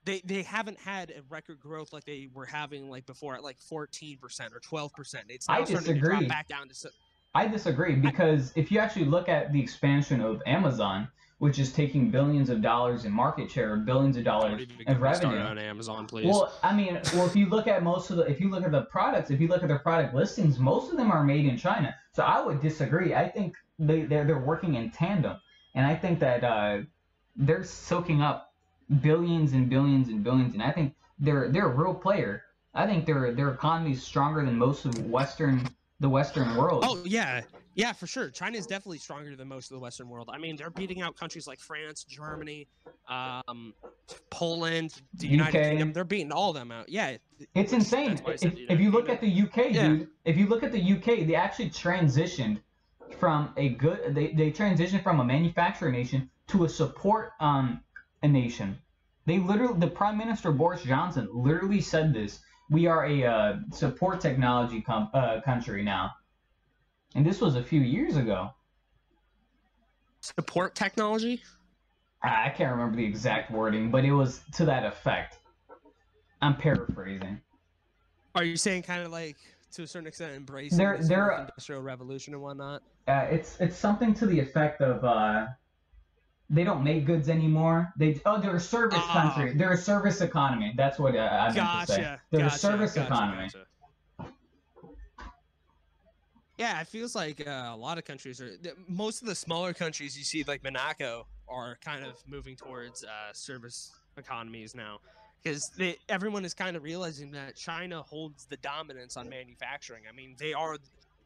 they 0.05 0.21
they 0.25 0.41
haven't 0.43 0.79
had 0.79 1.11
a 1.11 1.21
record 1.29 1.59
growth 1.59 1.93
like 1.93 2.05
they 2.05 2.27
were 2.33 2.45
having 2.45 2.89
like 2.89 3.05
before 3.05 3.35
at 3.35 3.43
like 3.43 3.57
14% 3.59 4.19
or 4.53 4.59
12%. 4.59 5.15
It's 5.29 5.47
now 5.47 5.53
I 5.53 5.63
starting 5.63 5.75
to 5.75 5.93
disagree. 5.93 6.17
drop 6.17 6.27
back 6.27 6.47
down 6.47 6.67
to 6.67 6.71
s- 6.71 6.87
I 7.33 7.47
disagree 7.47 7.95
because 7.95 8.51
if 8.55 8.71
you 8.71 8.79
actually 8.79 9.05
look 9.05 9.29
at 9.29 9.53
the 9.53 9.61
expansion 9.61 10.21
of 10.21 10.41
Amazon, 10.45 11.07
which 11.37 11.59
is 11.59 11.71
taking 11.71 12.11
billions 12.11 12.49
of 12.49 12.61
dollars 12.61 13.05
in 13.05 13.11
market 13.11 13.49
share, 13.49 13.77
billions 13.77 14.17
of 14.17 14.23
dollars 14.23 14.61
even 14.61 14.69
in 14.71 14.77
get 14.85 14.87
me 14.87 15.13
started 15.13 15.27
revenue. 15.27 15.39
on 15.39 15.57
Amazon, 15.57 16.05
please. 16.07 16.27
Well, 16.27 16.53
I 16.61 16.75
mean, 16.75 16.99
well, 17.13 17.25
if 17.25 17.35
you 17.35 17.47
look 17.47 17.67
at 17.67 17.81
most 17.83 18.11
of 18.11 18.17
the, 18.17 18.23
if 18.23 18.39
you 18.41 18.49
look 18.49 18.63
at 18.63 18.71
the 18.71 18.83
products, 18.83 19.31
if 19.31 19.39
you 19.39 19.47
look 19.47 19.63
at 19.63 19.69
their 19.69 19.79
product 19.79 20.13
listings, 20.13 20.59
most 20.59 20.91
of 20.91 20.97
them 20.97 21.09
are 21.11 21.23
made 21.23 21.45
in 21.45 21.57
China. 21.57 21.95
So 22.13 22.23
I 22.23 22.43
would 22.43 22.61
disagree. 22.61 23.15
I 23.15 23.29
think 23.29 23.55
they 23.79 24.03
they're, 24.03 24.25
they're 24.25 24.39
working 24.39 24.75
in 24.75 24.91
tandem, 24.91 25.37
and 25.73 25.85
I 25.85 25.95
think 25.95 26.19
that 26.19 26.43
uh, 26.43 26.79
they're 27.35 27.63
soaking 27.63 28.21
up 28.21 28.50
billions 28.99 29.53
and 29.53 29.69
billions 29.69 30.09
and 30.09 30.23
billions, 30.23 30.53
and 30.53 30.61
I 30.61 30.71
think 30.71 30.95
they're 31.19 31.49
they're 31.49 31.67
a 31.71 31.75
real 31.75 31.93
player. 31.93 32.43
I 32.73 32.85
think 32.85 33.05
their 33.05 33.31
their 33.33 33.49
economy 33.49 33.91
is 33.91 34.03
stronger 34.03 34.43
than 34.45 34.57
most 34.57 34.85
of 34.85 34.97
Western 35.09 35.67
the 35.99 36.09
Western 36.09 36.55
world. 36.55 36.83
Oh 36.85 37.01
yeah, 37.05 37.41
yeah, 37.75 37.93
for 37.93 38.07
sure. 38.07 38.29
China 38.29 38.57
is 38.57 38.65
definitely 38.65 38.97
stronger 38.97 39.35
than 39.35 39.47
most 39.47 39.71
of 39.71 39.75
the 39.75 39.81
Western 39.81 40.09
world. 40.09 40.29
I 40.31 40.37
mean, 40.37 40.55
they're 40.55 40.69
beating 40.69 41.01
out 41.01 41.15
countries 41.15 41.47
like 41.47 41.59
France, 41.59 42.03
Germany, 42.03 42.67
um, 43.07 43.73
Poland, 44.29 45.01
the 45.13 45.27
United 45.27 45.57
UK. 45.57 45.63
Kingdom. 45.69 45.93
They're 45.93 46.03
beating 46.03 46.31
all 46.31 46.49
of 46.49 46.55
them 46.55 46.71
out. 46.71 46.89
Yeah, 46.89 47.17
It's 47.55 47.73
insane. 47.73 48.09
That's 48.09 48.21
why 48.21 48.31
I 48.31 48.37
If, 48.41 48.57
if 48.57 48.79
you 48.79 48.91
look 48.91 49.09
at 49.09 49.21
the 49.21 49.41
UK, 49.41 49.71
Yeah. 49.71 49.89
dude, 49.89 50.07
if 50.25 50.37
you 50.37 50.47
look 50.47 50.63
at 50.63 50.71
the 50.71 50.81
UK, 50.81 51.27
they 51.27 51.35
actually 51.35 51.69
transitioned 51.69 52.59
from 53.17 53.53
a 53.57 53.69
good 53.69 54.15
they, 54.15 54.31
they 54.33 54.51
transitioned 54.51 55.03
from 55.03 55.19
a 55.19 55.23
manufacturing 55.23 55.93
nation 55.93 56.29
to 56.47 56.63
a 56.63 56.69
support 56.69 57.33
um 57.39 57.81
a 58.23 58.27
nation. 58.27 58.77
They 59.25 59.39
literally 59.39 59.79
the 59.79 59.87
Prime 59.87 60.17
Minister 60.17 60.51
Boris 60.51 60.83
Johnson 60.83 61.27
literally 61.31 61.81
said 61.81 62.13
this. 62.13 62.39
We 62.69 62.87
are 62.87 63.05
a 63.05 63.25
uh, 63.25 63.55
support 63.73 64.21
technology 64.21 64.81
com- 64.81 65.09
uh, 65.13 65.41
country 65.41 65.83
now. 65.83 66.11
And 67.15 67.25
this 67.25 67.41
was 67.41 67.55
a 67.55 67.63
few 67.63 67.81
years 67.81 68.15
ago. 68.15 68.51
support 70.21 70.75
technology. 70.75 71.41
I 72.23 72.49
can't 72.49 72.71
remember 72.71 72.95
the 72.97 73.05
exact 73.05 73.51
wording, 73.51 73.89
but 73.89 74.05
it 74.05 74.11
was 74.13 74.41
to 74.53 74.65
that 74.65 74.85
effect. 74.85 75.39
I'm 76.41 76.55
paraphrasing. 76.55 77.41
Are 78.35 78.43
you 78.43 78.55
saying 78.55 78.83
kind 78.83 79.03
of 79.03 79.11
like 79.11 79.37
to 79.73 79.83
a 79.83 79.87
certain 79.87 80.07
extent 80.07 80.33
embracing 80.35 80.77
They're- 80.77 80.97
the 80.99 81.07
they're- 81.07 81.31
industrial 81.39 81.81
revolution 81.81 82.33
and 82.33 82.41
whatnot? 82.43 82.83
Uh, 83.07 83.27
it's 83.31 83.59
it's 83.59 83.75
something 83.75 84.13
to 84.13 84.25
the 84.27 84.39
effect 84.39 84.79
of 84.81 85.03
uh, 85.03 85.47
they 86.51 86.63
don't 86.63 86.83
make 86.83 87.05
goods 87.05 87.29
anymore. 87.29 87.91
They 87.97 88.19
oh 88.25 88.39
they're 88.39 88.55
a 88.55 88.59
service 88.59 88.99
Ah. 89.01 89.33
country. 89.33 89.57
They're 89.57 89.71
a 89.71 89.77
service 89.77 90.21
economy. 90.21 90.73
That's 90.75 90.99
what 90.99 91.15
uh, 91.15 91.19
I 91.19 91.53
meant 91.53 91.87
to 91.87 91.93
say. 91.93 92.15
They're 92.29 92.41
gotcha, 92.41 92.55
a 92.55 92.59
service 92.59 92.93
gotcha, 92.93 93.07
economy. 93.07 93.49
gotcha. 93.53 93.65
Yeah, 96.57 96.79
it 96.81 96.87
feels 96.87 97.15
like 97.15 97.45
uh, 97.47 97.71
a 97.73 97.75
lot 97.75 97.97
of 97.97 98.05
countries 98.05 98.39
are. 98.39 98.55
th- 98.57 98.75
Most 98.87 99.21
of 99.21 99.27
the 99.27 99.33
smaller 99.35 99.73
countries 99.73 100.15
you 100.17 100.23
see, 100.23 100.43
like 100.43 100.63
Monaco, 100.63 101.25
are 101.47 101.77
kind 101.83 102.05
of 102.05 102.21
moving 102.27 102.55
towards 102.55 103.03
uh, 103.03 103.33
service 103.33 103.91
economies 104.17 104.75
now. 104.75 104.99
because 105.43 105.71
everyone 106.07 106.45
is 106.45 106.53
kind 106.53 106.77
of 106.77 106.83
realizing 106.83 107.31
that 107.31 107.55
China 107.55 108.03
holds 108.03 108.45
the 108.45 108.57
dominance 108.57 109.17
on 109.17 109.27
manufacturing. 109.27 110.03
I 110.07 110.11
mean, 110.15 110.35
they 110.37 110.53
are, 110.53 110.77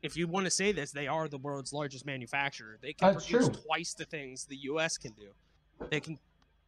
if 0.06 0.16
you 0.16 0.28
want 0.28 0.46
to 0.46 0.52
say 0.52 0.72
this, 0.72 0.92
they 0.92 1.08
are 1.08 1.28
the 1.28 1.40
world's 1.40 1.74
largest 1.74 2.06
manufacturer. 2.06 2.78
They 2.82 2.94
can 2.94 3.14
That's 3.14 3.26
produce 3.26 3.50
true. 3.50 3.64
twice 3.66 3.94
the 3.96 4.06
things 4.06 4.46
the 4.46 4.58
U.S. 4.58 4.98
can 4.98 5.12
do. 5.14 5.30
They 5.90 6.00
can 6.00 6.20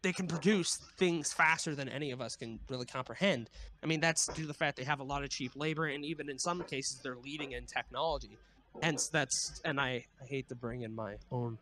they 0.01 0.11
can 0.13 0.27
produce 0.27 0.77
things 0.97 1.33
faster 1.33 1.75
than 1.75 1.89
any 1.89 2.11
of 2.11 2.21
us 2.21 2.35
can 2.35 2.59
really 2.69 2.85
comprehend. 2.85 3.49
I 3.83 3.87
mean, 3.87 3.99
that's 3.99 4.27
due 4.27 4.43
to 4.43 4.47
the 4.47 4.53
fact 4.53 4.77
they 4.77 4.83
have 4.83 4.99
a 4.99 5.03
lot 5.03 5.23
of 5.23 5.29
cheap 5.29 5.53
labor, 5.55 5.85
and 5.85 6.05
even 6.05 6.29
in 6.29 6.37
some 6.37 6.63
cases, 6.63 6.99
they're 7.03 7.17
leading 7.17 7.53
in 7.53 7.65
technology. 7.65 8.37
Hence, 8.81 9.07
that's 9.09 9.61
and 9.65 9.79
I, 9.79 10.05
I 10.21 10.25
hate 10.25 10.49
to 10.49 10.55
bring 10.55 10.81
in 10.81 10.93
my 10.93 11.15
own 11.31 11.57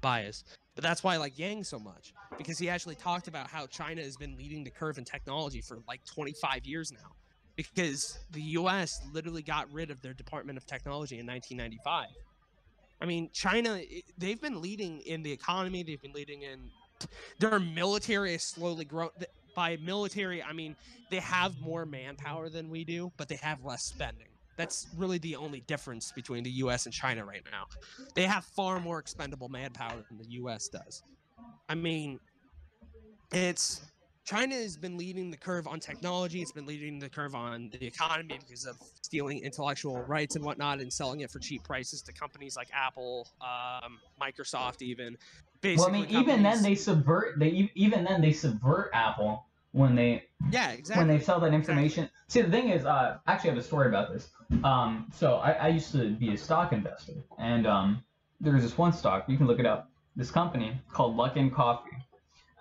bias, 0.00 0.44
but 0.74 0.82
that's 0.82 1.02
why 1.02 1.14
I 1.14 1.16
like 1.18 1.38
Yang 1.38 1.64
so 1.64 1.78
much 1.78 2.14
because 2.36 2.58
he 2.58 2.68
actually 2.68 2.94
talked 2.94 3.28
about 3.28 3.48
how 3.48 3.66
China 3.66 4.02
has 4.02 4.16
been 4.16 4.36
leading 4.36 4.64
the 4.64 4.70
curve 4.70 4.96
in 4.98 5.04
technology 5.04 5.60
for 5.60 5.78
like 5.88 6.04
25 6.04 6.66
years 6.66 6.92
now. 6.92 7.12
Because 7.58 8.16
the 8.30 8.40
U.S. 8.40 9.00
literally 9.12 9.42
got 9.42 9.70
rid 9.72 9.90
of 9.90 10.00
their 10.00 10.14
Department 10.14 10.56
of 10.56 10.64
Technology 10.64 11.18
in 11.18 11.26
1995. 11.26 12.06
I 13.00 13.04
mean, 13.04 13.30
China, 13.32 13.80
they've 14.16 14.40
been 14.40 14.62
leading 14.62 15.00
in 15.00 15.24
the 15.24 15.32
economy. 15.32 15.82
They've 15.82 16.00
been 16.00 16.12
leading 16.12 16.42
in 16.42 16.70
their 17.38 17.58
military 17.58 18.34
is 18.34 18.42
slowly 18.42 18.84
growing. 18.84 19.10
By 19.54 19.76
military, 19.76 20.42
I 20.42 20.52
mean 20.52 20.76
they 21.10 21.20
have 21.20 21.60
more 21.60 21.84
manpower 21.84 22.48
than 22.48 22.70
we 22.70 22.84
do, 22.84 23.12
but 23.16 23.28
they 23.28 23.36
have 23.36 23.64
less 23.64 23.82
spending. 23.82 24.28
That's 24.56 24.88
really 24.96 25.18
the 25.18 25.36
only 25.36 25.60
difference 25.60 26.12
between 26.12 26.42
the 26.42 26.50
U.S. 26.50 26.86
and 26.86 26.92
China 26.92 27.24
right 27.24 27.42
now. 27.50 27.66
They 28.14 28.24
have 28.24 28.44
far 28.44 28.80
more 28.80 28.98
expendable 28.98 29.48
manpower 29.48 30.04
than 30.08 30.18
the 30.18 30.28
U.S. 30.30 30.68
does. 30.68 31.02
I 31.68 31.74
mean, 31.74 32.18
it's 33.32 33.82
China 34.28 34.56
has 34.56 34.76
been 34.76 34.98
leading 34.98 35.30
the 35.30 35.38
curve 35.38 35.66
on 35.66 35.80
technology. 35.80 36.42
It's 36.42 36.52
been 36.52 36.66
leading 36.66 36.98
the 36.98 37.08
curve 37.08 37.34
on 37.34 37.70
the 37.72 37.86
economy 37.86 38.38
because 38.38 38.66
of 38.66 38.76
stealing 39.00 39.38
intellectual 39.38 40.02
rights 40.02 40.36
and 40.36 40.44
whatnot 40.44 40.80
and 40.80 40.92
selling 40.92 41.20
it 41.20 41.30
for 41.30 41.38
cheap 41.38 41.64
prices 41.64 42.02
to 42.02 42.12
companies 42.12 42.54
like 42.54 42.68
Apple, 42.74 43.26
um, 43.40 43.98
Microsoft, 44.20 44.82
even. 44.82 45.16
Basically, 45.62 45.92
Well, 45.92 46.02
I 46.02 46.06
mean, 46.06 46.20
even 46.20 46.42
then 46.42 46.62
they 46.62 46.74
subvert. 46.74 47.38
They 47.38 47.70
even 47.74 48.04
then 48.04 48.20
they 48.20 48.32
subvert 48.32 48.90
Apple 48.92 49.46
when 49.72 49.94
they 49.94 50.24
yeah, 50.50 50.72
exactly. 50.72 51.06
when 51.06 51.16
they 51.16 51.24
sell 51.24 51.40
that 51.40 51.54
information. 51.54 52.10
See, 52.28 52.42
the 52.42 52.50
thing 52.50 52.68
is, 52.68 52.84
uh, 52.84 53.16
actually, 53.26 53.48
I 53.48 53.54
have 53.54 53.62
a 53.62 53.66
story 53.66 53.88
about 53.88 54.12
this. 54.12 54.28
Um, 54.62 55.10
so 55.10 55.36
I, 55.36 55.52
I 55.52 55.68
used 55.68 55.90
to 55.92 56.10
be 56.10 56.34
a 56.34 56.36
stock 56.36 56.74
investor, 56.74 57.14
and 57.38 57.66
um, 57.66 58.04
there 58.42 58.52
was 58.52 58.62
this 58.62 58.76
one 58.76 58.92
stock. 58.92 59.24
You 59.26 59.38
can 59.38 59.46
look 59.46 59.58
it 59.58 59.66
up. 59.66 59.90
This 60.16 60.30
company 60.30 60.78
called 60.92 61.16
Luckin 61.16 61.50
Coffee. 61.50 61.96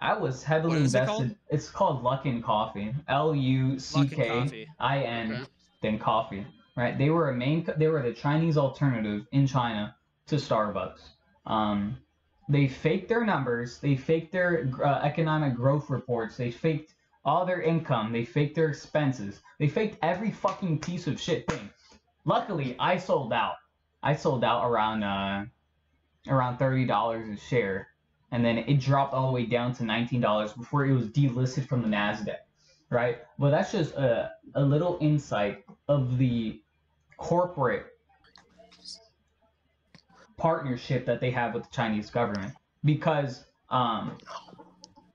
I 0.02 0.14
was 0.18 0.44
heavily 0.44 0.82
is 0.82 0.96
it 0.96 1.00
invested. 1.00 1.08
called? 1.08 1.36
It's 1.50 1.70
called 1.70 2.04
Luckin 2.04 2.44
Coffee. 2.44 2.94
L 3.08 3.36
U 3.36 3.80
C 3.80 4.08
K. 4.08 4.68
I 4.80 5.00
N 5.04 5.46
then 5.82 6.00
coffee. 6.00 6.46
Right? 6.76 6.98
They 6.98 7.10
were 7.10 7.30
a 7.30 7.36
main. 7.36 7.68
They 7.78 7.88
were 7.88 8.02
the 8.04 8.14
Chinese 8.14 8.58
alternative 8.58 9.26
in 9.32 9.48
China 9.48 9.96
to 10.28 10.36
Starbucks. 10.36 11.00
Um, 11.46 11.98
they 12.50 12.68
faked 12.68 13.10
their 13.10 13.26
numbers. 13.26 13.80
They 13.80 13.96
faked 13.96 14.32
their 14.32 14.70
uh, 14.84 15.00
economic 15.04 15.56
growth 15.56 15.90
reports. 15.90 16.38
They 16.38 16.52
faked 16.52 16.94
all 17.26 17.46
their 17.46 17.62
income. 17.62 18.14
They 18.14 18.24
faked 18.24 18.56
their 18.56 18.70
expenses. 18.70 19.42
They 19.60 19.68
faked 19.68 19.98
every 20.02 20.32
fucking 20.32 20.80
piece 20.80 21.08
of 21.08 21.20
shit 21.20 21.50
thing. 21.50 21.70
Luckily, 22.26 22.76
I 22.80 22.98
sold 22.98 23.34
out. 23.34 23.56
I 24.04 24.16
sold 24.16 24.44
out 24.44 24.70
around 24.70 25.04
uh, 25.04 25.46
around 26.28 26.58
thirty 26.58 26.86
dollars 26.86 27.28
a 27.30 27.40
share, 27.42 27.88
and 28.32 28.44
then 28.44 28.58
it 28.58 28.80
dropped 28.80 29.14
all 29.14 29.28
the 29.28 29.34
way 29.34 29.46
down 29.46 29.74
to 29.76 29.84
nineteen 29.84 30.22
dollars 30.22 30.54
before 30.54 30.86
it 30.86 30.94
was 30.94 31.08
delisted 31.08 31.68
from 31.68 31.82
the 31.82 31.88
Nasdaq. 31.88 32.38
Right? 32.90 33.20
But 33.38 33.52
that's 33.52 33.72
just 33.72 33.94
a 33.96 34.32
a 34.56 34.62
little 34.62 34.98
insight 35.02 35.66
of 35.88 36.18
the 36.18 36.62
corporate 37.18 37.88
partnership 40.38 41.06
that 41.06 41.20
they 41.20 41.32
have 41.32 41.54
with 41.54 41.64
the 41.64 41.70
Chinese 41.72 42.10
government 42.10 42.54
because 42.84 43.46
um, 43.70 44.18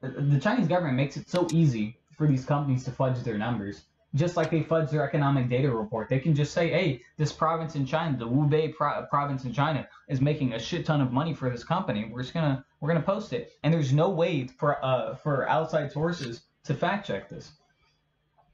the 0.00 0.38
Chinese 0.40 0.66
government 0.66 0.96
makes 0.96 1.16
it 1.16 1.28
so 1.28 1.46
easy 1.52 1.96
for 2.18 2.26
these 2.26 2.44
companies 2.44 2.84
to 2.84 2.90
fudge 2.90 3.22
their 3.22 3.38
numbers. 3.38 3.84
Just 4.14 4.36
like 4.36 4.50
they 4.50 4.62
fudge 4.62 4.90
their 4.90 5.04
economic 5.08 5.48
data 5.48 5.70
report, 5.70 6.08
they 6.10 6.18
can 6.18 6.34
just 6.34 6.52
say, 6.52 6.68
"Hey, 6.68 7.02
this 7.16 7.32
province 7.32 7.76
in 7.76 7.86
China, 7.86 8.18
the 8.18 8.26
Hubei 8.28 8.74
pro- 8.74 9.06
province 9.06 9.44
in 9.44 9.54
China, 9.54 9.88
is 10.08 10.20
making 10.20 10.52
a 10.52 10.58
shit 10.58 10.84
ton 10.84 11.00
of 11.00 11.12
money 11.12 11.32
for 11.32 11.48
this 11.48 11.64
company. 11.64 12.10
We're 12.12 12.20
just 12.22 12.34
gonna 12.34 12.62
we're 12.80 12.88
gonna 12.88 13.00
post 13.00 13.32
it." 13.32 13.52
And 13.62 13.72
there's 13.72 13.92
no 13.92 14.10
way 14.10 14.46
for 14.46 14.84
uh 14.84 15.14
for 15.16 15.48
outside 15.48 15.90
sources 15.92 16.42
to 16.64 16.74
fact 16.74 17.06
check 17.06 17.30
this. 17.30 17.52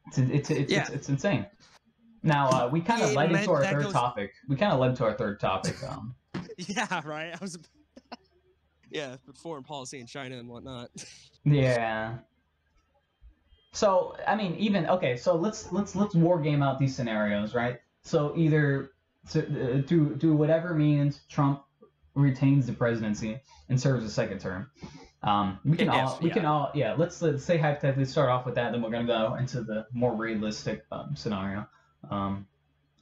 It's 0.07 0.19
it's 0.19 0.51
it's, 0.51 0.71
Yeah. 0.73 0.81
it's, 0.83 0.91
it's 0.91 1.09
insane. 1.09 1.45
Now 2.23 2.49
uh, 2.51 2.69
we 2.71 2.81
kind 2.81 3.03
of 3.03 3.11
Yeah, 3.11 3.17
led 3.17 3.33
into 3.33 3.51
our 3.51 3.65
third 3.65 3.83
goes- 3.83 3.93
topic. 3.93 4.33
We 4.49 4.55
kind 4.57 4.73
of 4.73 4.79
led 4.79 4.95
to 4.97 5.05
our 5.05 5.15
third 5.15 5.41
topic. 5.41 5.77
Um, 5.83 6.15
Yeah, 6.57 7.01
right. 7.05 7.33
I 7.35 7.39
was. 7.41 7.59
yeah, 8.91 9.17
but 9.27 9.37
foreign 9.37 9.63
policy 9.65 9.99
in 10.01 10.07
China 10.07 10.39
and 10.39 10.49
whatnot. 10.49 10.91
Yeah. 11.45 12.19
So 13.73 14.17
I 14.27 14.35
mean, 14.37 14.55
even 14.57 14.87
okay. 14.87 15.17
So 15.17 15.37
let's 15.37 15.73
let's 15.73 15.95
let's 15.95 16.15
war 16.15 16.41
game 16.41 16.63
out 16.63 16.79
these 16.79 16.95
scenarios, 16.95 17.55
right? 17.55 17.81
So 18.03 18.35
either 18.37 18.93
so, 19.27 19.41
uh, 19.41 19.83
through 19.87 20.19
through 20.19 20.35
whatever 20.37 20.75
means, 20.75 21.21
Trump 21.29 21.63
retains 22.15 22.67
the 22.67 22.73
presidency 22.73 23.41
and 23.69 23.81
serves 23.81 24.05
a 24.05 24.11
second 24.11 24.41
term. 24.41 24.71
Um, 25.23 25.59
we 25.65 25.77
can 25.77 25.89
all 25.89 26.19
we 26.23 26.31
can 26.31 26.43
yeah. 26.43 26.51
all 26.51 26.71
yeah. 26.75 26.95
Let's 26.97 27.21
let's 27.21 27.45
say 27.45 27.59
hypothetically 27.59 28.05
start 28.05 28.31
off 28.31 28.47
with 28.47 28.55
that, 28.55 28.73
then 28.73 28.83
we're 28.83 28.91
gonna 28.91 29.07
go 29.07 29.35
into 29.35 29.63
the 29.63 29.87
more 29.93 30.15
realistic 30.15 30.85
um, 30.93 31.15
scenario, 31.17 31.67
um, 32.11 32.47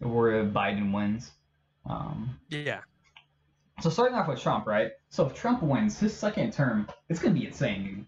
where 0.00 0.44
Biden 0.44 0.92
wins. 0.92 1.32
Um, 1.88 2.38
Yeah. 2.48 2.80
so 3.80 3.90
starting 3.90 4.16
off 4.16 4.28
with 4.28 4.40
Trump, 4.40 4.66
right? 4.66 4.92
So 5.10 5.26
if 5.26 5.34
Trump 5.34 5.62
wins 5.62 5.98
his 6.00 6.16
second 6.16 6.52
term, 6.52 6.88
it's 7.08 7.20
gonna 7.20 7.34
be 7.34 7.46
insane, 7.46 7.84
dude. 7.84 8.06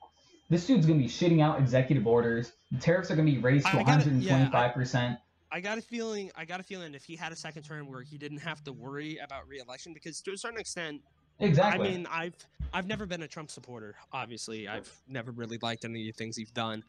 This 0.51 0.67
dude's 0.67 0.87
gonna 0.87 0.99
be 0.99 1.09
shitting 1.09 1.43
out 1.43 1.59
executive 1.59 2.07
orders. 2.07 2.53
The 2.71 2.79
tariffs 2.79 3.11
are 3.11 3.17
gonna 3.17 3.31
be 3.31 3.39
raised 3.39 3.67
to 3.67 3.77
125 3.77 4.75
percent. 4.75 5.19
I 5.51 5.61
got 5.61 5.79
a 5.79 5.83
feeling. 5.83 6.31
I 6.37 6.45
got 6.45 6.61
a 6.61 6.63
feeling 6.63 6.95
if 6.95 7.05
he 7.05 7.17
had 7.17 7.33
a 7.33 7.37
second 7.37 7.63
term 7.63 7.91
where 7.91 8.03
he 8.03 8.19
didn't 8.19 8.39
have 8.39 8.63
to 8.65 8.73
worry 8.73 9.19
about 9.19 9.49
re-election, 9.49 9.95
because 9.95 10.21
to 10.23 10.33
a 10.33 10.37
certain 10.37 10.61
extent, 10.61 11.01
Exactly. 11.41 11.89
I 11.89 11.91
mean, 11.91 12.07
I've 12.11 12.35
I've 12.73 12.87
never 12.87 13.07
been 13.07 13.23
a 13.23 13.29
Trump 13.29 13.51
supporter. 13.51 13.95
Obviously, 14.13 14.69
I've 14.69 14.91
never 15.07 15.31
really 15.31 15.59
liked 15.63 15.85
any 15.85 16.09
of 16.09 16.17
the 16.17 16.19
things 16.19 16.37
he's 16.37 16.51
done, 16.51 16.83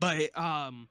but 0.00 0.36
um, 0.38 0.88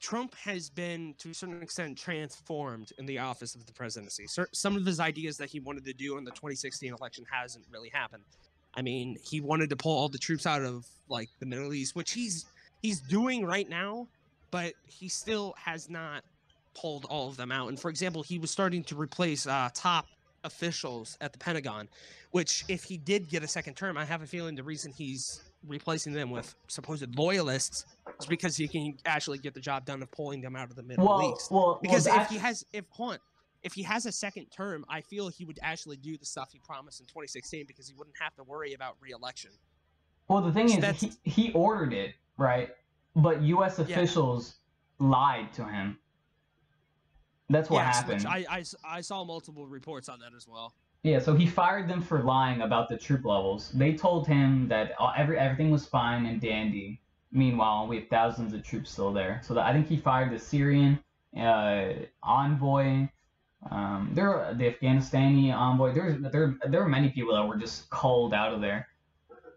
Trump 0.00 0.34
has 0.36 0.70
been 0.70 1.14
to 1.18 1.30
a 1.30 1.34
certain 1.34 1.62
extent 1.62 1.98
transformed 1.98 2.92
in 2.98 3.06
the 3.06 3.18
office 3.18 3.54
of 3.54 3.66
the 3.66 3.72
presidency. 3.72 4.26
Some 4.52 4.76
of 4.76 4.86
his 4.86 5.00
ideas 5.00 5.36
that 5.38 5.50
he 5.50 5.60
wanted 5.60 5.84
to 5.86 5.92
do 5.92 6.16
in 6.16 6.24
the 6.24 6.30
2016 6.30 6.92
election 6.92 7.24
hasn't 7.30 7.64
really 7.70 7.88
happened. 7.88 8.24
I 8.76 8.82
mean, 8.82 9.16
he 9.22 9.40
wanted 9.40 9.70
to 9.70 9.76
pull 9.76 9.96
all 9.96 10.08
the 10.08 10.18
troops 10.18 10.46
out 10.46 10.62
of 10.62 10.86
like 11.08 11.28
the 11.38 11.46
Middle 11.46 11.72
East, 11.74 11.94
which 11.94 12.12
he's 12.12 12.46
he's 12.82 13.00
doing 13.00 13.44
right 13.44 13.68
now, 13.68 14.08
but 14.50 14.74
he 14.86 15.08
still 15.08 15.54
has 15.58 15.88
not 15.88 16.24
pulled 16.74 17.04
all 17.06 17.28
of 17.28 17.36
them 17.36 17.52
out. 17.52 17.68
And 17.68 17.78
for 17.78 17.88
example, 17.88 18.22
he 18.22 18.38
was 18.38 18.50
starting 18.50 18.82
to 18.84 18.96
replace 18.96 19.46
uh, 19.46 19.70
top 19.74 20.06
officials 20.42 21.16
at 21.20 21.32
the 21.32 21.38
Pentagon, 21.38 21.88
which 22.32 22.64
if 22.68 22.84
he 22.84 22.96
did 22.98 23.28
get 23.28 23.42
a 23.42 23.48
second 23.48 23.74
term, 23.74 23.96
I 23.96 24.04
have 24.04 24.22
a 24.22 24.26
feeling 24.26 24.54
the 24.54 24.62
reason 24.62 24.92
he's 24.92 25.40
replacing 25.66 26.12
them 26.12 26.30
with 26.30 26.54
supposed 26.68 27.16
loyalists 27.16 27.86
is 28.20 28.26
because 28.26 28.56
he 28.56 28.68
can 28.68 28.98
actually 29.06 29.38
get 29.38 29.54
the 29.54 29.60
job 29.60 29.86
done 29.86 30.02
of 30.02 30.10
pulling 30.10 30.40
them 30.40 30.56
out 30.56 30.68
of 30.68 30.76
the 30.76 30.82
Middle 30.82 31.06
well, 31.06 31.34
East. 31.34 31.50
well, 31.50 31.78
Because 31.80 32.06
well, 32.06 32.20
if 32.20 32.28
he 32.28 32.36
has, 32.36 32.64
if 32.72 32.84
on, 32.98 33.18
if 33.64 33.72
he 33.72 33.82
has 33.82 34.06
a 34.06 34.12
second 34.12 34.46
term, 34.50 34.84
I 34.88 35.00
feel 35.00 35.28
he 35.28 35.44
would 35.44 35.58
actually 35.62 35.96
do 35.96 36.16
the 36.16 36.26
stuff 36.26 36.50
he 36.52 36.60
promised 36.60 37.00
in 37.00 37.06
2016 37.06 37.64
because 37.66 37.88
he 37.88 37.94
wouldn't 37.94 38.16
have 38.20 38.34
to 38.36 38.44
worry 38.44 38.74
about 38.74 38.96
re-election. 39.00 39.50
well, 40.28 40.42
the 40.42 40.52
thing 40.52 40.66
is, 40.66 40.76
that's- 40.78 41.00
he, 41.24 41.30
he 41.30 41.52
ordered 41.52 41.92
it, 41.92 42.14
right? 42.38 42.70
But 43.16 43.42
U.S. 43.42 43.78
Yeah. 43.78 43.84
officials 43.84 44.56
lied 44.98 45.52
to 45.54 45.64
him. 45.64 45.98
That's 47.50 47.68
what 47.70 47.84
Yes, 47.84 47.96
happened. 47.96 48.26
I, 48.26 48.44
I 48.48 48.64
I 48.84 49.00
saw 49.02 49.22
multiple 49.22 49.66
reports 49.66 50.08
on 50.08 50.18
that 50.20 50.32
as 50.34 50.48
well. 50.48 50.74
Yeah, 51.02 51.18
so 51.18 51.34
he 51.34 51.46
fired 51.46 51.88
them 51.88 52.00
for 52.00 52.22
lying 52.22 52.62
about 52.62 52.88
the 52.88 52.96
troop 52.96 53.24
levels. 53.26 53.70
They 53.72 53.92
told 53.92 54.26
him 54.26 54.66
that 54.68 54.92
every 55.16 55.38
everything 55.38 55.70
was 55.70 55.86
fine 55.86 56.24
and 56.26 56.40
dandy. 56.40 57.00
Meanwhile, 57.32 57.86
we 57.86 57.96
have 58.00 58.08
thousands 58.08 58.54
of 58.54 58.62
troops 58.64 58.90
still 58.90 59.12
there. 59.12 59.40
So 59.44 59.52
that, 59.54 59.66
I 59.66 59.72
think 59.74 59.86
he 59.88 59.96
fired 59.98 60.32
the 60.32 60.38
Syrian 60.38 60.98
uh, 61.38 61.88
envoy. 62.22 63.08
Um, 63.70 64.10
there, 64.12 64.54
the 64.56 64.70
Afghanistani 64.72 65.52
envoy. 65.52 65.92
There, 65.94 66.18
there, 66.20 66.54
there 66.68 66.80
were 66.82 66.88
many 66.88 67.08
people 67.10 67.34
that 67.34 67.46
were 67.46 67.56
just 67.56 67.88
called 67.90 68.34
out 68.34 68.52
of 68.52 68.60
there. 68.60 68.88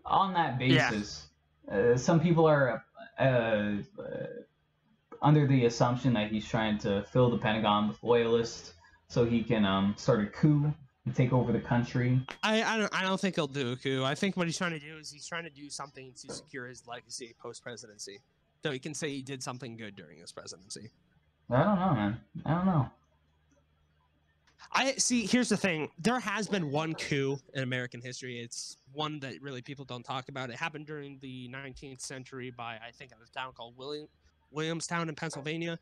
On 0.06 0.34
that 0.34 0.62
Yeah. 0.62 0.90
basis, 0.92 1.28
uh, 1.72 1.98
some 1.98 2.20
people 2.20 2.46
are 2.46 2.84
uh, 3.20 3.24
uh, 3.24 3.78
under 5.22 5.48
the 5.48 5.66
assumption 5.66 6.14
that 6.14 6.32
he's 6.32 6.48
trying 6.48 6.78
to 6.80 7.04
fill 7.12 7.30
the 7.30 7.38
Pentagon 7.38 7.90
with 7.90 8.02
loyalists 8.04 8.74
so 9.10 9.26
he 9.26 9.44
can 9.44 9.66
um, 9.66 9.94
start 9.98 10.22
a 10.22 10.28
coup 10.28 10.74
and 11.06 11.16
take 11.16 11.34
over 11.34 11.52
the 11.52 11.60
country. 11.60 12.22
I, 12.44 12.62
I 12.64 12.78
don't 12.78 12.94
I 12.96 13.02
don't 13.02 13.20
think 13.20 13.36
he'll 13.36 13.48
do 13.48 13.72
a 13.72 13.76
coup. 13.76 14.04
I 14.04 14.16
think 14.16 14.38
what 14.38 14.46
he's 14.48 14.58
trying 14.58 14.72
to 14.72 14.80
do 14.80 14.98
is 14.98 15.10
he's 15.12 15.26
trying 15.26 15.44
to 15.44 15.50
do 15.50 15.70
something 15.70 16.14
to 16.22 16.34
secure 16.34 16.68
his 16.68 16.86
legacy 16.88 17.36
post 17.42 17.64
presidency. 17.64 18.20
so 18.64 18.72
he 18.72 18.80
can 18.80 18.94
say 18.94 19.10
he 19.10 19.22
did 19.22 19.42
something 19.42 19.76
good 19.78 19.96
during 19.96 20.20
his 20.20 20.32
presidency. 20.32 20.92
I 21.50 21.64
don't 21.64 21.80
know, 21.80 21.94
man. 21.94 22.20
I 22.46 22.54
don't 22.56 22.66
know. 22.66 22.90
I 24.72 24.94
see. 24.94 25.26
Here's 25.26 25.50
the 25.50 25.58
thing: 25.58 25.90
there 25.98 26.20
has 26.20 26.48
been 26.48 26.72
one 26.72 26.94
coup 26.94 27.40
in 27.54 27.64
American 27.64 28.02
history. 28.02 28.40
It's 28.40 28.78
one 28.94 29.20
that 29.20 29.42
really 29.42 29.62
people 29.62 29.86
don't 29.86 30.04
talk 30.04 30.30
about. 30.30 30.50
It 30.50 30.56
happened 30.56 30.86
during 30.86 31.18
the 31.20 31.50
19th 31.50 32.02
century 32.02 32.52
by 32.52 32.76
I 32.76 32.92
think 32.92 33.12
a 33.12 33.38
town 33.38 33.54
called 33.54 33.76
William 33.78 34.08
Williamstown 34.52 35.10
in 35.10 35.16
Pennsylvania, 35.16 35.80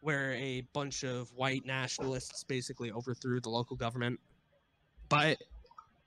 where 0.00 0.32
a 0.32 0.62
bunch 0.72 1.04
of 1.04 1.32
white 1.32 1.64
nationalists 1.66 2.44
basically 2.44 2.90
overthrew 2.90 3.40
the 3.40 3.50
local 3.50 3.76
government. 3.76 4.20
But 5.08 5.38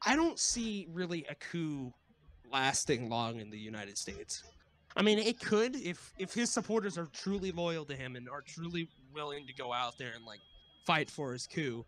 I 0.06 0.16
don't 0.16 0.40
see 0.40 0.88
really 0.92 1.26
a 1.30 1.36
coup 1.36 1.94
lasting 2.52 3.10
long 3.10 3.40
in 3.40 3.50
the 3.50 3.58
United 3.58 3.98
States. 3.98 4.44
I 4.96 5.02
mean, 5.02 5.20
it 5.20 5.40
could 5.40 5.76
if 5.76 6.14
if 6.18 6.34
his 6.34 6.52
supporters 6.52 6.98
are 6.98 7.08
truly 7.08 7.52
loyal 7.52 7.86
to 7.86 7.96
him 7.96 8.16
and 8.16 8.28
are 8.28 8.42
truly 8.42 8.90
willing 9.14 9.46
to 9.48 9.54
go 9.54 9.72
out 9.72 9.98
there 9.98 10.12
and 10.16 10.26
like 10.26 10.40
fight 10.86 11.10
for 11.10 11.34
his 11.34 11.46
coup, 11.46 11.86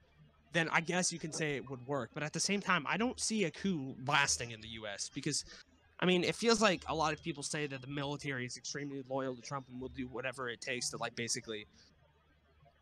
then 0.54 0.70
I 0.72 0.82
guess 0.82 1.12
you 1.12 1.20
can 1.20 1.32
say 1.32 1.56
it 1.56 1.70
would 1.70 1.86
work. 1.88 2.12
But 2.14 2.24
at 2.24 2.34
the 2.34 2.40
same 2.40 2.62
time, 2.62 2.86
I 2.88 2.98
don't 2.98 3.20
see 3.20 3.46
a 3.46 3.52
coup 3.52 3.96
lasting 4.06 4.52
in 4.52 4.62
the 4.62 4.68
U.S. 4.70 5.10
because, 5.14 5.46
I 6.00 6.06
mean, 6.06 6.24
it 6.24 6.36
feels 6.36 6.62
like 6.62 6.84
a 6.88 6.96
lot 6.96 7.14
of 7.14 7.24
people 7.24 7.44
say 7.44 7.68
that 7.68 7.82
the 7.82 7.88
military 7.88 8.46
is 8.46 8.58
extremely 8.58 9.04
loyal 9.10 9.36
to 9.36 9.42
Trump 9.42 9.68
and 9.72 9.80
will 9.82 9.90
do 9.90 10.08
whatever 10.08 10.50
it 10.50 10.62
takes 10.62 10.90
to 10.90 10.98
like 10.98 11.16
basically 11.16 11.68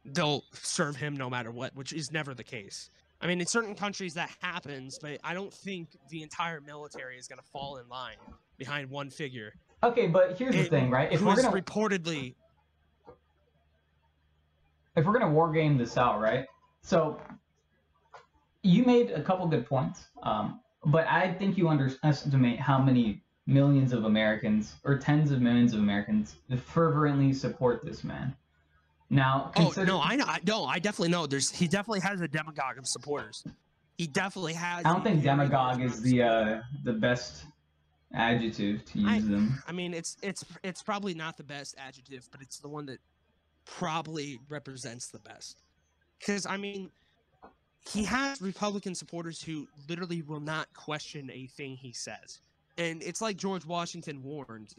they'll 0.06 0.44
serve 0.54 0.96
him 0.96 1.16
no 1.16 1.30
matter 1.30 1.52
what, 1.52 1.76
which 1.76 1.94
is 1.94 2.12
never 2.12 2.34
the 2.34 2.44
case. 2.44 2.90
I 3.22 3.28
mean, 3.28 3.42
in 3.42 3.48
certain 3.48 3.76
countries 3.76 4.14
that 4.14 4.32
happens, 4.42 4.98
but 4.98 5.20
I 5.24 5.34
don't 5.34 5.54
think 5.54 5.90
the 6.10 6.24
entire 6.24 6.62
military 6.62 7.18
is 7.18 7.28
going 7.28 7.40
to 7.40 7.46
fall 7.52 7.78
in 7.78 7.90
line 7.90 8.16
behind 8.58 8.90
one 8.90 9.10
figure. 9.10 9.54
Okay, 9.84 10.08
but 10.08 10.38
here's 10.38 10.56
the 10.56 10.64
thing, 10.66 10.90
right? 10.90 11.12
If 11.12 11.22
we're 11.22 11.36
gonna 11.36 11.52
reportedly 11.52 12.36
if 14.96 15.06
we're 15.06 15.14
gonna 15.14 15.32
war 15.32 15.52
game 15.52 15.78
this 15.78 15.96
out, 15.96 16.20
right? 16.20 16.46
So 16.82 17.20
you 18.64 18.84
made 18.84 19.12
a 19.12 19.22
couple 19.22 19.48
good 19.48 19.66
points, 19.66 20.08
um, 20.24 20.60
but 20.86 21.08
I 21.08 21.34
think 21.34 21.58
you 21.58 21.70
underestimate 21.70 22.60
how 22.60 22.80
many 22.80 23.24
millions 23.48 23.94
of 23.94 24.06
Americans 24.06 24.76
or 24.84 24.98
tens 24.98 25.32
of 25.32 25.42
millions 25.42 25.74
of 25.74 25.80
Americans 25.80 26.36
fervently 26.66 27.34
support 27.34 27.84
this 27.84 28.04
man. 28.04 28.36
Now, 29.10 29.52
Oh 29.56 29.74
no, 29.78 30.00
I 30.00 30.16
know. 30.16 30.26
I, 30.28 30.40
no, 30.46 30.66
I 30.66 30.78
definitely 30.78 31.10
know. 31.10 31.26
There's 31.26 31.50
he 31.50 31.68
definitely 31.68 32.02
has 32.02 32.22
a 32.22 32.28
demagogue 32.28 32.78
of 32.78 32.86
supporters. 32.86 33.44
He 33.98 34.06
definitely 34.06 34.54
has. 34.54 34.86
I 34.86 34.94
don't 34.94 35.04
think 35.04 35.24
demagogue 35.24 35.82
is 35.82 36.02
the 36.02 36.22
uh, 36.22 36.62
the 36.84 36.94
best 36.94 37.46
adjective 38.14 38.86
to 38.86 39.04
I- 39.06 39.16
use 39.16 39.28
them. 39.28 39.64
I 39.68 39.72
mean, 39.72 39.96
it's 39.96 40.16
it's 40.22 40.46
it's 40.64 40.84
probably 40.84 41.16
not 41.16 41.38
the 41.38 41.44
best 41.44 41.76
adjective, 41.80 42.30
but 42.32 42.42
it's 42.42 42.60
the 42.60 42.70
one 42.70 42.86
that 42.86 43.00
probably 43.66 44.40
represents 44.48 45.08
the 45.08 45.20
best. 45.20 45.64
Because 46.20 46.46
I 46.46 46.58
mean, 46.58 46.92
he 47.88 48.04
has 48.06 48.42
Republican 48.42 48.96
supporters 48.96 49.42
who 49.42 49.68
literally 49.88 50.22
will 50.22 50.40
not 50.40 50.72
question 50.74 51.30
a 51.32 51.48
thing 51.48 51.76
he 51.76 51.94
says, 51.94 52.40
and 52.78 53.02
it's 53.02 53.22
like 53.22 53.38
George 53.38 53.66
Washington 53.66 54.24
warned. 54.24 54.74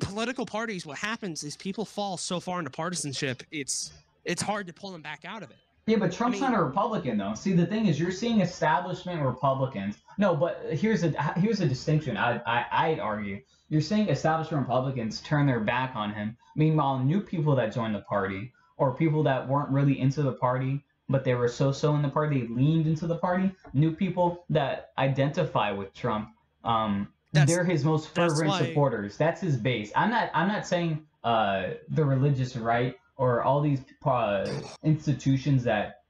Political 0.00 0.46
parties, 0.46 0.86
what 0.86 0.98
happens 0.98 1.42
is 1.42 1.56
people 1.56 1.84
fall 1.84 2.16
so 2.16 2.40
far 2.40 2.58
into 2.58 2.70
partisanship, 2.70 3.42
it's 3.50 3.92
it's 4.24 4.42
hard 4.42 4.66
to 4.66 4.72
pull 4.72 4.90
them 4.90 5.02
back 5.02 5.24
out 5.24 5.42
of 5.42 5.50
it. 5.50 5.56
Yeah, 5.86 5.98
but 5.98 6.10
Trump's 6.10 6.40
mean- 6.40 6.50
not 6.50 6.58
a 6.58 6.62
Republican 6.62 7.16
though. 7.16 7.34
See, 7.34 7.52
the 7.52 7.66
thing 7.66 7.86
is, 7.86 7.98
you're 8.00 8.10
seeing 8.10 8.40
establishment 8.40 9.22
Republicans. 9.22 9.96
No, 10.18 10.34
but 10.34 10.64
here's 10.70 11.04
a 11.04 11.10
here's 11.38 11.60
a 11.60 11.66
distinction. 11.68 12.16
I 12.16 12.40
I 12.46 12.66
I'd 12.72 12.98
argue 12.98 13.40
you're 13.68 13.80
seeing 13.80 14.08
establishment 14.08 14.62
Republicans 14.62 15.20
turn 15.20 15.46
their 15.46 15.60
back 15.60 15.94
on 15.94 16.12
him. 16.12 16.36
Meanwhile, 16.56 17.00
new 17.00 17.20
people 17.20 17.54
that 17.56 17.72
joined 17.72 17.94
the 17.94 18.00
party 18.00 18.52
or 18.76 18.94
people 18.94 19.22
that 19.24 19.46
weren't 19.48 19.70
really 19.70 20.00
into 20.00 20.22
the 20.22 20.32
party, 20.32 20.82
but 21.08 21.24
they 21.24 21.34
were 21.34 21.48
so-so 21.48 21.94
in 21.94 22.02
the 22.02 22.08
party, 22.08 22.40
they 22.42 22.48
leaned 22.48 22.86
into 22.86 23.06
the 23.06 23.16
party. 23.16 23.50
New 23.72 23.92
people 23.94 24.44
that 24.50 24.90
identify 24.98 25.70
with 25.70 25.94
Trump, 25.94 26.28
um, 26.64 27.08
That's- 27.32 27.48
they're 27.54 27.64
his 27.64 27.84
most 27.84 28.12
that's 28.14 28.34
fervent 28.34 28.48
why- 28.50 28.66
supporters. 28.66 29.16
That's 29.16 29.40
his 29.40 29.56
base. 29.56 29.92
I'm 29.94 30.10
not 30.10 30.30
I'm 30.34 30.48
not 30.48 30.66
saying 30.66 31.06
uh 31.24 31.70
the 31.90 32.04
religious 32.04 32.56
right 32.56 32.96
or 33.16 33.42
all 33.42 33.60
these 33.60 33.80
uh, 34.04 34.46
institutions 34.82 35.64
that 35.64 36.02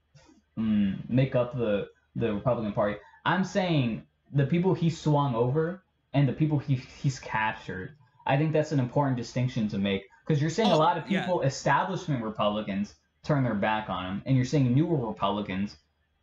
mm, 0.57 0.97
make 1.09 1.35
up 1.35 1.57
the 1.57 1.89
the 2.15 2.33
Republican 2.33 2.73
Party. 2.73 2.97
I'm 3.25 3.43
saying 3.43 4.03
the 4.33 4.45
people 4.45 4.73
he 4.73 4.89
swung 4.89 5.35
over 5.35 5.83
and 6.13 6.27
the 6.27 6.33
people 6.33 6.57
he 6.59 6.75
he's 6.75 7.19
captured. 7.19 7.95
I 8.25 8.37
think 8.37 8.51
that's 8.53 8.71
an 8.71 8.79
important 8.79 9.17
distinction 9.17 9.67
to 9.69 9.77
make 9.77 10.03
because 10.25 10.41
you're 10.41 10.49
saying 10.49 10.71
a 10.71 10.75
Oh, 10.75 10.79
lot 10.79 10.97
of 10.97 11.09
yeah. 11.09 11.21
people, 11.21 11.41
establishment 11.41 12.23
Republicans, 12.23 12.95
turn 13.27 13.43
their 13.43 13.53
back 13.53 13.89
on 13.89 14.05
him, 14.05 14.23
and 14.25 14.35
you're 14.35 14.45
seeing 14.45 14.73
newer 14.73 15.07
Republicans 15.07 15.75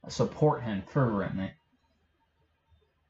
support 0.09 0.63
him 0.63 0.83
fervently. 0.87 1.51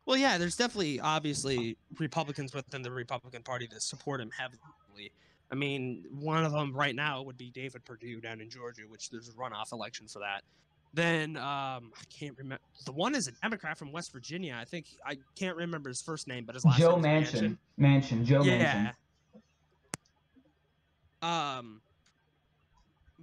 Well, 0.06 0.16
yeah, 0.16 0.36
there's 0.36 0.56
definitely 0.56 1.00
obviously 1.00 1.78
Republicans 1.98 2.52
within 2.52 2.82
the 2.82 2.90
Republican 2.90 3.42
Party 3.42 3.66
that 3.72 3.82
support 3.82 4.20
him 4.20 4.30
heavily. 4.36 5.12
I 5.50 5.54
mean, 5.54 6.04
one 6.10 6.44
of 6.44 6.52
them 6.52 6.72
right 6.72 6.94
now 6.94 7.22
would 7.22 7.38
be 7.38 7.50
David 7.50 7.84
Perdue 7.84 8.20
down 8.20 8.40
in 8.40 8.50
Georgia, 8.50 8.82
which 8.88 9.10
there's 9.10 9.28
a 9.28 9.32
runoff 9.32 9.72
election 9.72 10.06
for 10.08 10.18
that. 10.18 10.42
Then 10.92 11.36
um, 11.36 11.92
I 11.96 12.04
can't 12.08 12.36
remember. 12.38 12.62
The 12.84 12.92
one 12.92 13.14
is 13.14 13.28
a 13.28 13.32
Democrat 13.32 13.78
from 13.78 13.92
West 13.92 14.12
Virginia. 14.12 14.56
I 14.60 14.64
think 14.64 14.86
I 15.04 15.16
can't 15.36 15.56
remember 15.56 15.88
his 15.88 16.02
first 16.02 16.28
name, 16.28 16.44
but 16.44 16.54
his 16.54 16.64
last 16.64 16.78
Joe 16.78 17.00
name 17.00 17.22
is 17.22 17.32
Manchin, 17.32 17.56
Manchin, 17.80 18.24
Joe 18.24 18.42
yeah. 18.42 18.92
Manchin. 21.22 21.58
Um, 21.58 21.80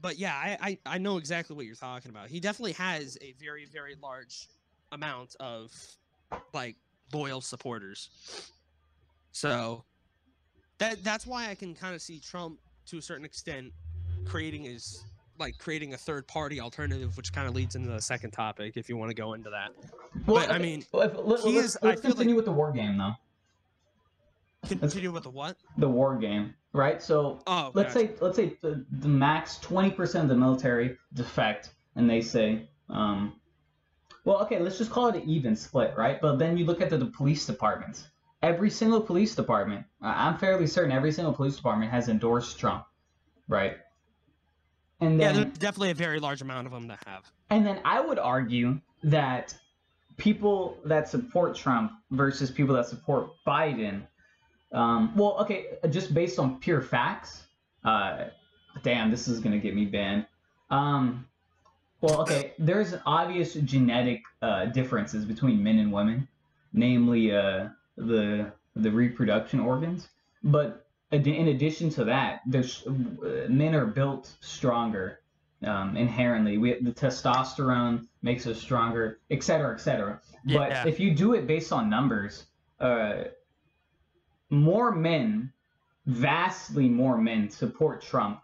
but 0.02 0.18
yeah, 0.18 0.36
I, 0.36 0.58
I 0.62 0.78
I 0.96 0.98
know 0.98 1.18
exactly 1.18 1.56
what 1.56 1.66
you're 1.66 1.76
talking 1.76 2.10
about. 2.12 2.28
He 2.30 2.40
definitely 2.40 2.74
has 2.74 3.18
a 3.22 3.34
very 3.34 3.66
very 3.66 3.96
large 4.02 4.48
amount 4.92 5.36
of 5.40 5.72
like 6.54 6.76
loyal 7.14 7.42
supporters. 7.42 8.10
So 9.32 9.84
that 10.80 11.04
that's 11.04 11.26
why 11.26 11.50
I 11.50 11.56
can 11.56 11.74
kind 11.76 11.96
of 11.96 12.02
see 12.02 12.20
Trump 12.20 12.60
to 12.88 12.98
a 12.98 13.02
certain 13.02 13.26
extent 13.26 13.72
creating 14.26 14.64
his 14.64 15.04
like 15.40 15.58
creating 15.58 15.94
a 15.94 15.98
third 15.98 16.28
party 16.28 16.60
alternative, 16.60 17.16
which 17.18 17.34
kind 17.34 17.48
of 17.48 17.56
leads 17.56 17.76
into 17.76 17.90
the 17.90 18.02
second 18.02 18.32
topic 18.32 18.78
if 18.78 18.90
you 18.90 18.98
want 18.98 19.10
to 19.10 19.16
go 19.16 19.34
into 19.34 19.50
that. 19.50 19.72
Well, 20.28 20.38
I 20.38 20.56
okay, 20.56 20.60
mean, 20.60 20.86
well, 20.92 21.04
if- 21.04 21.18
let, 21.18 21.40
he 21.42 21.58
us 21.58 21.66
is- 21.66 21.78
let's 21.82 22.02
feel 22.02 22.10
like- 22.10 22.18
continue 22.18 22.36
with 22.36 22.46
the 22.46 22.52
war 22.52 22.72
game 22.72 22.98
though. 22.98 23.14
Continue 24.68 25.12
with 25.12 25.24
the 25.24 25.30
what? 25.30 25.58
The 25.78 25.90
war 25.90 26.18
game, 26.18 26.54
right? 26.74 27.02
So 27.02 27.42
Oh, 27.48 27.72
let's 27.74 27.94
gotcha. 27.94 28.08
say 28.08 28.14
let's 28.22 28.36
say 28.36 28.58
the, 28.62 28.86
the 29.00 29.08
max 29.08 29.60
20% 29.60 30.22
of 30.22 30.28
the 30.30 30.36
military 30.36 30.98
defect 31.14 31.72
and 31.96 32.10
they 32.10 32.22
say 32.22 32.70
um 32.90 33.34
well 34.26 34.38
okay 34.42 34.60
let's 34.60 34.78
just 34.78 34.92
call 34.92 35.08
it 35.08 35.16
an 35.16 35.30
even 35.30 35.56
split 35.56 35.94
right 35.98 36.20
but 36.22 36.38
then 36.38 36.58
you 36.58 36.66
look 36.66 36.82
at 36.82 36.90
the, 36.90 36.98
the 36.98 37.06
police 37.06 37.46
departments 37.46 38.08
every 38.42 38.70
single 38.70 39.00
police 39.02 39.34
department 39.36 39.86
i'm 40.02 40.38
fairly 40.38 40.68
certain 40.68 40.92
every 40.92 41.12
single 41.12 41.34
police 41.34 41.56
department 41.56 41.90
has 41.92 42.08
endorsed 42.10 42.60
trump 42.60 42.86
right 43.48 43.78
and 45.00 45.20
yeah, 45.20 45.32
there's 45.32 45.58
definitely 45.58 45.92
a 45.92 45.96
very 45.96 46.20
large 46.20 46.42
amount 46.42 46.68
of 46.68 46.74
them 46.74 46.88
that 46.88 47.00
have. 47.08 47.24
and 47.50 47.66
then 47.66 47.80
I 47.84 48.00
would 48.02 48.20
argue 48.20 48.80
that 49.04 49.54
people 50.18 50.78
that 50.86 51.10
support 51.10 51.56
Trump 51.56 51.92
versus 52.12 52.52
people 52.52 52.76
that 52.76 52.86
support 52.88 53.32
Biden, 53.48 54.04
um, 54.72 55.16
well, 55.16 55.38
okay, 55.40 55.78
just 55.90 56.14
based 56.14 56.40
on 56.40 56.60
pure 56.60 56.82
facts, 56.82 57.44
uh, 57.84 58.26
damn, 58.84 59.12
this 59.12 59.28
is 59.28 59.40
gonna 59.40 59.60
get 59.60 59.76
me 59.76 59.86
banned. 59.86 60.26
Um, 60.70 61.28
well, 62.02 62.22
okay, 62.22 62.54
there's 62.58 62.96
obvious 63.06 63.54
genetic 63.54 64.24
uh, 64.42 64.66
differences 64.66 65.26
between 65.26 65.62
men 65.62 65.80
and 65.80 65.92
women, 65.92 66.28
namely 66.74 67.36
uh, 67.36 67.70
the 67.98 68.52
the 68.76 68.92
reproduction 68.92 69.60
organs. 69.60 70.08
But 70.44 70.88
in 71.12 71.50
addition 71.50 71.90
to 71.92 72.06
that, 72.06 72.42
there's 72.48 72.88
uh, 72.88 73.48
men 73.50 73.76
are 73.76 73.86
built 73.86 74.32
stronger 74.40 75.20
um, 75.64 75.96
inherently. 75.98 76.58
We 76.58 76.80
the 76.82 76.92
testosterone 76.92 78.08
makes 78.22 78.48
us 78.48 78.60
stronger, 78.60 79.20
et 79.30 79.44
cetera, 79.44 79.74
et 79.74 79.80
cetera. 79.80 80.22
But 80.46 80.72
if 80.88 81.00
you 81.00 81.14
do 81.14 81.34
it 81.34 81.46
based 81.46 81.72
on 81.72 81.90
numbers, 81.90 82.46
uh, 82.80 83.26
more 84.52 84.92
men, 84.92 85.52
vastly 86.06 86.88
more 86.88 87.18
men, 87.18 87.50
support 87.50 88.02
Trump, 88.02 88.42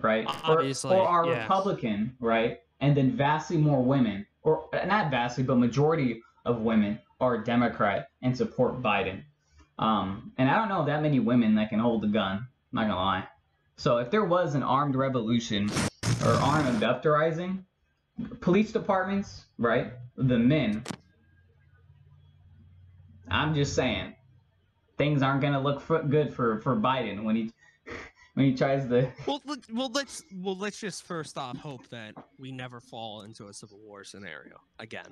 right? 0.00 0.24
Or- 0.26 0.58
Obviously, 0.58 0.96
or, 0.96 1.06
are 1.06 1.26
yeah. 1.26 1.42
Republican, 1.42 2.16
right? 2.20 2.60
And 2.80 2.96
then 2.96 3.16
vastly 3.16 3.58
more 3.58 3.82
women, 3.82 4.26
or 4.42 4.68
not 4.72 5.10
vastly, 5.10 5.44
but 5.44 5.56
majority 5.56 6.22
of 6.46 6.60
women 6.60 6.98
are 7.20 7.36
Democrat 7.38 8.08
and 8.22 8.36
support 8.36 8.80
Biden. 8.80 9.22
Um, 9.78 10.32
and 10.38 10.48
I 10.48 10.56
don't 10.56 10.68
know 10.68 10.84
that 10.86 11.02
many 11.02 11.18
women 11.20 11.56
that 11.56 11.70
can 11.70 11.80
hold 11.80 12.04
a 12.04 12.08
gun. 12.08 12.36
I'm 12.38 12.46
Not 12.72 12.82
gonna 12.82 12.96
lie. 12.96 13.24
So 13.76 13.98
if 13.98 14.10
there 14.10 14.24
was 14.24 14.54
an 14.54 14.62
armed 14.62 14.94
revolution 14.96 15.68
or 16.24 16.32
armed 16.32 16.66
abductorizing, 16.80 17.64
police 18.40 18.72
departments, 18.72 19.46
right? 19.58 19.92
The 20.16 20.38
men. 20.38 20.82
I'm 23.30 23.54
just 23.54 23.74
saying, 23.74 24.14
things 24.98 25.22
aren't 25.22 25.40
gonna 25.40 25.60
look 25.60 25.80
for, 25.80 26.02
good 26.02 26.34
for 26.34 26.58
for 26.60 26.76
Biden 26.76 27.22
when 27.22 27.36
he 27.36 27.52
when 28.34 28.46
he 28.46 28.54
tries 28.54 28.86
to. 28.88 29.10
Well, 29.26 29.40
let, 29.46 29.58
well, 29.72 29.90
let's 29.92 30.22
well 30.34 30.56
let's 30.56 30.78
just 30.78 31.04
first 31.04 31.38
off 31.38 31.56
hope 31.56 31.88
that 31.88 32.14
we 32.38 32.52
never 32.52 32.80
fall 32.80 33.22
into 33.22 33.46
a 33.46 33.54
civil 33.54 33.78
war 33.78 34.04
scenario 34.04 34.56
again, 34.78 35.06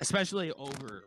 especially 0.00 0.50
over. 0.52 1.04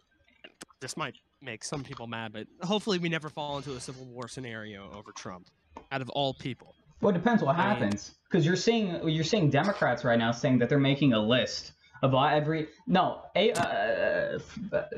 This 0.80 0.98
might 0.98 1.16
make 1.42 1.64
some 1.64 1.84
people 1.84 2.08
mad, 2.08 2.34
but 2.34 2.48
hopefully 2.62 3.00
we 3.00 3.10
never 3.10 3.30
fall 3.30 3.58
into 3.58 3.72
a 3.72 3.80
civil 3.80 4.06
war 4.06 4.28
scenario 4.28 4.92
over 4.94 5.12
Trump. 5.14 5.48
Out 5.92 6.02
of 6.02 6.10
all 6.10 6.34
people, 6.34 6.76
Well, 7.02 7.10
it 7.12 7.18
depends 7.18 7.42
what 7.42 7.56
happens 7.56 8.16
because 8.30 8.46
you're 8.46 8.56
seeing 8.56 9.08
you're 9.08 9.24
seeing 9.24 9.50
Democrats 9.50 10.04
right 10.04 10.20
now 10.20 10.32
saying 10.32 10.60
that 10.60 10.70
they're 10.70 10.80
making 10.80 11.14
a 11.14 11.20
list 11.20 11.74
of 12.04 12.14
every 12.14 12.68
no 12.86 13.22
a 13.36 13.54
uh, 13.54 14.38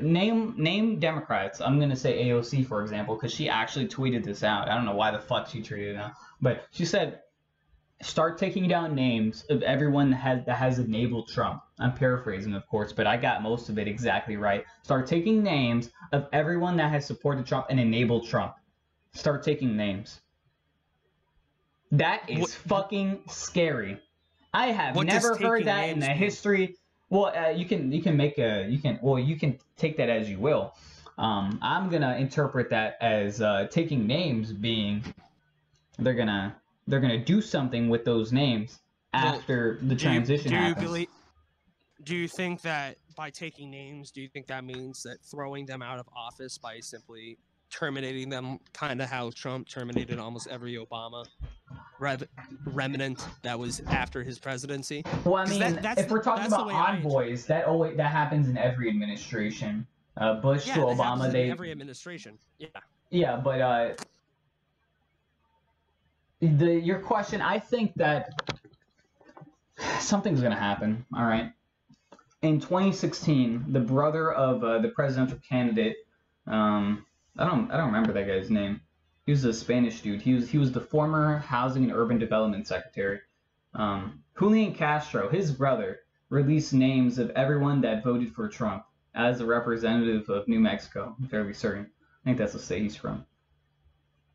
name 0.02 0.54
name 0.58 0.98
Democrats. 0.98 1.60
I'm 1.60 1.78
gonna 1.78 1.96
say 1.96 2.24
AOC 2.26 2.66
for 2.66 2.82
example 2.82 3.14
because 3.14 3.32
she 3.32 3.48
actually 3.48 3.86
tweeted 3.86 4.24
this 4.24 4.42
out. 4.42 4.68
I 4.68 4.74
don't 4.74 4.84
know 4.84 4.94
why 4.96 5.12
the 5.12 5.20
fuck 5.20 5.48
she 5.48 5.62
tweeted 5.62 5.92
it 5.92 5.96
out, 5.96 6.12
but 6.42 6.66
she 6.72 6.84
said 6.84 7.20
start 8.02 8.36
taking 8.36 8.66
down 8.68 8.94
names 8.94 9.44
of 9.48 9.62
everyone 9.62 10.10
that 10.10 10.16
has 10.16 10.44
that 10.46 10.56
has 10.56 10.80
enabled 10.80 11.28
Trump. 11.28 11.62
I'm 11.78 11.94
paraphrasing, 11.94 12.54
of 12.54 12.66
course, 12.66 12.92
but 12.92 13.06
I 13.06 13.16
got 13.16 13.40
most 13.40 13.68
of 13.68 13.78
it 13.78 13.86
exactly 13.86 14.36
right. 14.36 14.64
Start 14.82 15.06
taking 15.06 15.44
names 15.44 15.90
of 16.12 16.26
everyone 16.32 16.76
that 16.78 16.90
has 16.90 17.06
supported 17.06 17.46
Trump 17.46 17.66
and 17.70 17.78
enabled 17.78 18.26
Trump. 18.26 18.54
Start 19.12 19.44
taking 19.44 19.76
names. 19.76 20.20
That 21.92 22.28
is 22.28 22.40
What- 22.40 22.50
fucking 22.50 23.20
scary. 23.28 24.00
I 24.52 24.68
have 24.68 24.96
never 25.04 25.36
heard 25.36 25.66
that 25.66 25.90
in 25.90 26.00
the 26.00 26.08
mean? 26.08 26.16
history. 26.16 26.76
Well, 27.08 27.26
uh, 27.26 27.50
you 27.50 27.66
can 27.66 27.92
you 27.92 28.02
can 28.02 28.16
make 28.16 28.38
a 28.38 28.66
you 28.68 28.78
can 28.78 28.98
well 29.02 29.18
you 29.18 29.36
can 29.36 29.58
take 29.76 29.96
that 29.98 30.08
as 30.08 30.28
you 30.28 30.38
will. 30.38 30.74
Um, 31.18 31.58
I'm 31.62 31.88
gonna 31.88 32.16
interpret 32.16 32.70
that 32.70 32.96
as 33.00 33.40
uh, 33.40 33.68
taking 33.70 34.06
names 34.06 34.52
being 34.52 35.04
they're 35.98 36.14
gonna 36.14 36.56
they're 36.86 37.00
gonna 37.00 37.24
do 37.24 37.40
something 37.40 37.88
with 37.88 38.04
those 38.04 38.32
names 38.32 38.80
Well, 39.14 39.24
after 39.24 39.78
the 39.82 39.94
do 39.94 40.04
you, 40.04 40.10
transition 40.10 40.50
do 40.50 40.56
you 40.56 40.74
believe? 40.74 41.08
Do 42.02 42.16
you 42.16 42.28
think 42.28 42.60
that 42.62 42.98
by 43.16 43.30
taking 43.30 43.70
names, 43.70 44.10
do 44.10 44.20
you 44.20 44.28
think 44.28 44.46
that 44.48 44.64
means 44.64 45.02
that 45.04 45.18
throwing 45.22 45.64
them 45.66 45.82
out 45.82 45.98
of 45.98 46.06
office 46.14 46.58
by 46.58 46.80
simply 46.80 47.38
terminating 47.70 48.28
them, 48.28 48.58
kind 48.72 49.00
of 49.00 49.08
how 49.08 49.30
Trump 49.30 49.68
terminated 49.68 50.18
almost 50.18 50.46
every 50.48 50.74
Obama 50.74 51.26
rev- 51.98 52.26
remnant 52.66 53.26
that 53.42 53.58
was 53.58 53.80
after 53.88 54.22
his 54.22 54.38
presidency? 54.38 55.04
Well, 55.24 55.36
I 55.36 55.46
mean, 55.46 55.60
that- 55.82 55.98
if 55.98 56.10
we're 56.10 56.22
talking 56.22 56.46
about 56.46 56.70
envoys, 56.70 57.46
that 57.46 57.64
always 57.66 57.96
that 57.96 58.10
happens 58.10 58.48
in 58.48 58.56
every 58.56 58.88
administration. 58.88 59.86
Uh, 60.16 60.40
Bush 60.40 60.66
Yeah, 60.66 60.76
to 60.76 60.80
Obama, 60.80 61.26
in 61.26 61.32
they 61.32 61.50
every 61.50 61.70
administration. 61.70 62.38
Yeah. 62.58 62.68
yeah, 63.10 63.36
but 63.36 63.60
uh, 63.60 63.94
the 66.40 66.72
your 66.74 67.00
question, 67.00 67.40
I 67.42 67.58
think 67.58 67.92
that 67.96 68.30
something's 70.00 70.40
gonna 70.40 70.56
happen. 70.56 71.04
All 71.14 71.24
right. 71.24 71.52
In 72.42 72.60
2016, 72.60 73.64
the 73.72 73.80
brother 73.80 74.30
of 74.32 74.62
uh, 74.62 74.78
the 74.78 74.88
presidential 74.88 75.38
candidate, 75.46 75.96
um, 76.46 77.04
I 77.38 77.44
don't 77.44 77.70
I 77.70 77.76
don't 77.76 77.86
remember 77.86 78.12
that 78.12 78.26
guy's 78.26 78.50
name. 78.50 78.80
He 79.26 79.32
was 79.32 79.44
a 79.44 79.52
Spanish 79.52 80.00
dude. 80.02 80.22
He 80.22 80.34
was 80.34 80.48
he 80.48 80.58
was 80.58 80.72
the 80.72 80.80
former 80.80 81.38
Housing 81.38 81.84
and 81.84 81.92
Urban 81.92 82.18
Development 82.18 82.66
Secretary. 82.66 83.20
Um, 83.74 84.22
Julian 84.38 84.74
Castro, 84.74 85.28
his 85.28 85.50
brother, 85.52 86.00
released 86.30 86.72
names 86.72 87.18
of 87.18 87.30
everyone 87.30 87.80
that 87.82 88.04
voted 88.04 88.34
for 88.34 88.48
Trump 88.48 88.84
as 89.14 89.40
a 89.40 89.46
representative 89.46 90.28
of 90.28 90.46
New 90.48 90.60
Mexico. 90.60 91.14
I'm 91.18 91.26
fairly 91.28 91.52
certain. 91.54 91.90
I 92.24 92.24
think 92.24 92.38
that's 92.38 92.52
the 92.52 92.58
state 92.58 92.82
he's 92.82 92.96
from. 92.96 93.24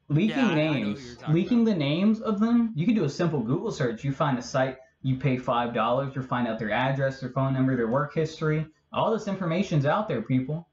Leaking 0.10 0.38
Yeah, 0.38 0.48
I- 0.50 0.52
I 0.52 0.56
know 0.56 0.74
who 0.74 0.80
names, 0.86 1.18
leaking 1.30 1.64
the 1.64 1.76
names 1.76 2.20
of 2.22 2.40
them. 2.40 2.74
You 2.76 2.86
can 2.86 2.96
do 2.96 3.06
a 3.06 3.10
simple 3.10 3.40
Google 3.42 3.72
search. 3.72 4.04
You 4.04 4.12
find 4.12 4.38
a 4.38 4.42
site. 4.42 4.78
You 5.04 5.16
pay 5.18 5.38
five 5.38 5.74
dollars. 5.74 6.16
You 6.16 6.22
find 6.22 6.48
out 6.48 6.60
their 6.60 6.72
address, 6.72 7.22
their 7.22 7.30
phone 7.30 7.54
number, 7.54 7.76
their 7.76 7.88
work 7.88 8.14
history. 8.14 8.66
All 8.94 9.12
this 9.12 9.28
information's 9.28 9.86
out 9.86 10.08
there, 10.08 10.22
people. 10.22 10.68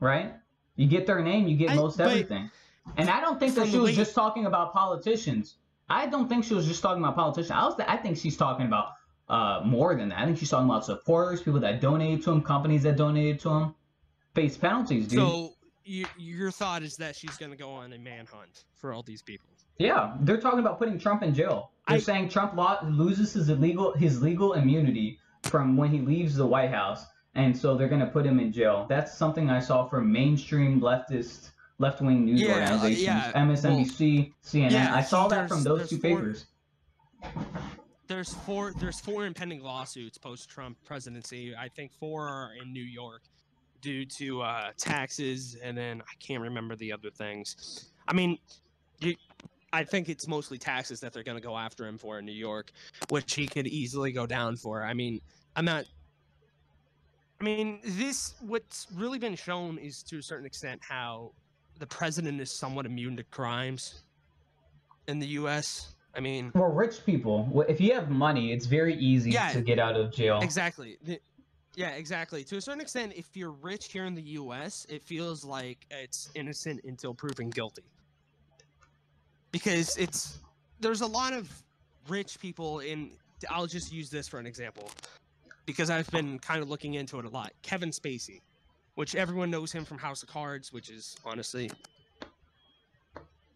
Right? 0.00 0.34
You 0.76 0.86
get 0.86 1.06
their 1.06 1.22
name. 1.22 1.48
You 1.48 1.56
get 1.56 1.70
I- 1.70 1.74
most 1.74 2.00
everything. 2.00 2.50
And 2.96 3.08
I 3.10 3.20
don't 3.20 3.38
think 3.38 3.54
that 3.54 3.68
she 3.68 3.78
was 3.78 3.94
just 3.94 4.14
talking 4.14 4.46
about 4.46 4.72
politicians. 4.72 5.56
I 5.88 6.06
don't 6.06 6.28
think 6.28 6.44
she 6.44 6.54
was 6.54 6.66
just 6.66 6.82
talking 6.82 7.02
about 7.02 7.14
politicians. 7.14 7.50
I 7.50 7.64
was. 7.64 7.78
I 7.86 7.96
think 7.96 8.16
she's 8.16 8.36
talking 8.36 8.66
about 8.66 8.92
uh, 9.28 9.60
more 9.64 9.94
than 9.94 10.08
that. 10.08 10.18
I 10.18 10.24
think 10.24 10.38
she's 10.38 10.50
talking 10.50 10.68
about 10.68 10.84
supporters, 10.84 11.42
people 11.42 11.60
that 11.60 11.80
donated 11.80 12.24
to 12.24 12.32
him, 12.32 12.42
companies 12.42 12.82
that 12.84 12.96
donated 12.96 13.40
to 13.40 13.48
him, 13.50 13.74
face 14.34 14.56
penalties, 14.56 15.08
dude. 15.08 15.18
So 15.18 15.54
you, 15.84 16.06
your 16.18 16.50
thought 16.50 16.82
is 16.82 16.96
that 16.96 17.16
she's 17.16 17.36
going 17.36 17.50
to 17.50 17.56
go 17.56 17.70
on 17.70 17.92
a 17.92 17.98
manhunt 17.98 18.64
for 18.74 18.92
all 18.92 19.02
these 19.02 19.22
people. 19.22 19.46
yeah, 19.78 20.16
they're 20.20 20.40
talking 20.40 20.60
about 20.60 20.78
putting 20.78 20.98
Trump 20.98 21.22
in 21.22 21.34
jail. 21.34 21.70
They're 21.88 21.96
I- 21.96 22.00
saying 22.00 22.28
Trump 22.30 22.54
lo- 22.56 22.78
loses 22.88 23.32
his 23.34 23.48
illegal 23.50 23.92
his 23.92 24.22
legal 24.22 24.54
immunity 24.54 25.18
from 25.44 25.76
when 25.76 25.90
he 25.90 26.00
leaves 26.00 26.34
the 26.36 26.46
White 26.46 26.70
House, 26.70 27.04
and 27.34 27.56
so 27.56 27.76
they're 27.76 27.88
gonna 27.88 28.06
put 28.06 28.26
him 28.26 28.38
in 28.40 28.52
jail. 28.52 28.86
That's 28.88 29.16
something 29.16 29.50
I 29.50 29.60
saw 29.60 29.86
from 29.86 30.10
mainstream 30.12 30.80
leftist 30.80 31.50
left 31.78 32.00
wing 32.00 32.24
news 32.24 32.40
Yeah, 32.42 32.48
uh, 32.54 32.60
organizations, 32.60 33.02
yeah, 33.02 33.32
MSNBC, 33.34 34.32
CNN. 34.44 34.70
yeah, 34.72 34.94
I 34.94 35.02
saw 35.02 35.28
that 35.28 35.48
from 35.48 35.62
those 35.62 35.88
two 35.88 35.98
four- 35.98 36.16
papers. 36.18 36.46
There's 38.06 38.34
four. 38.34 38.72
There's 38.78 38.98
four 38.98 39.24
impending 39.26 39.62
lawsuits 39.62 40.18
post-Trump 40.18 40.76
presidency. 40.84 41.54
I 41.54 41.68
think 41.68 41.92
four 41.92 42.26
are 42.26 42.50
in 42.60 42.72
New 42.72 42.82
York 42.82 43.22
due 43.80 44.04
to 44.04 44.42
uh, 44.42 44.72
taxes, 44.76 45.56
and 45.62 45.78
then 45.78 46.02
I 46.02 46.12
can't 46.18 46.42
remember 46.42 46.74
the 46.74 46.92
other 46.92 47.10
things. 47.10 47.90
I 48.08 48.12
mean, 48.14 48.36
you, 48.98 49.14
I 49.72 49.84
think 49.84 50.08
it's 50.08 50.26
mostly 50.26 50.58
taxes 50.58 50.98
that 51.00 51.12
they're 51.12 51.22
going 51.22 51.36
to 51.38 51.42
go 51.42 51.56
after 51.56 51.86
him 51.86 51.98
for 51.98 52.18
in 52.18 52.24
New 52.24 52.32
York, 52.32 52.72
which 53.10 53.34
he 53.34 53.46
could 53.46 53.68
easily 53.68 54.10
go 54.10 54.26
down 54.26 54.56
for. 54.56 54.82
I 54.82 54.92
mean, 54.92 55.20
I'm 55.54 55.64
not. 55.64 55.84
I 57.40 57.44
mean, 57.44 57.80
this 57.82 58.34
what's 58.40 58.86
really 58.94 59.18
been 59.18 59.34
shown 59.34 59.78
is 59.78 60.02
to 60.04 60.18
a 60.18 60.22
certain 60.22 60.44
extent 60.44 60.80
how 60.86 61.32
the 61.78 61.86
president 61.86 62.40
is 62.40 62.50
somewhat 62.52 62.84
immune 62.84 63.16
to 63.16 63.24
crimes 63.24 64.02
in 65.08 65.18
the 65.18 65.26
U.S. 65.28 65.94
I 66.14 66.20
mean, 66.20 66.52
Well, 66.54 66.68
rich 66.68 67.04
people, 67.06 67.64
if 67.66 67.80
you 67.80 67.94
have 67.94 68.10
money, 68.10 68.52
it's 68.52 68.66
very 68.66 68.94
easy 68.96 69.30
Yeah, 69.30 69.50
to 69.52 69.62
get 69.62 69.78
out 69.78 69.96
of 69.96 70.12
jail. 70.12 70.40
Exactly. 70.42 70.98
The- 71.02 71.20
yeah, 71.76 71.90
exactly. 71.90 72.44
To 72.44 72.56
a 72.56 72.60
certain 72.60 72.80
extent, 72.80 73.12
if 73.16 73.34
you're 73.36 73.52
rich 73.52 73.92
here 73.92 74.04
in 74.04 74.14
the 74.14 74.22
U.S., 74.22 74.84
it 74.90 75.02
feels 75.02 75.44
like 75.44 75.86
it's 75.90 76.28
innocent 76.34 76.80
until 76.84 77.14
proven 77.14 77.48
guilty. 77.48 77.84
Because 79.52 79.96
it's 79.96 80.40
there's 80.80 81.00
a 81.00 81.06
lot 81.06 81.32
of 81.32 81.48
rich 82.08 82.38
people 82.38 82.80
in. 82.80 83.12
I'll 83.48 83.66
just 83.66 83.92
use 83.92 84.10
this 84.10 84.28
for 84.28 84.38
an 84.38 84.46
example, 84.46 84.90
because 85.66 85.90
I've 85.90 86.10
been 86.10 86.38
kind 86.38 86.62
of 86.62 86.68
looking 86.68 86.94
into 86.94 87.18
it 87.18 87.24
a 87.24 87.28
lot. 87.28 87.52
Kevin 87.62 87.90
Spacey, 87.90 88.40
which 88.94 89.14
everyone 89.14 89.50
knows 89.50 89.72
him 89.72 89.84
from 89.84 89.98
House 89.98 90.22
of 90.22 90.28
Cards, 90.28 90.72
which 90.72 90.90
is 90.90 91.16
honestly. 91.24 91.70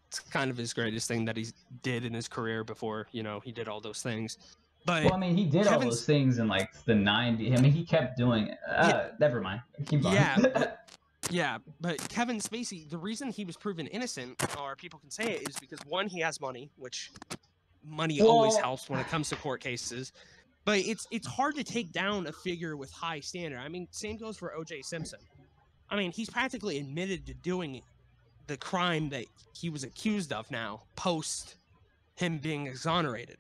It's 0.09 0.21
kind 0.21 0.51
of 0.51 0.57
his 0.57 0.73
greatest 0.73 1.09
thing 1.09 1.25
that 1.25 1.37
he 1.37 1.47
did 1.83 2.05
in 2.05 2.15
his 2.15 2.29
career 2.29 2.63
before, 2.63 3.09
you 3.11 3.25
know, 3.25 3.41
he 3.41 3.51
did 3.51 3.67
all 3.67 3.81
those 3.81 4.01
things. 4.01 4.39
But 4.87 5.05
Well, 5.05 5.15
I 5.15 5.19
mean, 5.19 5.35
he 5.37 5.45
did 5.45 5.67
all 5.67 5.81
those 5.81 6.05
things 6.05 6.39
in 6.39 6.47
like 6.47 6.71
the 6.85 6.93
'90s. 6.93 7.59
I 7.59 7.61
mean, 7.63 7.73
he 7.73 7.85
kept 7.85 8.17
doing 8.19 8.49
it. 8.49 8.59
Uh, 8.69 8.87
Yeah. 8.89 9.09
Never 9.19 9.41
mind. 9.41 9.63
Yeah, 9.91 10.37
but- 10.41 10.81
Yeah, 11.31 11.57
but 11.81 12.07
Kevin 12.11 12.37
Spacey, 12.39 12.89
the 12.91 12.99
reason 12.99 13.31
he 13.31 13.47
was 13.47 13.57
proven 13.57 13.87
innocent, 13.87 14.41
or 14.61 14.77
people 14.77 14.99
can 14.99 15.11
say 15.11 15.25
it, 15.37 15.49
is 15.49 15.59
because 15.59 15.79
one, 15.87 16.07
he 16.07 16.21
has 16.21 16.39
money, 16.39 16.71
which 16.77 17.11
money 17.83 18.21
always 18.21 18.57
helps 18.59 18.91
when 18.91 19.01
it 19.01 19.09
comes 19.09 19.31
to 19.31 19.37
court 19.37 19.63
cases. 19.63 20.13
But 20.65 20.79
it's 20.79 21.07
it's 21.11 21.27
hard 21.27 21.57
to 21.57 21.65
take 21.65 21.93
down 21.93 22.27
a 22.27 22.33
figure 22.33 22.77
with 22.77 22.91
high 22.91 23.21
standard. 23.21 23.59
I 23.59 23.69
mean, 23.69 23.87
same 23.91 24.17
goes 24.17 24.37
for 24.37 24.55
O.J. 24.55 24.83
Simpson. 24.83 25.21
I 25.91 25.97
mean, 25.97 26.11
he's 26.11 26.31
practically 26.31 26.79
admitted 26.79 27.27
to 27.27 27.35
doing 27.35 27.83
the 28.47 28.57
crime 28.57 29.11
that 29.11 29.27
he 29.55 29.69
was 29.69 29.85
accused 29.85 30.33
of 30.33 30.51
now, 30.51 30.83
post 30.97 31.57
him 32.17 32.39
being 32.39 32.67
exonerated. 32.67 33.37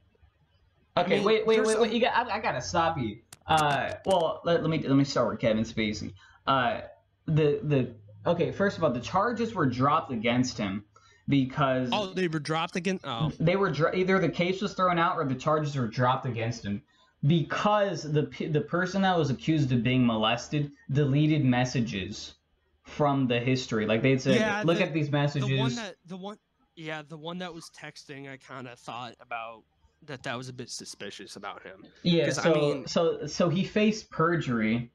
Okay, 0.96 1.16
mean, 1.16 1.24
wait, 1.24 1.46
wait, 1.46 1.64
wait, 1.64 1.80
wait. 1.80 1.92
You 1.92 2.00
got. 2.00 2.28
I, 2.28 2.36
I 2.36 2.40
gotta 2.40 2.60
stop 2.60 2.98
you. 2.98 3.18
Uh, 3.46 3.94
well, 4.06 4.40
let, 4.44 4.62
let 4.62 4.70
me 4.70 4.78
let 4.86 4.96
me 4.96 5.04
start 5.04 5.30
with 5.30 5.40
Kevin 5.40 5.64
Spacey. 5.64 6.12
Uh, 6.46 6.82
the 7.26 7.60
the 7.62 7.94
okay. 8.26 8.52
First 8.52 8.76
of 8.76 8.84
all, 8.84 8.90
the 8.90 9.00
charges 9.00 9.54
were 9.54 9.66
dropped 9.66 10.12
against 10.12 10.58
him 10.58 10.84
because 11.28 11.88
Oh, 11.90 12.12
they 12.12 12.28
were 12.28 12.38
dropped 12.38 12.76
against. 12.76 13.06
Oh, 13.06 13.32
they 13.40 13.56
were 13.56 13.70
dro- 13.70 13.92
either 13.94 14.18
the 14.18 14.28
case 14.28 14.60
was 14.60 14.74
thrown 14.74 14.98
out 14.98 15.16
or 15.16 15.24
the 15.24 15.34
charges 15.34 15.74
were 15.74 15.88
dropped 15.88 16.26
against 16.26 16.64
him 16.64 16.82
because 17.26 18.02
the 18.02 18.22
the 18.50 18.60
person 18.60 19.02
that 19.02 19.16
was 19.16 19.30
accused 19.30 19.72
of 19.72 19.82
being 19.82 20.06
molested 20.06 20.70
deleted 20.92 21.44
messages 21.44 22.34
from 22.82 23.26
the 23.26 23.38
history. 23.40 23.86
Like 23.86 24.02
they'd 24.02 24.20
say, 24.20 24.34
Yeah, 24.38 24.62
look 24.64 24.78
the- 24.78 24.84
at 24.84 24.92
these 24.92 25.10
messages. 25.10 25.48
the 25.48 25.58
one 25.58 25.74
that 25.76 25.96
the 26.06 26.16
one 26.16 26.38
yeah 26.76 27.02
the 27.08 27.16
one 27.16 27.38
that 27.38 27.54
was 27.54 27.70
texting 27.70 28.28
i 28.28 28.36
kind 28.36 28.66
of 28.66 28.76
thought 28.80 29.14
about 29.20 29.62
that 30.02 30.24
that 30.24 30.36
was 30.36 30.48
a 30.48 30.52
bit 30.52 30.68
suspicious 30.68 31.36
about 31.36 31.62
him 31.62 31.84
Yeah, 32.02 32.24
'Cause, 32.26 32.38
I 32.38 32.42
so 32.42 32.54
mean- 32.54 32.86
so 32.86 33.26
so 33.26 33.48
he 33.48 33.64
faced 33.64 34.10
perjury 34.10 34.90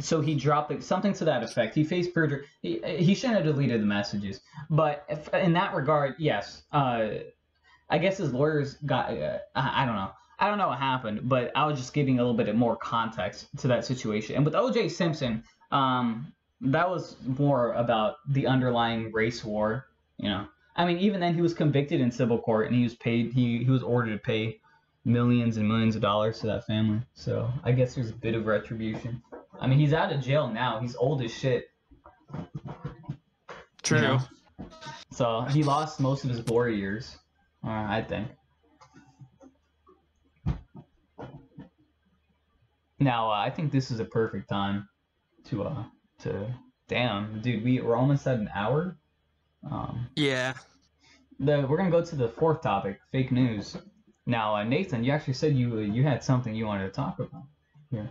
so 0.00 0.20
he 0.20 0.34
dropped 0.36 0.70
it, 0.70 0.84
something 0.84 1.12
to 1.14 1.24
that 1.24 1.42
effect. 1.42 1.74
He 1.74 1.82
faced 1.82 2.14
perjury. 2.14 2.46
He, 2.62 2.80
he 2.98 3.16
shouldn't 3.16 3.38
have 3.44 3.46
deleted 3.52 3.80
the 3.82 3.84
messages, 3.86 4.40
but 4.70 5.04
if, 5.08 5.26
in 5.34 5.52
that 5.54 5.74
regard, 5.74 6.14
yes. 6.20 6.62
Uh, 6.70 7.08
I 7.90 7.98
guess 7.98 8.18
his 8.18 8.32
lawyers 8.32 8.74
got. 8.74 9.10
Uh, 9.10 9.38
I, 9.56 9.82
I 9.82 9.86
don't 9.86 9.96
know. 9.96 10.12
I 10.38 10.48
don't 10.48 10.58
know 10.58 10.68
what 10.68 10.78
happened, 10.78 11.28
but 11.28 11.50
I 11.56 11.66
was 11.66 11.78
just 11.78 11.94
giving 11.94 12.18
a 12.18 12.22
little 12.22 12.36
bit 12.36 12.54
more 12.54 12.76
context 12.76 13.48
to 13.58 13.68
that 13.68 13.84
situation. 13.84 14.36
And 14.36 14.44
with 14.44 14.54
O.J. 14.54 14.90
Simpson, 14.90 15.42
um, 15.72 16.32
that 16.60 16.88
was 16.88 17.16
more 17.24 17.72
about 17.72 18.16
the 18.28 18.46
underlying 18.46 19.12
race 19.12 19.44
war. 19.44 19.86
You 20.18 20.28
know, 20.28 20.46
I 20.76 20.84
mean, 20.84 20.98
even 20.98 21.20
then 21.20 21.34
he 21.34 21.40
was 21.40 21.54
convicted 21.54 22.00
in 22.00 22.10
civil 22.10 22.38
court 22.38 22.66
and 22.66 22.76
he 22.76 22.84
was 22.84 22.94
paid. 22.94 23.32
He 23.32 23.64
he 23.64 23.70
was 23.70 23.82
ordered 23.82 24.12
to 24.12 24.18
pay 24.18 24.60
millions 25.04 25.56
and 25.56 25.66
millions 25.66 25.96
of 25.96 26.02
dollars 26.02 26.40
to 26.40 26.46
that 26.48 26.66
family. 26.66 27.00
So 27.14 27.50
I 27.64 27.72
guess 27.72 27.94
there's 27.94 28.10
a 28.10 28.14
bit 28.14 28.34
of 28.34 28.46
retribution. 28.46 29.22
I 29.58 29.66
mean, 29.66 29.78
he's 29.78 29.92
out 29.92 30.12
of 30.12 30.20
jail 30.20 30.48
now. 30.48 30.80
He's 30.80 30.96
old 30.96 31.22
as 31.22 31.32
shit. 31.32 31.70
True. 33.82 33.98
You 33.98 34.04
know? 34.04 34.20
So 35.12 35.42
he 35.42 35.62
lost 35.62 36.00
most 36.00 36.24
of 36.24 36.30
his 36.30 36.40
glory 36.40 36.76
years, 36.76 37.16
uh, 37.64 37.70
I 37.70 38.04
think. 38.06 38.28
Now 42.98 43.30
uh, 43.30 43.34
I 43.34 43.50
think 43.50 43.72
this 43.72 43.90
is 43.90 44.00
a 44.00 44.04
perfect 44.04 44.48
time 44.48 44.88
to 45.46 45.64
uh 45.64 45.84
to 46.20 46.52
damn 46.88 47.40
dude 47.42 47.62
we 47.64 47.80
we're 47.80 47.96
almost 47.96 48.26
at 48.26 48.38
an 48.38 48.50
hour. 48.54 48.96
Um, 49.70 50.06
Yeah. 50.16 50.54
the 51.38 51.66
we're 51.68 51.76
gonna 51.76 51.90
go 51.90 52.04
to 52.04 52.16
the 52.16 52.28
fourth 52.28 52.62
topic, 52.62 52.98
fake 53.12 53.32
news. 53.32 53.76
Now 54.26 54.54
uh, 54.56 54.64
Nathan, 54.64 55.04
you 55.04 55.12
actually 55.12 55.34
said 55.34 55.54
you 55.56 55.78
you 55.80 56.02
had 56.02 56.22
something 56.24 56.54
you 56.54 56.66
wanted 56.66 56.86
to 56.86 56.92
talk 56.92 57.18
about. 57.18 57.44
Yeah, 57.90 58.06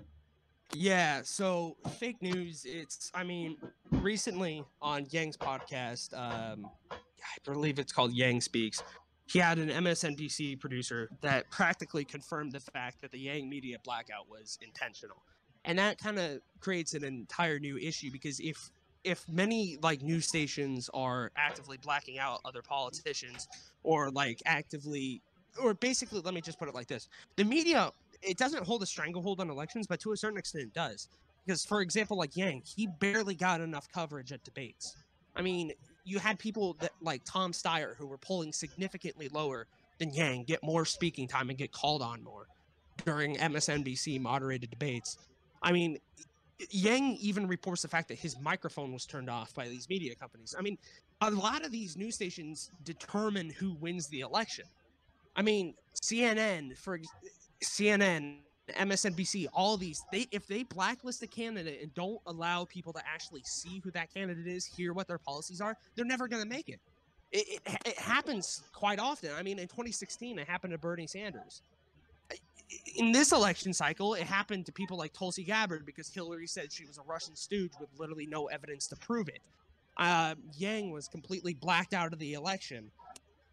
Yeah. 0.74 1.22
so 1.24 1.76
fake 2.00 2.22
news. 2.22 2.66
It's, 2.66 3.12
I 3.14 3.24
mean, 3.24 3.58
recently 3.92 4.64
on 4.82 5.06
Yang's 5.10 5.36
podcast, 5.38 6.14
um, 6.14 6.70
I 6.92 6.98
believe 7.44 7.80
it's 7.80 7.92
called 7.92 8.14
Yang 8.14 8.42
Speaks. 8.42 8.84
He 9.28 9.40
had 9.40 9.58
an 9.58 9.70
MSNBC 9.70 10.60
producer 10.60 11.10
that 11.22 11.50
practically 11.50 12.06
confirmed 12.06 12.52
the 12.52 12.60
fact 12.60 13.02
that 13.02 13.12
the 13.12 13.20
Yang 13.20 13.50
media 13.50 13.78
blackout 13.84 14.30
was 14.30 14.60
intentional, 14.62 15.18
and 15.64 15.80
that 15.80 15.98
kind 15.98 16.20
of 16.20 16.42
creates 16.60 16.94
an 16.94 17.04
entire 17.04 17.60
new 17.60 17.78
issue 17.78 18.12
because 18.12 18.40
if 18.40 18.72
if 19.04 19.28
many 19.30 19.78
like 19.84 20.02
news 20.02 20.28
stations 20.28 20.90
are 20.94 21.32
actively 21.38 21.78
blacking 21.78 22.18
out 22.18 22.40
other 22.44 22.62
politicians 22.64 23.48
or 23.84 24.10
like 24.10 24.42
actively 24.48 25.22
or 25.62 25.76
basically 25.76 26.22
let 26.22 26.34
me 26.34 26.42
just 26.42 26.58
put 26.58 26.68
it 26.68 26.74
like 26.74 26.88
this 26.88 27.08
the 27.36 27.44
media 27.44 27.92
it 28.26 28.38
doesn't 28.38 28.66
hold 28.66 28.82
a 28.84 28.86
stranglehold 28.86 29.40
on 29.40 29.50
elections, 29.50 29.88
but 29.88 30.00
to 30.02 30.12
a 30.12 30.18
certain 30.18 30.38
extent 30.38 30.66
it 30.66 30.74
does. 30.74 31.08
Because, 31.46 31.64
for 31.64 31.82
example, 31.82 32.18
like 32.18 32.36
Yang, 32.36 32.64
he 32.76 32.88
barely 32.88 33.36
got 33.36 33.62
enough 33.62 33.88
coverage 33.92 34.32
at 34.32 34.44
debates. 34.44 34.96
I 35.36 35.42
mean, 35.42 35.74
you 36.06 36.20
had 36.20 36.39
people 36.39 36.78
that 36.80 36.91
like 37.01 37.24
Tom 37.26 37.51
Steyer 37.51 37.95
who 37.97 38.08
were 38.08 38.18
polling 38.18 38.53
significantly 38.53 39.28
lower 39.30 39.68
than 39.97 40.14
Yang 40.14 40.43
get 40.45 40.64
more 40.64 40.86
speaking 40.86 41.28
time 41.28 41.49
and 41.49 41.58
get 41.58 41.72
called 41.72 42.01
on 42.01 42.24
more 42.24 42.47
during 43.03 43.36
MSNBC 43.36 44.22
moderated 44.22 44.70
debates. 44.70 45.18
I 45.62 45.72
mean, 45.72 45.97
Yang 46.70 47.18
even 47.20 47.47
reports 47.47 47.82
the 47.82 47.88
fact 47.88 48.08
that 48.10 48.20
his 48.20 48.39
microphone 48.39 48.93
was 48.93 49.06
turned 49.06 49.30
off 49.30 49.53
by 49.53 49.68
these 49.68 49.89
media 49.89 50.16
companies. 50.16 50.56
I 50.58 50.62
mean, 50.62 50.78
a 51.22 51.32
lot 51.32 51.66
of 51.66 51.72
these 51.72 51.97
news 51.97 52.16
stations 52.16 52.72
determine 52.84 53.49
who 53.49 53.74
wins 53.74 54.08
the 54.08 54.22
election. 54.22 54.66
I 55.36 55.41
mean, 55.41 55.74
CNN, 56.01 56.78
for 56.78 56.99
CNN, 57.64 58.38
MSNBC, 58.74 59.47
all 59.53 59.78
these, 59.78 60.03
they 60.11 60.28
if 60.32 60.47
they 60.47 60.63
blacklist 60.63 61.22
a 61.22 61.28
candidate 61.28 61.82
and 61.82 61.93
don't 61.93 62.20
allow 62.26 62.66
people 62.66 62.93
to 62.93 63.01
actually 63.07 63.43
see 63.43 63.80
who 63.84 63.91
that 63.91 64.13
candidate 64.13 64.47
is, 64.47 64.66
hear 64.66 64.93
what 64.93 65.07
their 65.07 65.18
policies 65.18 65.61
are, 65.61 65.78
they're 65.95 66.05
never 66.05 66.28
going 66.28 66.41
to 66.41 66.49
make 66.49 66.70
it. 66.70 66.80
It, 67.32 67.61
it. 67.66 67.78
it 67.86 67.97
happens 67.97 68.63
quite 68.74 68.99
often. 68.99 69.32
I 69.38 69.43
mean, 69.43 69.59
in 69.59 69.68
2016, 69.68 70.39
it 70.39 70.47
happened 70.47 70.72
to 70.72 70.78
Bernie 70.78 71.07
Sanders. 71.07 71.61
In 72.95 73.11
this 73.11 73.32
election 73.32 73.74
cycle, 73.74 74.16
it 74.16 74.24
happened 74.24 74.66
to 74.66 74.72
people 74.72 74.97
like 74.97 75.13
Tulsi 75.13 75.43
Gabbard 75.43 75.86
because 75.86 76.09
Hillary 76.09 76.47
said 76.47 76.72
she 76.72 76.86
was 76.86 76.97
a 76.97 77.03
Russian 77.03 77.36
stooge 77.36 77.74
with 77.80 77.89
literally 77.99 78.26
no 78.26 78.47
evidence 78.47 78.88
to 78.88 78.95
prove 78.95 79.28
it. 79.30 79.41
Uh, 79.97 80.34
Yang 80.57 80.91
was 80.91 81.07
completely 81.07 81.53
blacked 81.53 81.93
out 81.93 82.11
of 82.11 82.20
the 82.20 82.34
election. 82.34 82.89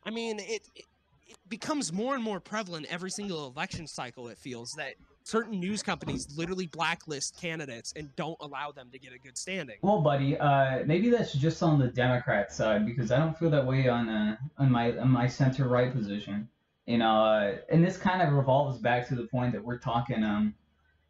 I 0.05 0.11
mean, 0.11 0.39
it, 0.41 0.63
it 0.75 0.87
it 1.27 1.37
becomes 1.49 1.93
more 1.93 2.15
and 2.15 2.23
more 2.23 2.41
prevalent 2.41 2.87
every 2.91 3.11
single 3.11 3.47
election 3.47 3.87
cycle 3.87 4.29
it 4.29 4.39
feels 4.39 4.73
that 4.77 4.95
certain 5.25 5.61
news 5.61 5.83
companies 5.83 6.27
literally 6.37 6.67
blacklist 6.67 7.41
candidates 7.41 7.93
and 7.97 8.15
don't 8.17 8.37
allow 8.41 8.73
them 8.73 8.89
to 8.93 8.99
get 8.99 9.13
a 9.13 9.19
good 9.19 9.37
standing 9.39 9.77
Well, 9.83 10.01
buddy, 10.01 10.39
uh, 10.39 10.85
maybe 10.87 11.11
that's 11.11 11.33
just 11.33 11.63
on 11.63 11.79
the 11.79 11.89
Democrat 11.89 12.53
side 12.53 12.87
because 12.87 13.13
I 13.13 13.19
don't 13.19 13.37
feel 13.39 13.51
that 13.51 13.67
way 13.67 13.89
on 13.89 14.09
uh, 14.09 14.37
on 14.59 14.71
my 14.71 14.97
on 14.99 15.11
my 15.11 15.27
center 15.27 15.69
right 15.69 15.93
position. 15.93 16.49
You 16.87 16.99
know, 16.99 17.25
uh, 17.25 17.57
and 17.71 17.85
this 17.85 17.97
kind 17.97 18.23
of 18.23 18.33
revolves 18.33 18.79
back 18.79 19.07
to 19.09 19.15
the 19.15 19.25
point 19.25 19.53
that 19.53 19.65
we're 19.65 19.79
talking 19.79 20.25
um 20.25 20.55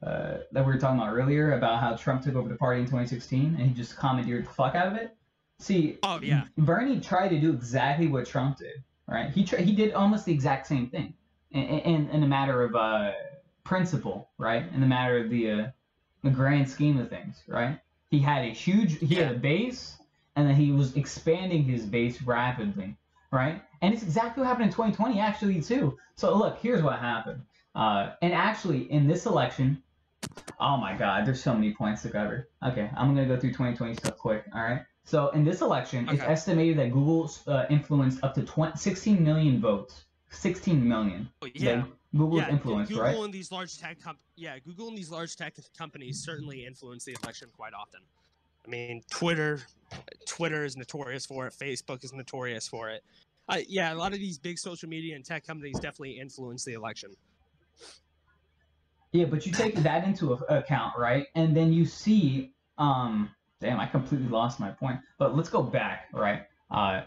uh, 0.03 0.39
that 0.51 0.67
we 0.67 0.73
were 0.73 0.79
talking 0.79 0.99
about 1.01 1.13
earlier 1.13 1.53
about 1.53 1.81
how 1.81 1.95
Trump 1.95 2.23
took 2.23 2.35
over 2.35 2.49
the 2.49 2.57
party 2.57 2.81
in 2.81 2.87
2016 2.87 3.57
and 3.59 3.69
he 3.69 3.73
just 3.73 3.97
commandeered 3.97 4.45
the 4.45 4.51
fuck 4.51 4.75
out 4.75 4.89
of 4.89 4.95
it. 4.95 5.17
See, 5.59 5.99
oh 6.03 6.21
yeah 6.21 6.45
Bernie 6.59 7.01
tried 7.01 7.29
to 7.29 7.41
do 7.41 7.53
exactly 7.53 8.09
what 8.09 8.27
Trump 8.27 8.59
did, 8.59 8.83
right? 9.09 9.31
He 9.31 9.45
tried, 9.45 9.63
he 9.63 9.73
did 9.73 9.93
almost 9.93 10.25
the 10.25 10.33
exact 10.33 10.67
same 10.67 10.89
thing 10.89 11.15
in 11.53 11.63
in, 11.63 12.11
in 12.11 12.23
a 12.23 12.27
matter 12.27 12.63
of 12.63 12.75
uh, 12.75 13.13
principle, 13.65 14.29
right? 14.39 14.65
In 14.75 14.81
the 14.81 14.87
matter 14.87 15.19
of 15.19 15.31
the 15.31 15.51
uh, 15.51 15.67
the 16.23 16.31
grand 16.31 16.69
scheme 16.69 16.99
of 16.99 17.09
things, 17.09 17.43
right? 17.47 17.79
He 18.11 18.19
had 18.19 18.45
a 18.45 18.51
huge 18.51 18.99
he 18.99 19.15
had 19.15 19.33
a 19.33 19.39
base, 19.39 19.97
and 20.37 20.49
then 20.49 20.55
he 20.55 20.73
was 20.73 20.97
expanding 20.97 21.65
his 21.65 21.85
base 21.85 22.23
rapidly, 22.23 22.97
right? 23.31 23.63
And 23.81 23.93
it's 23.93 24.03
exactly 24.03 24.43
what 24.43 24.49
happened 24.49 24.67
in 24.67 24.73
2020 24.73 25.19
actually 25.19 25.61
too. 25.61 25.99
So 26.17 26.37
look, 26.37 26.59
here's 26.61 26.83
what 26.83 26.99
happened. 26.99 27.43
Uh, 27.75 28.11
and 28.21 28.33
actually 28.33 28.91
in 28.93 29.09
this 29.09 29.27
election, 29.27 29.83
oh 30.61 30.77
my 30.77 30.95
God, 30.95 31.27
there's 31.27 31.43
so 31.43 31.55
many 31.55 31.73
points 31.75 32.03
to 32.03 32.11
cover. 32.11 32.49
Okay, 32.65 32.91
I'm 32.97 33.15
gonna 33.15 33.27
go 33.27 33.39
through 33.39 33.51
2020 33.51 33.95
stuff 33.95 34.19
quick. 34.19 34.45
All 34.55 34.63
right. 34.63 34.83
So 35.05 35.31
in 35.31 35.45
this 35.45 35.61
election, 35.61 36.09
it's 36.09 36.23
estimated 36.23 36.79
that 36.79 36.93
Google 36.93 37.31
uh, 37.47 37.65
influenced 37.69 38.23
up 38.23 38.35
to 38.35 38.43
20, 38.43 38.79
16 38.79 39.23
million 39.23 39.61
votes. 39.61 40.05
16 40.31 40.89
million. 40.89 41.29
Oh, 41.43 41.49
yeah 41.55 41.85
Google's 42.17 42.43
yeah, 42.43 42.51
influence, 42.51 42.89
Google 42.89 43.05
right? 43.05 43.17
and 43.17 43.33
these 43.33 43.51
large 43.51 43.79
tech 43.79 43.99
comp- 44.03 44.21
yeah, 44.37 44.59
Google 44.59 44.89
and 44.89 44.99
these 44.99 45.11
large 45.11 45.35
tech 45.35 45.55
companies 45.77 46.23
certainly 46.23 46.67
influence 46.67 47.05
the 47.05 47.17
election 47.23 47.49
quite 47.57 47.73
often. 47.73 48.01
I 48.67 48.71
mean, 48.71 49.03
Twitter, 49.11 49.61
Twitter 50.27 50.65
is 50.65 50.77
notorious 50.77 51.25
for 51.25 51.47
it. 51.47 51.55
Facebook 51.55 52.05
is 52.05 52.13
notorious 52.13 52.69
for 52.69 52.91
it. 52.91 53.03
Uh, 53.49 53.59
yeah, 53.67 53.93
a 53.93 53.97
lot 53.97 54.13
of 54.13 54.19
these 54.19 54.39
big 54.39 54.59
social 54.59 54.89
media 54.89 55.17
and 55.17 55.25
tech 55.25 55.47
companies 55.47 55.75
definitely 55.77 56.19
influence 56.21 56.65
the 56.65 56.75
election. 56.75 57.11
Yeah, 59.13 59.25
but 59.25 59.45
you 59.47 59.53
take 59.53 59.75
that 59.77 60.05
into 60.05 60.33
account, 60.33 60.95
right? 60.99 61.27
And 61.35 61.57
then 61.57 61.73
you 61.73 61.87
see, 61.87 62.53
um, 62.79 63.31
damn, 63.63 63.81
I 63.81 63.87
completely 63.87 64.29
lost 64.29 64.61
my 64.61 64.71
point. 64.71 65.01
But 65.19 65.35
let's 65.37 65.49
go 65.49 65.63
back, 65.63 66.09
right? 66.13 66.43
Uh, 66.71 67.03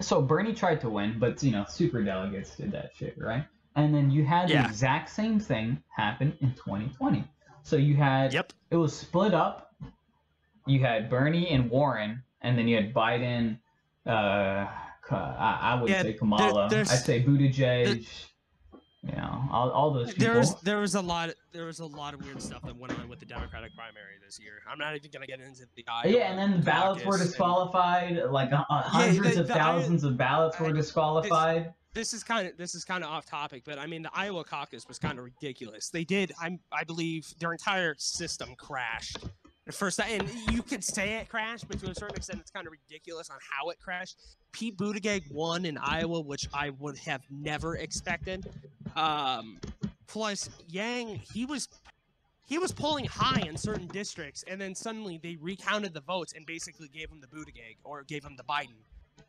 so 0.00 0.20
Bernie 0.20 0.52
tried 0.52 0.80
to 0.82 0.90
win, 0.90 1.18
but 1.18 1.42
you 1.42 1.52
know, 1.52 1.64
super 1.68 2.02
delegates 2.02 2.56
did 2.56 2.72
that 2.72 2.90
shit, 2.94 3.16
right? 3.18 3.46
And 3.76 3.94
then 3.94 4.10
you 4.10 4.24
had 4.24 4.50
Yeah. 4.50 4.62
the 4.62 4.68
exact 4.68 5.08
same 5.10 5.38
thing 5.40 5.82
happen 5.96 6.36
in 6.40 6.52
2020. 6.54 7.24
So 7.62 7.76
you 7.76 7.96
had 7.96 8.32
Yep. 8.34 8.52
it 8.70 8.76
was 8.76 8.94
split 8.96 9.32
up. 9.32 9.74
You 10.66 10.80
had 10.80 11.08
Bernie 11.08 11.48
and 11.50 11.70
Warren, 11.70 12.22
and 12.42 12.58
then 12.58 12.66
you 12.68 12.76
had 12.76 12.92
Biden. 12.92 13.58
Uh, 14.04 14.66
I, 15.10 15.58
I 15.62 15.78
would 15.80 15.90
Yeah, 15.90 16.02
say 16.02 16.12
Kamala. 16.14 16.68
I'd 16.72 16.84
say 16.84 17.22
Buttigieg. 17.22 18.06
you 19.02 19.12
know, 19.12 19.48
all, 19.52 19.70
all 19.70 19.92
those 19.92 20.12
people. 20.12 20.24
There 20.32 20.34
was 20.40 20.60
there 20.62 20.78
was 20.78 20.94
a 20.96 21.00
lot 21.00 21.30
there 21.56 21.66
was 21.66 21.80
a 21.80 21.86
lot 21.86 22.14
of 22.14 22.22
weird 22.24 22.40
stuff 22.40 22.62
that 22.62 22.76
went 22.76 22.98
on 22.98 23.08
with 23.08 23.18
the 23.18 23.26
Democratic 23.26 23.74
primary 23.74 24.16
this 24.24 24.38
year. 24.40 24.54
I'm 24.70 24.78
not 24.78 24.94
even 24.96 25.10
gonna 25.10 25.26
get 25.26 25.40
into 25.40 25.62
the 25.74 25.84
Iowa 25.88 26.12
Yeah, 26.12 26.30
and 26.30 26.38
then 26.38 26.52
the 26.60 26.64
ballots 26.64 27.04
were 27.04 27.12
caucus 27.12 27.20
and- 27.22 27.30
disqualified. 27.30 28.22
Like 28.30 28.52
uh, 28.52 28.64
hundreds 28.68 29.34
the- 29.34 29.40
of 29.42 29.48
the 29.48 29.54
Iowa- 29.54 29.80
thousands 29.80 30.04
of 30.04 30.16
ballots 30.16 30.58
were 30.60 30.66
I- 30.68 30.72
disqualified. 30.72 31.74
this 31.94 32.12
is 32.12 32.22
kind 32.22 32.46
of 32.48 32.56
this 32.56 32.74
is 32.74 32.84
kind 32.84 33.02
of 33.02 33.10
off 33.10 33.26
topic, 33.26 33.62
but 33.64 33.78
I 33.78 33.86
mean 33.86 34.02
the 34.02 34.10
Iowa 34.14 34.44
caucus 34.44 34.86
was 34.86 34.98
kind 34.98 35.18
of 35.18 35.24
ridiculous. 35.24 35.88
They 35.90 36.04
did, 36.04 36.32
I'm 36.40 36.60
I 36.72 36.84
believe 36.84 37.32
their 37.38 37.52
entire 37.52 37.94
system 37.98 38.54
crashed. 38.56 39.18
At 39.68 39.74
first, 39.74 39.98
and 39.98 40.30
you 40.52 40.62
could 40.62 40.84
say 40.84 41.14
it 41.14 41.28
crashed, 41.28 41.66
but 41.66 41.80
to 41.80 41.90
a 41.90 41.94
certain 41.94 42.14
extent, 42.16 42.38
it's 42.40 42.52
kind 42.52 42.68
of 42.68 42.72
ridiculous 42.72 43.30
on 43.30 43.38
how 43.50 43.70
it 43.70 43.80
crashed. 43.80 44.16
Pete 44.52 44.76
Buttigieg 44.78 45.28
won 45.32 45.64
in 45.64 45.76
Iowa, 45.78 46.20
which 46.20 46.46
I 46.54 46.70
would 46.70 46.96
have 46.98 47.22
never 47.30 47.74
expected. 47.74 48.48
Um, 48.94 49.58
plus, 50.06 50.48
Yang 50.68 51.20
he 51.32 51.46
was 51.46 51.68
he 52.46 52.58
was 52.58 52.70
polling 52.72 53.06
high 53.06 53.40
in 53.46 53.56
certain 53.56 53.88
districts, 53.88 54.44
and 54.46 54.60
then 54.60 54.74
suddenly 54.74 55.18
they 55.22 55.36
recounted 55.40 55.92
the 55.94 56.00
votes 56.00 56.32
and 56.34 56.46
basically 56.46 56.88
gave 56.88 57.10
him 57.10 57.20
the 57.20 57.26
Buttigieg 57.26 57.76
or 57.84 58.04
gave 58.04 58.24
him 58.24 58.36
the 58.36 58.44
Biden. 58.44 58.76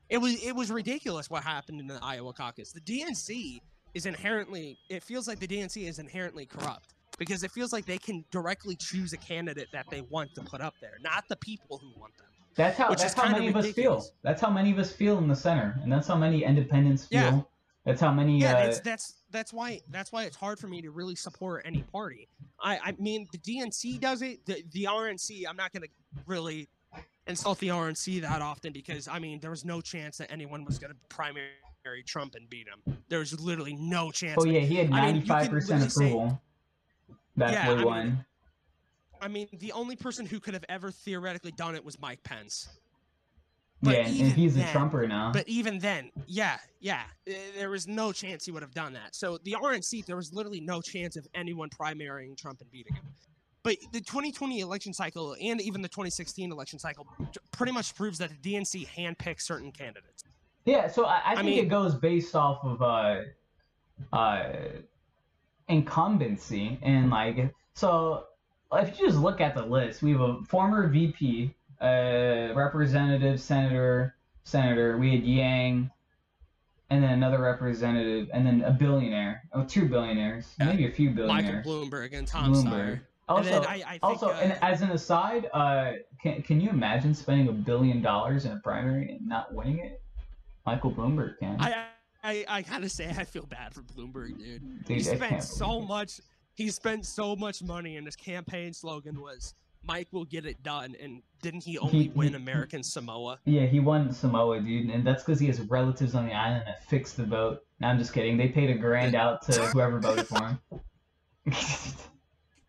It 0.09 0.19
was 0.19 0.41
it 0.43 0.55
was 0.55 0.71
ridiculous 0.71 1.29
what 1.29 1.43
happened 1.43 1.79
in 1.79 1.87
the 1.87 1.99
Iowa 2.01 2.33
caucus. 2.33 2.71
The 2.71 2.81
DNC 2.81 3.59
is 3.93 4.05
inherently 4.05 4.77
it 4.89 5.03
feels 5.03 5.27
like 5.27 5.39
the 5.39 5.47
DNC 5.47 5.87
is 5.87 5.99
inherently 5.99 6.45
corrupt. 6.45 6.93
because 7.17 7.43
it 7.43 7.51
feels 7.51 7.73
like 7.73 7.85
they 7.85 7.97
can 7.97 8.23
directly 8.31 8.75
choose 8.75 9.13
a 9.13 9.17
candidate 9.17 9.67
that 9.71 9.85
they 9.89 10.01
want 10.01 10.33
to 10.35 10.41
put 10.41 10.61
up 10.61 10.75
there, 10.81 10.97
not 11.01 11.23
the 11.29 11.35
people 11.37 11.77
who 11.79 11.91
want 11.99 12.15
them. 12.17 12.27
That's 12.55 12.77
how 12.77 12.89
that's 12.89 13.13
how 13.13 13.29
many 13.31 13.47
of 13.47 13.55
us 13.55 13.71
feel. 13.71 14.03
That's 14.23 14.41
how 14.41 14.49
many 14.49 14.71
of 14.71 14.79
us 14.79 14.91
feel 14.91 15.17
in 15.17 15.27
the 15.27 15.35
center, 15.35 15.79
and 15.83 15.91
that's 15.91 16.07
how 16.07 16.15
many 16.15 16.43
independents 16.43 17.05
feel. 17.05 17.19
Yeah. 17.19 17.41
That's 17.87 18.01
how 18.01 18.11
many. 18.11 18.37
Yeah, 18.37 18.51
uh, 18.51 18.65
that's 18.65 18.79
that's 18.81 19.13
that's 19.31 19.53
why 19.53 19.79
that's 19.89 20.11
why 20.11 20.25
it's 20.25 20.35
hard 20.35 20.59
for 20.59 20.67
me 20.67 20.81
to 20.81 20.91
really 20.91 21.15
support 21.15 21.61
any 21.63 21.83
party. 21.83 22.27
I 22.61 22.79
I 22.83 22.91
mean 22.99 23.25
the 23.31 23.37
DNC 23.37 24.01
does 24.01 24.21
it. 24.21 24.45
The 24.45 24.61
the 24.73 24.83
RNC, 24.83 25.43
I'm 25.47 25.55
not 25.55 25.71
gonna 25.71 25.87
really 26.25 26.67
insult 27.27 27.59
the 27.59 27.69
RNC 27.69 28.21
that 28.23 28.41
often 28.41 28.73
because 28.73 29.07
I 29.07 29.19
mean 29.19 29.39
there 29.39 29.51
was 29.51 29.63
no 29.63 29.79
chance 29.79 30.17
that 30.17 30.29
anyone 30.29 30.65
was 30.65 30.79
gonna 30.79 30.95
primary 31.07 31.47
Trump 32.05 32.35
and 32.35 32.49
beat 32.49 32.67
him. 32.67 32.97
There 33.07 33.19
was 33.19 33.39
literally 33.39 33.77
no 33.77 34.11
chance. 34.11 34.35
oh 34.37 34.43
yeah, 34.45 34.59
he 34.59 34.75
had 34.75 34.87
I 34.87 34.89
mean, 34.89 34.95
you 34.95 35.01
ninety 35.01 35.19
can 35.21 35.27
five 35.27 35.49
percent 35.49 35.89
approval. 35.89 36.41
That's 37.37 37.53
Yeah, 37.53 37.67
what 37.69 37.73
I 37.73 37.79
he 37.79 37.85
mean, 37.85 37.85
won. 37.85 38.25
I 39.21 39.27
mean 39.29 39.47
the 39.59 39.71
only 39.71 39.95
person 39.95 40.25
who 40.25 40.41
could 40.41 40.55
have 40.55 40.65
ever 40.67 40.91
theoretically 40.91 41.53
done 41.53 41.73
it 41.73 41.85
was 41.85 41.97
Mike 42.01 42.21
Pence. 42.23 42.67
But 43.81 43.93
yeah, 43.93 43.99
and, 44.07 44.33
he's 44.33 44.55
a 44.55 44.59
then- 44.59 44.71
Trumper 44.71 45.07
now. 45.07 45.31
But 45.31 45.47
even 45.47 45.79
then, 45.79 46.11
yeah, 46.25 46.57
yeah, 46.79 47.03
eh, 47.27 47.33
there 47.57 47.69
was 47.69 47.87
no 47.87 48.11
chance 48.11 48.45
he 48.45 48.51
would 48.51 48.63
have 48.63 48.73
done 48.73 48.93
that. 48.93 49.15
So 49.15 49.37
the 49.43 49.53
RNC, 49.53 50.05
there 50.05 50.15
was 50.15 50.33
literally 50.33 50.61
no 50.61 50.81
chance 50.81 51.15
of 51.15 51.27
anyone 51.35 51.69
primarying 51.69 52.37
Trump 52.37 52.61
and 52.61 52.71
beating 52.71 52.95
him. 52.95 53.03
But 53.63 53.77
the 53.91 53.99
2020 53.99 54.61
election 54.61 54.93
cycle 54.93 55.35
and 55.41 55.59
even 55.61 55.81
the 55.81 55.89
2016 55.89 56.51
election 56.51 56.79
cycle 56.79 57.05
pretty 57.51 57.73
much 57.73 57.93
proves 57.95 58.17
that 58.19 58.29
the 58.29 58.53
DNC 58.53 58.87
handpicks 58.87 59.41
certain 59.41 59.71
candidates. 59.71 60.23
Yeah, 60.65 60.87
so 60.87 61.05
I, 61.05 61.21
I 61.25 61.35
think 61.35 61.45
mean- 61.47 61.65
it 61.65 61.69
goes 61.69 61.95
based 61.95 62.35
off 62.35 62.63
of 62.63 62.81
uh, 62.81 63.21
uh, 64.13 64.53
incumbency 65.67 66.79
and 66.81 67.09
like 67.09 67.53
so. 67.73 68.25
If 68.73 68.99
you 68.99 69.07
just 69.07 69.17
look 69.17 69.39
at 69.39 69.55
the 69.55 69.65
list, 69.65 70.01
we 70.01 70.11
have 70.11 70.19
a 70.19 70.41
former 70.43 70.89
VP, 70.89 71.55
uh, 71.81 72.53
representative, 72.55 73.39
senator, 73.39 74.15
senator. 74.43 74.97
We 74.97 75.11
had 75.11 75.23
Yang, 75.23 75.91
and 76.89 77.03
then 77.03 77.11
another 77.11 77.39
representative, 77.39 78.29
and 78.33 78.45
then 78.45 78.61
a 78.61 78.71
billionaire. 78.71 79.43
Oh, 79.53 79.63
two 79.63 79.87
billionaires, 79.87 80.55
Yeah. 80.59 80.65
maybe 80.67 80.87
a 80.87 80.91
few 80.91 81.09
billionaires. 81.11 81.65
Michael. 81.65 81.85
Bloomberg 81.85 82.13
and 82.17 82.27
Tom 82.27 82.53
Bloomberg. 82.53 82.71
Steyer. 82.71 83.01
Also, 83.29 83.57
and 83.57 83.65
I, 83.65 83.73
I 83.73 83.91
think, 83.91 84.03
also, 84.03 84.29
uh, 84.29 84.39
and 84.41 84.53
as 84.61 84.81
an 84.81 84.91
aside, 84.91 85.49
uh, 85.53 85.93
can 86.21 86.41
can 86.43 86.61
you 86.61 86.69
imagine 86.69 87.13
spending 87.13 87.49
a 87.49 87.51
billion 87.51 88.01
dollars 88.01 88.45
in 88.45 88.53
a 88.53 88.59
primary 88.59 89.11
and 89.11 89.27
not 89.27 89.53
winning 89.53 89.79
it? 89.79 90.01
Michael 90.65 90.91
Bloomberg 90.93 91.37
can. 91.37 91.59
I, 91.59 91.87
I, 92.23 92.45
I 92.47 92.61
gotta 92.61 92.87
say, 92.87 93.09
I 93.09 93.25
feel 93.25 93.45
bad 93.45 93.73
for 93.73 93.81
Bloomberg, 93.81 94.37
dude. 94.37 94.85
Dude, 94.85 94.97
he 94.97 95.03
spent 95.03 95.43
so 95.43 95.81
much. 95.81 96.21
He 96.53 96.69
spent 96.69 97.05
so 97.05 97.35
much 97.35 97.61
money, 97.61 97.97
and 97.97 98.05
his 98.05 98.15
campaign 98.15 98.73
slogan 98.73 99.19
was 99.21 99.53
"Mike 99.87 100.07
will 100.11 100.25
get 100.25 100.45
it 100.45 100.61
done." 100.63 100.95
And 101.01 101.21
didn't 101.41 101.63
he 101.63 101.77
only 101.77 102.03
He- 102.03 102.09
win 102.09 102.29
he- 102.29 102.35
American 102.35 102.83
Samoa? 102.83 103.39
Yeah, 103.45 103.65
he 103.65 103.79
won 103.79 104.11
Samoa, 104.11 104.59
dude, 104.61 104.89
and 104.89 105.05
that's 105.05 105.23
because 105.23 105.39
he 105.39 105.47
has 105.47 105.59
relatives 105.61 106.13
on 106.15 106.25
the 106.25 106.33
island 106.33 106.63
that 106.67 106.83
fixed 106.85 107.17
the 107.17 107.25
vote. 107.25 107.61
No, 107.79 107.87
I'm 107.87 107.97
just 107.97 108.13
kidding. 108.13 108.37
They 108.37 108.49
paid 108.49 108.69
a 108.69 108.75
grand 108.75 109.15
out 109.15 109.41
to 109.43 109.51
whoever 109.67 109.99
voted 109.99 110.27
for 110.27 110.45
him. 110.47 110.59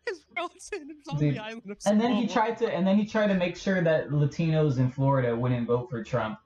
His 0.05 0.25
relatives 0.35 1.07
on 1.09 1.19
Dude, 1.19 1.35
the 1.35 1.39
island 1.43 1.69
of 1.69 1.81
Samoa. 1.81 1.93
and 1.93 2.01
then 2.01 2.15
he 2.15 2.27
tried 2.27 2.57
to, 2.59 2.73
and 2.73 2.85
then 2.87 2.97
he 2.97 3.05
tried 3.05 3.27
to 3.27 3.35
make 3.35 3.55
sure 3.57 3.81
that 3.83 4.09
Latinos 4.09 4.77
in 4.79 4.89
Florida 4.89 5.35
wouldn't 5.35 5.67
vote 5.67 5.89
for 5.89 6.03
Trump, 6.03 6.39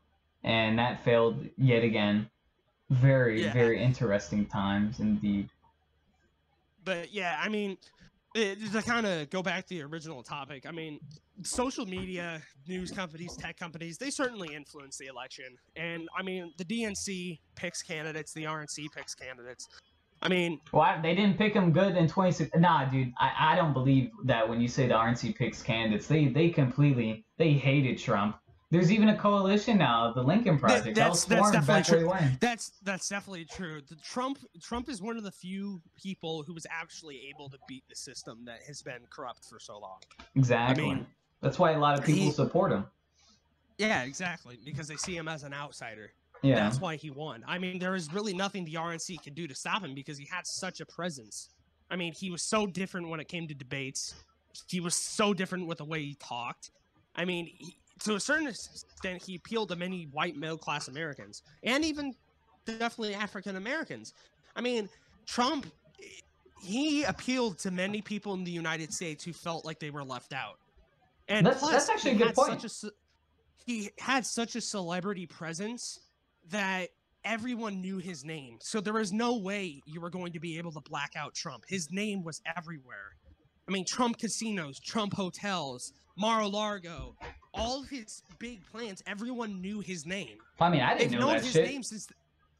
and 0.43 0.77
that 0.79 1.03
failed 1.03 1.45
yet 1.57 1.83
again. 1.83 2.29
Very, 2.89 3.43
Yeah. 3.43 3.53
very 3.53 3.81
interesting 3.81 4.45
times 4.45 4.99
indeed. 4.99 5.49
But 6.83 7.13
yeah, 7.13 7.39
I 7.41 7.47
mean, 7.49 7.77
it, 8.33 8.71
to 8.71 8.81
kind 8.81 9.05
of 9.05 9.29
go 9.29 9.43
back 9.43 9.65
to 9.67 9.75
the 9.75 9.83
original 9.83 10.23
topic, 10.23 10.65
I 10.67 10.71
mean, 10.71 10.99
social 11.43 11.85
media, 11.85 12.41
news 12.67 12.91
companies, 12.91 13.35
tech 13.35 13.57
companies, 13.57 13.97
they 13.97 14.09
certainly 14.09 14.53
influence 14.55 14.97
the 14.97 15.07
election. 15.07 15.45
And 15.75 16.07
I 16.17 16.23
mean, 16.23 16.53
the 16.57 16.65
DNC 16.65 17.39
picks 17.55 17.81
candidates, 17.81 18.33
the 18.33 18.45
RNC 18.45 18.87
picks 18.95 19.13
candidates. 19.15 19.67
I 20.21 20.29
mean, 20.29 20.61
Well, 20.71 20.99
they 21.01 21.15
didn't 21.15 21.37
pick 21.37 21.53
him 21.53 21.71
good 21.71 21.97
in 21.97 22.07
26. 22.07 22.51
Nah, 22.55 22.85
dude, 22.85 23.11
I, 23.19 23.51
I 23.51 23.55
don't 23.55 23.73
believe 23.73 24.09
that 24.23 24.47
when 24.47 24.61
you 24.61 24.69
say 24.69 24.87
the 24.87 24.93
RNC 24.93 25.35
picks 25.35 25.61
candidates, 25.61 26.07
they 26.07 26.27
they 26.27 26.49
completely 26.49 27.25
they 27.37 27.51
hated 27.51 27.97
Trump. 27.97 28.37
There's 28.73 28.91
even 28.91 29.09
a 29.09 29.15
coalition 29.15 29.77
now, 29.77 30.11
the 30.13 30.23
Lincoln 30.23 30.57
Project. 30.57 30.95
that's- 30.95 31.25
that's 31.25 31.51
definitely 31.51 31.67
back 31.67 31.87
where 31.89 31.99
he 32.19 32.27
true. 32.29 32.37
That's 32.41 32.71
that's 32.81 33.07
definitely 33.07 33.45
true. 33.45 33.81
The 33.87 33.95
Trump 33.97 34.39
Trump 34.59 34.89
is 34.89 34.99
one 34.99 35.15
of 35.15 35.21
the 35.23 35.31
few 35.31 35.79
people 35.95 36.41
who 36.41 36.55
was 36.55 36.65
actually 36.71 37.27
able 37.29 37.51
to 37.51 37.59
beat 37.67 37.83
the 37.87 37.95
system 37.95 38.43
that 38.45 38.63
has 38.63 38.81
been 38.81 39.05
corrupt 39.11 39.45
for 39.45 39.59
so 39.59 39.77
long. 39.77 39.99
Exactly. 40.35 40.85
I 40.85 40.87
mean, 40.95 41.07
That's 41.41 41.59
why 41.59 41.73
a 41.73 41.77
lot 41.77 41.99
of 41.99 42.03
people 42.03 42.23
he- 42.23 42.31
support 42.31 42.71
him. 42.71 42.87
Yeah, 43.77 44.01
exactly, 44.05 44.57
because 44.65 44.87
they 44.87 44.95
see 44.95 45.15
him 45.15 45.27
as 45.27 45.43
an 45.43 45.53
outsider. 45.53 46.11
Yeah. 46.41 46.55
That's 46.55 46.79
why 46.79 46.95
he 46.95 47.11
won. 47.11 47.43
I 47.47 47.59
mean, 47.59 47.77
there 47.77 47.93
is 47.93 48.11
really 48.11 48.33
nothing 48.33 48.65
the 48.65 48.73
RNC 48.75 49.17
could 49.23 49.35
do 49.35 49.47
to 49.47 49.53
stop 49.53 49.83
him 49.83 49.93
because 49.93 50.17
he 50.17 50.25
had 50.25 50.47
such 50.47 50.81
a 50.81 50.85
presence. 50.87 51.49
I 51.91 51.95
mean, 51.95 52.11
he 52.13 52.31
was 52.31 52.41
so 52.41 52.65
different 52.65 53.09
when 53.09 53.19
it 53.19 53.27
came 53.27 53.47
to 53.47 53.53
debates. 53.53 54.15
He 54.67 54.79
was 54.79 54.95
so 54.95 55.31
different 55.33 55.67
with 55.67 55.77
the 55.77 55.85
way 55.85 56.01
he 56.03 56.15
talked. 56.15 56.71
I 57.15 57.25
mean, 57.25 57.45
he, 57.45 57.77
to 57.99 58.15
a 58.15 58.19
certain 58.19 58.47
extent, 58.47 59.23
he 59.23 59.35
appealed 59.35 59.69
to 59.69 59.75
many 59.75 60.07
white 60.11 60.35
middle 60.35 60.57
class 60.57 60.87
Americans 60.87 61.43
and 61.63 61.85
even 61.85 62.13
definitely 62.65 63.13
African 63.13 63.55
Americans. 63.55 64.13
I 64.55 64.61
mean, 64.61 64.89
Trump, 65.25 65.67
he 66.61 67.03
appealed 67.03 67.59
to 67.59 67.71
many 67.71 68.01
people 68.01 68.33
in 68.33 68.43
the 68.43 68.51
United 68.51 68.93
States 68.93 69.23
who 69.23 69.33
felt 69.33 69.65
like 69.65 69.79
they 69.79 69.89
were 69.89 70.03
left 70.03 70.33
out. 70.33 70.59
And 71.27 71.45
That's- 71.45 71.61
plus, 71.61 71.71
that's 71.71 71.89
actually 71.89 72.11
a 72.11 72.25
good 72.25 72.35
point. 72.35 72.63
A, 72.63 72.91
he 73.65 73.91
had 73.97 74.25
such 74.25 74.55
a 74.55 74.61
celebrity 74.61 75.25
presence 75.25 75.99
that 76.49 76.89
everyone 77.23 77.79
knew 77.79 77.97
his 77.97 78.25
name. 78.25 78.57
So 78.61 78.81
there 78.81 78.93
was 78.93 79.13
no 79.13 79.37
way 79.37 79.81
you 79.85 80.01
were 80.01 80.09
going 80.09 80.33
to 80.33 80.39
be 80.39 80.57
able 80.57 80.71
to 80.73 80.81
black 80.81 81.11
out 81.15 81.33
Trump. 81.33 81.63
His 81.67 81.89
name 81.91 82.23
was 82.23 82.41
everywhere. 82.57 83.15
I 83.67 83.71
mean, 83.71 83.85
Trump 83.85 84.17
casinos, 84.17 84.79
Trump 84.79 85.13
hotels, 85.13 85.93
Mar-a-Lago, 86.17 87.15
all 87.53 87.81
of 87.81 87.89
his 87.89 88.23
big 88.39 88.61
plans, 88.71 89.01
everyone 89.07 89.61
knew 89.61 89.79
his 89.79 90.05
name. 90.05 90.37
I 90.59 90.69
mean, 90.69 90.81
I 90.81 90.95
They've 90.97 91.09
didn't 91.09 91.21
know 91.21 91.27
known 91.27 91.35
that 91.37 91.43
his 91.45 91.53
shit. 91.53 91.65
name 91.65 91.83
since 91.83 92.07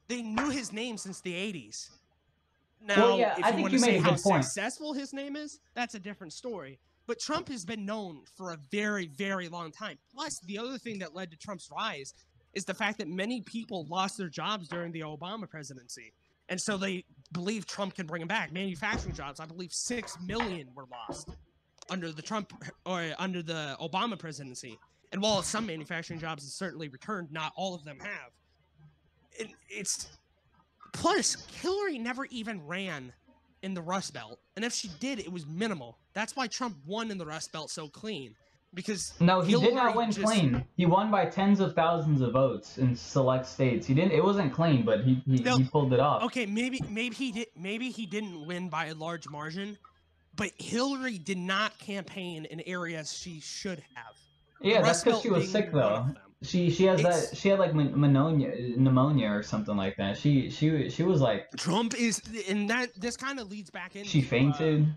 they 0.07 0.21
knew 0.21 0.49
his 0.49 0.71
name 0.71 0.97
since 0.97 1.19
the 1.21 1.33
80s. 1.33 1.89
Now, 2.85 2.95
Well, 2.97 3.17
yeah, 3.19 3.33
if 3.37 3.43
I 3.43 3.47
you 3.47 3.53
think 3.53 3.61
want 3.61 3.73
you 3.73 3.79
to 3.79 3.85
say 3.85 3.97
how 3.97 4.09
point. 4.15 4.43
successful 4.43 4.93
his 4.93 5.13
name 5.13 5.35
is, 5.35 5.59
that's 5.73 5.95
a 5.95 5.99
different 5.99 6.33
story. 6.33 6.79
But 7.05 7.19
Trump 7.19 7.49
has 7.49 7.65
been 7.65 7.85
known 7.85 8.21
for 8.35 8.51
a 8.51 8.57
very, 8.71 9.07
very 9.07 9.49
long 9.49 9.71
time. 9.71 9.97
Plus, 10.13 10.39
the 10.45 10.57
other 10.57 10.77
thing 10.77 10.99
that 10.99 11.13
led 11.13 11.31
to 11.31 11.37
Trump's 11.37 11.69
rise 11.71 12.13
is 12.53 12.65
the 12.65 12.73
fact 12.73 12.97
that 12.99 13.07
many 13.09 13.41
people 13.41 13.85
lost 13.89 14.17
their 14.17 14.29
jobs 14.29 14.67
during 14.69 14.91
the 14.91 15.01
Obama 15.01 15.49
presidency. 15.49 16.13
And 16.49 16.61
so 16.61 16.77
they 16.77 17.03
believe 17.33 17.65
Trump 17.65 17.95
can 17.95 18.05
bring 18.05 18.21
them 18.21 18.27
back. 18.27 18.53
Manufacturing 18.53 19.13
jobs, 19.13 19.39
I 19.39 19.45
believe 19.45 19.73
6 19.73 20.17
million 20.25 20.69
were 20.75 20.85
lost 20.91 21.29
under 21.89 22.11
the 22.11 22.21
Trump 22.21 22.53
or 22.85 23.13
under 23.17 23.41
the 23.41 23.75
Obama 23.81 24.17
presidency. 24.17 24.79
And 25.11 25.21
while 25.21 25.41
some 25.43 25.65
manufacturing 25.65 26.19
jobs 26.19 26.43
have 26.43 26.51
certainly 26.51 26.87
returned, 26.87 27.31
not 27.31 27.53
all 27.55 27.75
of 27.75 27.83
them 27.83 27.99
have. 27.99 28.31
It, 29.33 29.49
it's 29.69 30.07
plus 30.93 31.45
Hillary 31.61 31.99
never 31.99 32.25
even 32.25 32.65
ran 32.65 33.11
in 33.61 33.73
the 33.73 33.81
Rust 33.81 34.13
Belt, 34.13 34.39
and 34.55 34.65
if 34.65 34.73
she 34.73 34.89
did, 34.99 35.19
it 35.19 35.31
was 35.31 35.45
minimal. 35.45 35.97
That's 36.13 36.35
why 36.35 36.47
Trump 36.47 36.77
won 36.85 37.11
in 37.11 37.17
the 37.17 37.25
Rust 37.25 37.51
Belt 37.53 37.69
so 37.69 37.87
clean, 37.87 38.35
because 38.73 39.13
No, 39.19 39.41
he 39.41 39.53
did 39.59 39.73
not 39.75 39.95
win 39.95 40.11
just- 40.11 40.25
clean. 40.25 40.63
He 40.75 40.85
won 40.85 41.11
by 41.11 41.25
tens 41.25 41.59
of 41.59 41.75
thousands 41.75 42.21
of 42.21 42.33
votes 42.33 42.77
in 42.77 42.95
select 42.95 43.45
states. 43.45 43.85
He 43.87 43.93
didn't. 43.93 44.11
It 44.13 44.23
wasn't 44.23 44.53
clean, 44.53 44.83
but 44.83 45.03
he 45.03 45.21
he, 45.25 45.37
No. 45.43 45.57
he 45.57 45.63
pulled 45.65 45.93
it 45.93 45.99
off. 45.99 46.23
Okay, 46.23 46.45
maybe 46.45 46.79
maybe 46.89 47.15
he 47.15 47.31
did 47.31 47.47
maybe 47.55 47.89
he 47.89 48.05
didn't 48.05 48.45
win 48.47 48.69
by 48.69 48.85
a 48.87 48.93
large 48.95 49.27
margin, 49.29 49.77
but 50.35 50.51
Hillary 50.57 51.17
did 51.17 51.37
not 51.37 51.77
campaign 51.79 52.45
in 52.45 52.61
areas 52.61 53.13
she 53.13 53.39
should 53.39 53.83
have. 53.95 54.15
Yeah, 54.61 54.81
that's 54.81 55.03
because 55.03 55.21
she 55.21 55.29
was 55.29 55.51
sick 55.51 55.71
though. 55.71 56.07
She 56.41 56.69
she 56.69 56.85
has 56.85 56.99
It's- 56.99 57.29
that 57.29 57.37
she 57.37 57.49
had 57.49 57.59
like 57.59 57.71
pn- 57.71 57.95
pneumonia 57.95 58.75
pneumonia 58.77 59.29
or 59.29 59.43
something 59.43 59.77
like 59.77 59.95
that. 59.97 60.17
She 60.17 60.49
she 60.49 60.89
she 60.89 61.03
was 61.03 61.21
like 61.21 61.49
Trump 61.57 61.93
is, 61.95 62.21
and 62.49 62.69
that 62.69 62.89
this 62.99 63.15
kind 63.15 63.39
of 63.39 63.49
leads 63.49 63.69
back 63.69 63.95
into 63.95 64.09
she 64.09 64.21
uh, 64.21 64.25
fainted. 64.25 64.93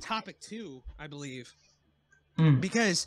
topic 0.00 0.38
two, 0.40 0.82
I 0.98 1.06
believe. 1.06 1.52
Mm. 2.38 2.60
because 2.60 3.06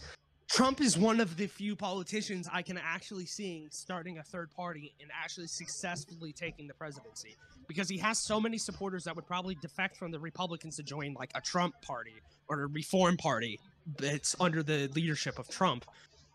Trump 0.49 0.79
is 0.79 0.97
one 0.97 1.19
of 1.19 1.35
the 1.35 1.47
few 1.47 1.75
politicians 1.75 2.47
I 2.51 2.61
can 2.61 2.77
actually 2.77 3.25
seeing 3.25 3.67
starting 3.71 4.19
a 4.19 4.23
third 4.23 4.49
party 4.51 4.93
and 5.01 5.11
actually 5.13 5.47
successfully 5.47 6.31
taking 6.31 6.67
the 6.67 6.73
presidency 6.73 7.35
because 7.67 7.89
he 7.89 7.97
has 7.97 8.17
so 8.17 8.39
many 8.39 8.57
supporters 8.57 9.03
that 9.03 9.15
would 9.15 9.27
probably 9.27 9.55
defect 9.55 9.97
from 9.97 10.11
the 10.11 10.19
Republicans 10.19 10.77
to 10.77 10.83
join 10.83 11.13
like 11.15 11.31
a 11.35 11.41
Trump 11.41 11.75
party 11.81 12.15
or 12.47 12.61
a 12.61 12.67
reform 12.67 13.17
party 13.17 13.59
that's 13.97 14.35
under 14.39 14.63
the 14.63 14.87
leadership 14.95 15.37
of 15.37 15.49
Trump. 15.49 15.85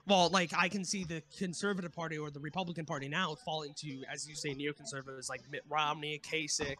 Well, 0.06 0.28
like 0.30 0.52
I 0.56 0.68
can 0.68 0.84
see 0.84 1.04
the 1.04 1.22
conservative 1.38 1.94
party 1.94 2.18
or 2.18 2.30
the 2.30 2.40
Republican 2.40 2.84
party 2.84 3.08
now 3.08 3.34
fall 3.44 3.62
into, 3.62 4.02
as 4.12 4.28
you 4.28 4.34
say, 4.34 4.54
neoconservatives 4.54 5.30
like 5.30 5.40
Mitt 5.50 5.62
Romney, 5.70 6.20
Kasich, 6.22 6.76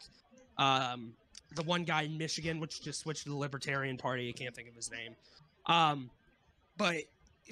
um, 0.59 1.15
the 1.55 1.63
one 1.63 1.85
guy 1.85 2.03
in 2.03 2.19
Michigan, 2.19 2.61
which 2.61 2.83
just 2.83 3.01
switched 3.01 3.25
to 3.25 3.31
the 3.31 3.37
Libertarian 3.37 3.97
Party. 3.97 4.29
I 4.29 4.33
can't 4.33 4.55
think 4.55 4.69
of 4.69 4.75
his 4.75 4.91
name. 4.91 5.15
Um, 5.67 6.11
but 6.77 6.97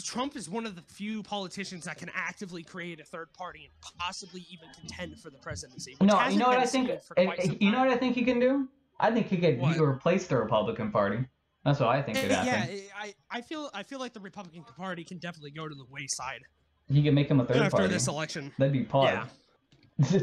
Trump 0.03 0.37
is 0.37 0.49
one 0.49 0.67
of 0.67 0.77
the 0.77 0.83
few 0.83 1.23
politicians 1.23 1.85
that 1.85 1.99
can 1.99 2.11
actively 2.15 2.63
create 2.63 3.01
a 3.01 3.05
third 3.05 3.33
party 3.35 3.65
and 3.71 3.95
possibly 3.99 4.47
even 4.51 4.69
contend 4.79 5.19
for 5.19 5.31
the 5.31 5.39
presidency. 5.39 5.97
No, 6.01 6.27
you 6.29 6.39
know 6.39 6.49
what 6.49 6.59
I 6.59 6.67
think? 6.67 6.89
seen 6.89 6.99
for 7.07 7.19
eh, 7.19 7.25
quite 7.27 7.39
eh, 7.41 7.45
some 7.47 7.57
You 7.61 7.71
know 7.71 7.81
what 7.81 7.89
I 7.91 7.97
think 7.97 8.15
he 8.15 8.25
can 8.25 8.41
do? 8.41 8.69
I 8.99 9.11
think 9.11 9.29
he 9.29 9.37
could 9.37 9.55
he 9.55 9.61
What? 9.61 9.77
could 9.77 9.85
replace 9.85 10.27
the 10.27 10.37
Republican 10.37 10.91
Party. 10.91 11.25
That's 11.65 11.79
what 11.81 11.91
I 11.91 12.01
think 12.03 12.17
Eh, 12.19 12.23
could 12.23 12.31
yeah, 12.31 12.43
happen. 12.45 12.75
eh, 12.77 12.81
I, 12.99 13.15
I 13.31 13.41
feel 13.43 13.71
I 13.75 13.83
feel 13.83 13.99
like 13.99 14.13
the 14.15 14.21
Republican 14.21 14.65
Party 14.77 15.05
can 15.05 15.19
definitely 15.19 15.51
go 15.51 15.69
to 15.69 15.75
the 15.75 15.85
wayside 15.91 16.41
He 16.89 17.03
could 17.03 17.15
make 17.15 17.29
him 17.31 17.41
a 17.41 17.45
third 17.45 17.59
after 17.59 17.77
party. 17.79 17.93
this 17.93 18.09
election. 18.09 18.53
That'd 18.59 18.73
be 18.73 18.85
pog. 18.85 19.05
Yeah. 19.05 20.07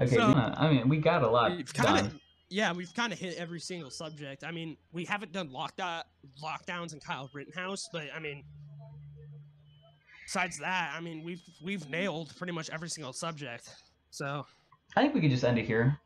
okay, 0.00 0.16
So- 0.16 0.22
I 0.56 0.70
mean, 0.72 0.88
we 0.88 0.98
got 0.98 1.22
a 1.22 1.28
lot 1.28 1.50
We've 1.56 1.72
kind 1.74 2.08
done. 2.10 2.19
Yeah, 2.50 2.72
we've 2.72 2.92
kind 2.94 3.12
of 3.12 3.18
hit 3.18 3.36
every 3.38 3.60
single 3.60 3.90
subject. 3.90 4.42
I 4.44 4.50
mean, 4.50 4.76
we 4.92 5.04
haven't 5.04 5.32
done 5.32 5.48
lockdown 5.50 6.02
lockdowns 6.42 6.92
in 6.92 7.00
Kyle 7.00 7.30
Rittenhouse, 7.32 7.88
but 7.92 8.08
I 8.14 8.18
mean, 8.18 8.44
besides 10.26 10.58
that, 10.58 10.92
I 10.94 11.00
mean, 11.00 11.22
we've 11.24 11.42
we've 11.62 11.88
nailed 11.88 12.36
pretty 12.36 12.52
much 12.52 12.68
every 12.70 12.88
single 12.88 13.12
subject. 13.12 13.72
So 14.10 14.44
I 14.96 15.02
think 15.02 15.14
we 15.14 15.20
could 15.20 15.30
just 15.30 15.44
end 15.44 15.58
it 15.58 15.66
here. 15.66 15.98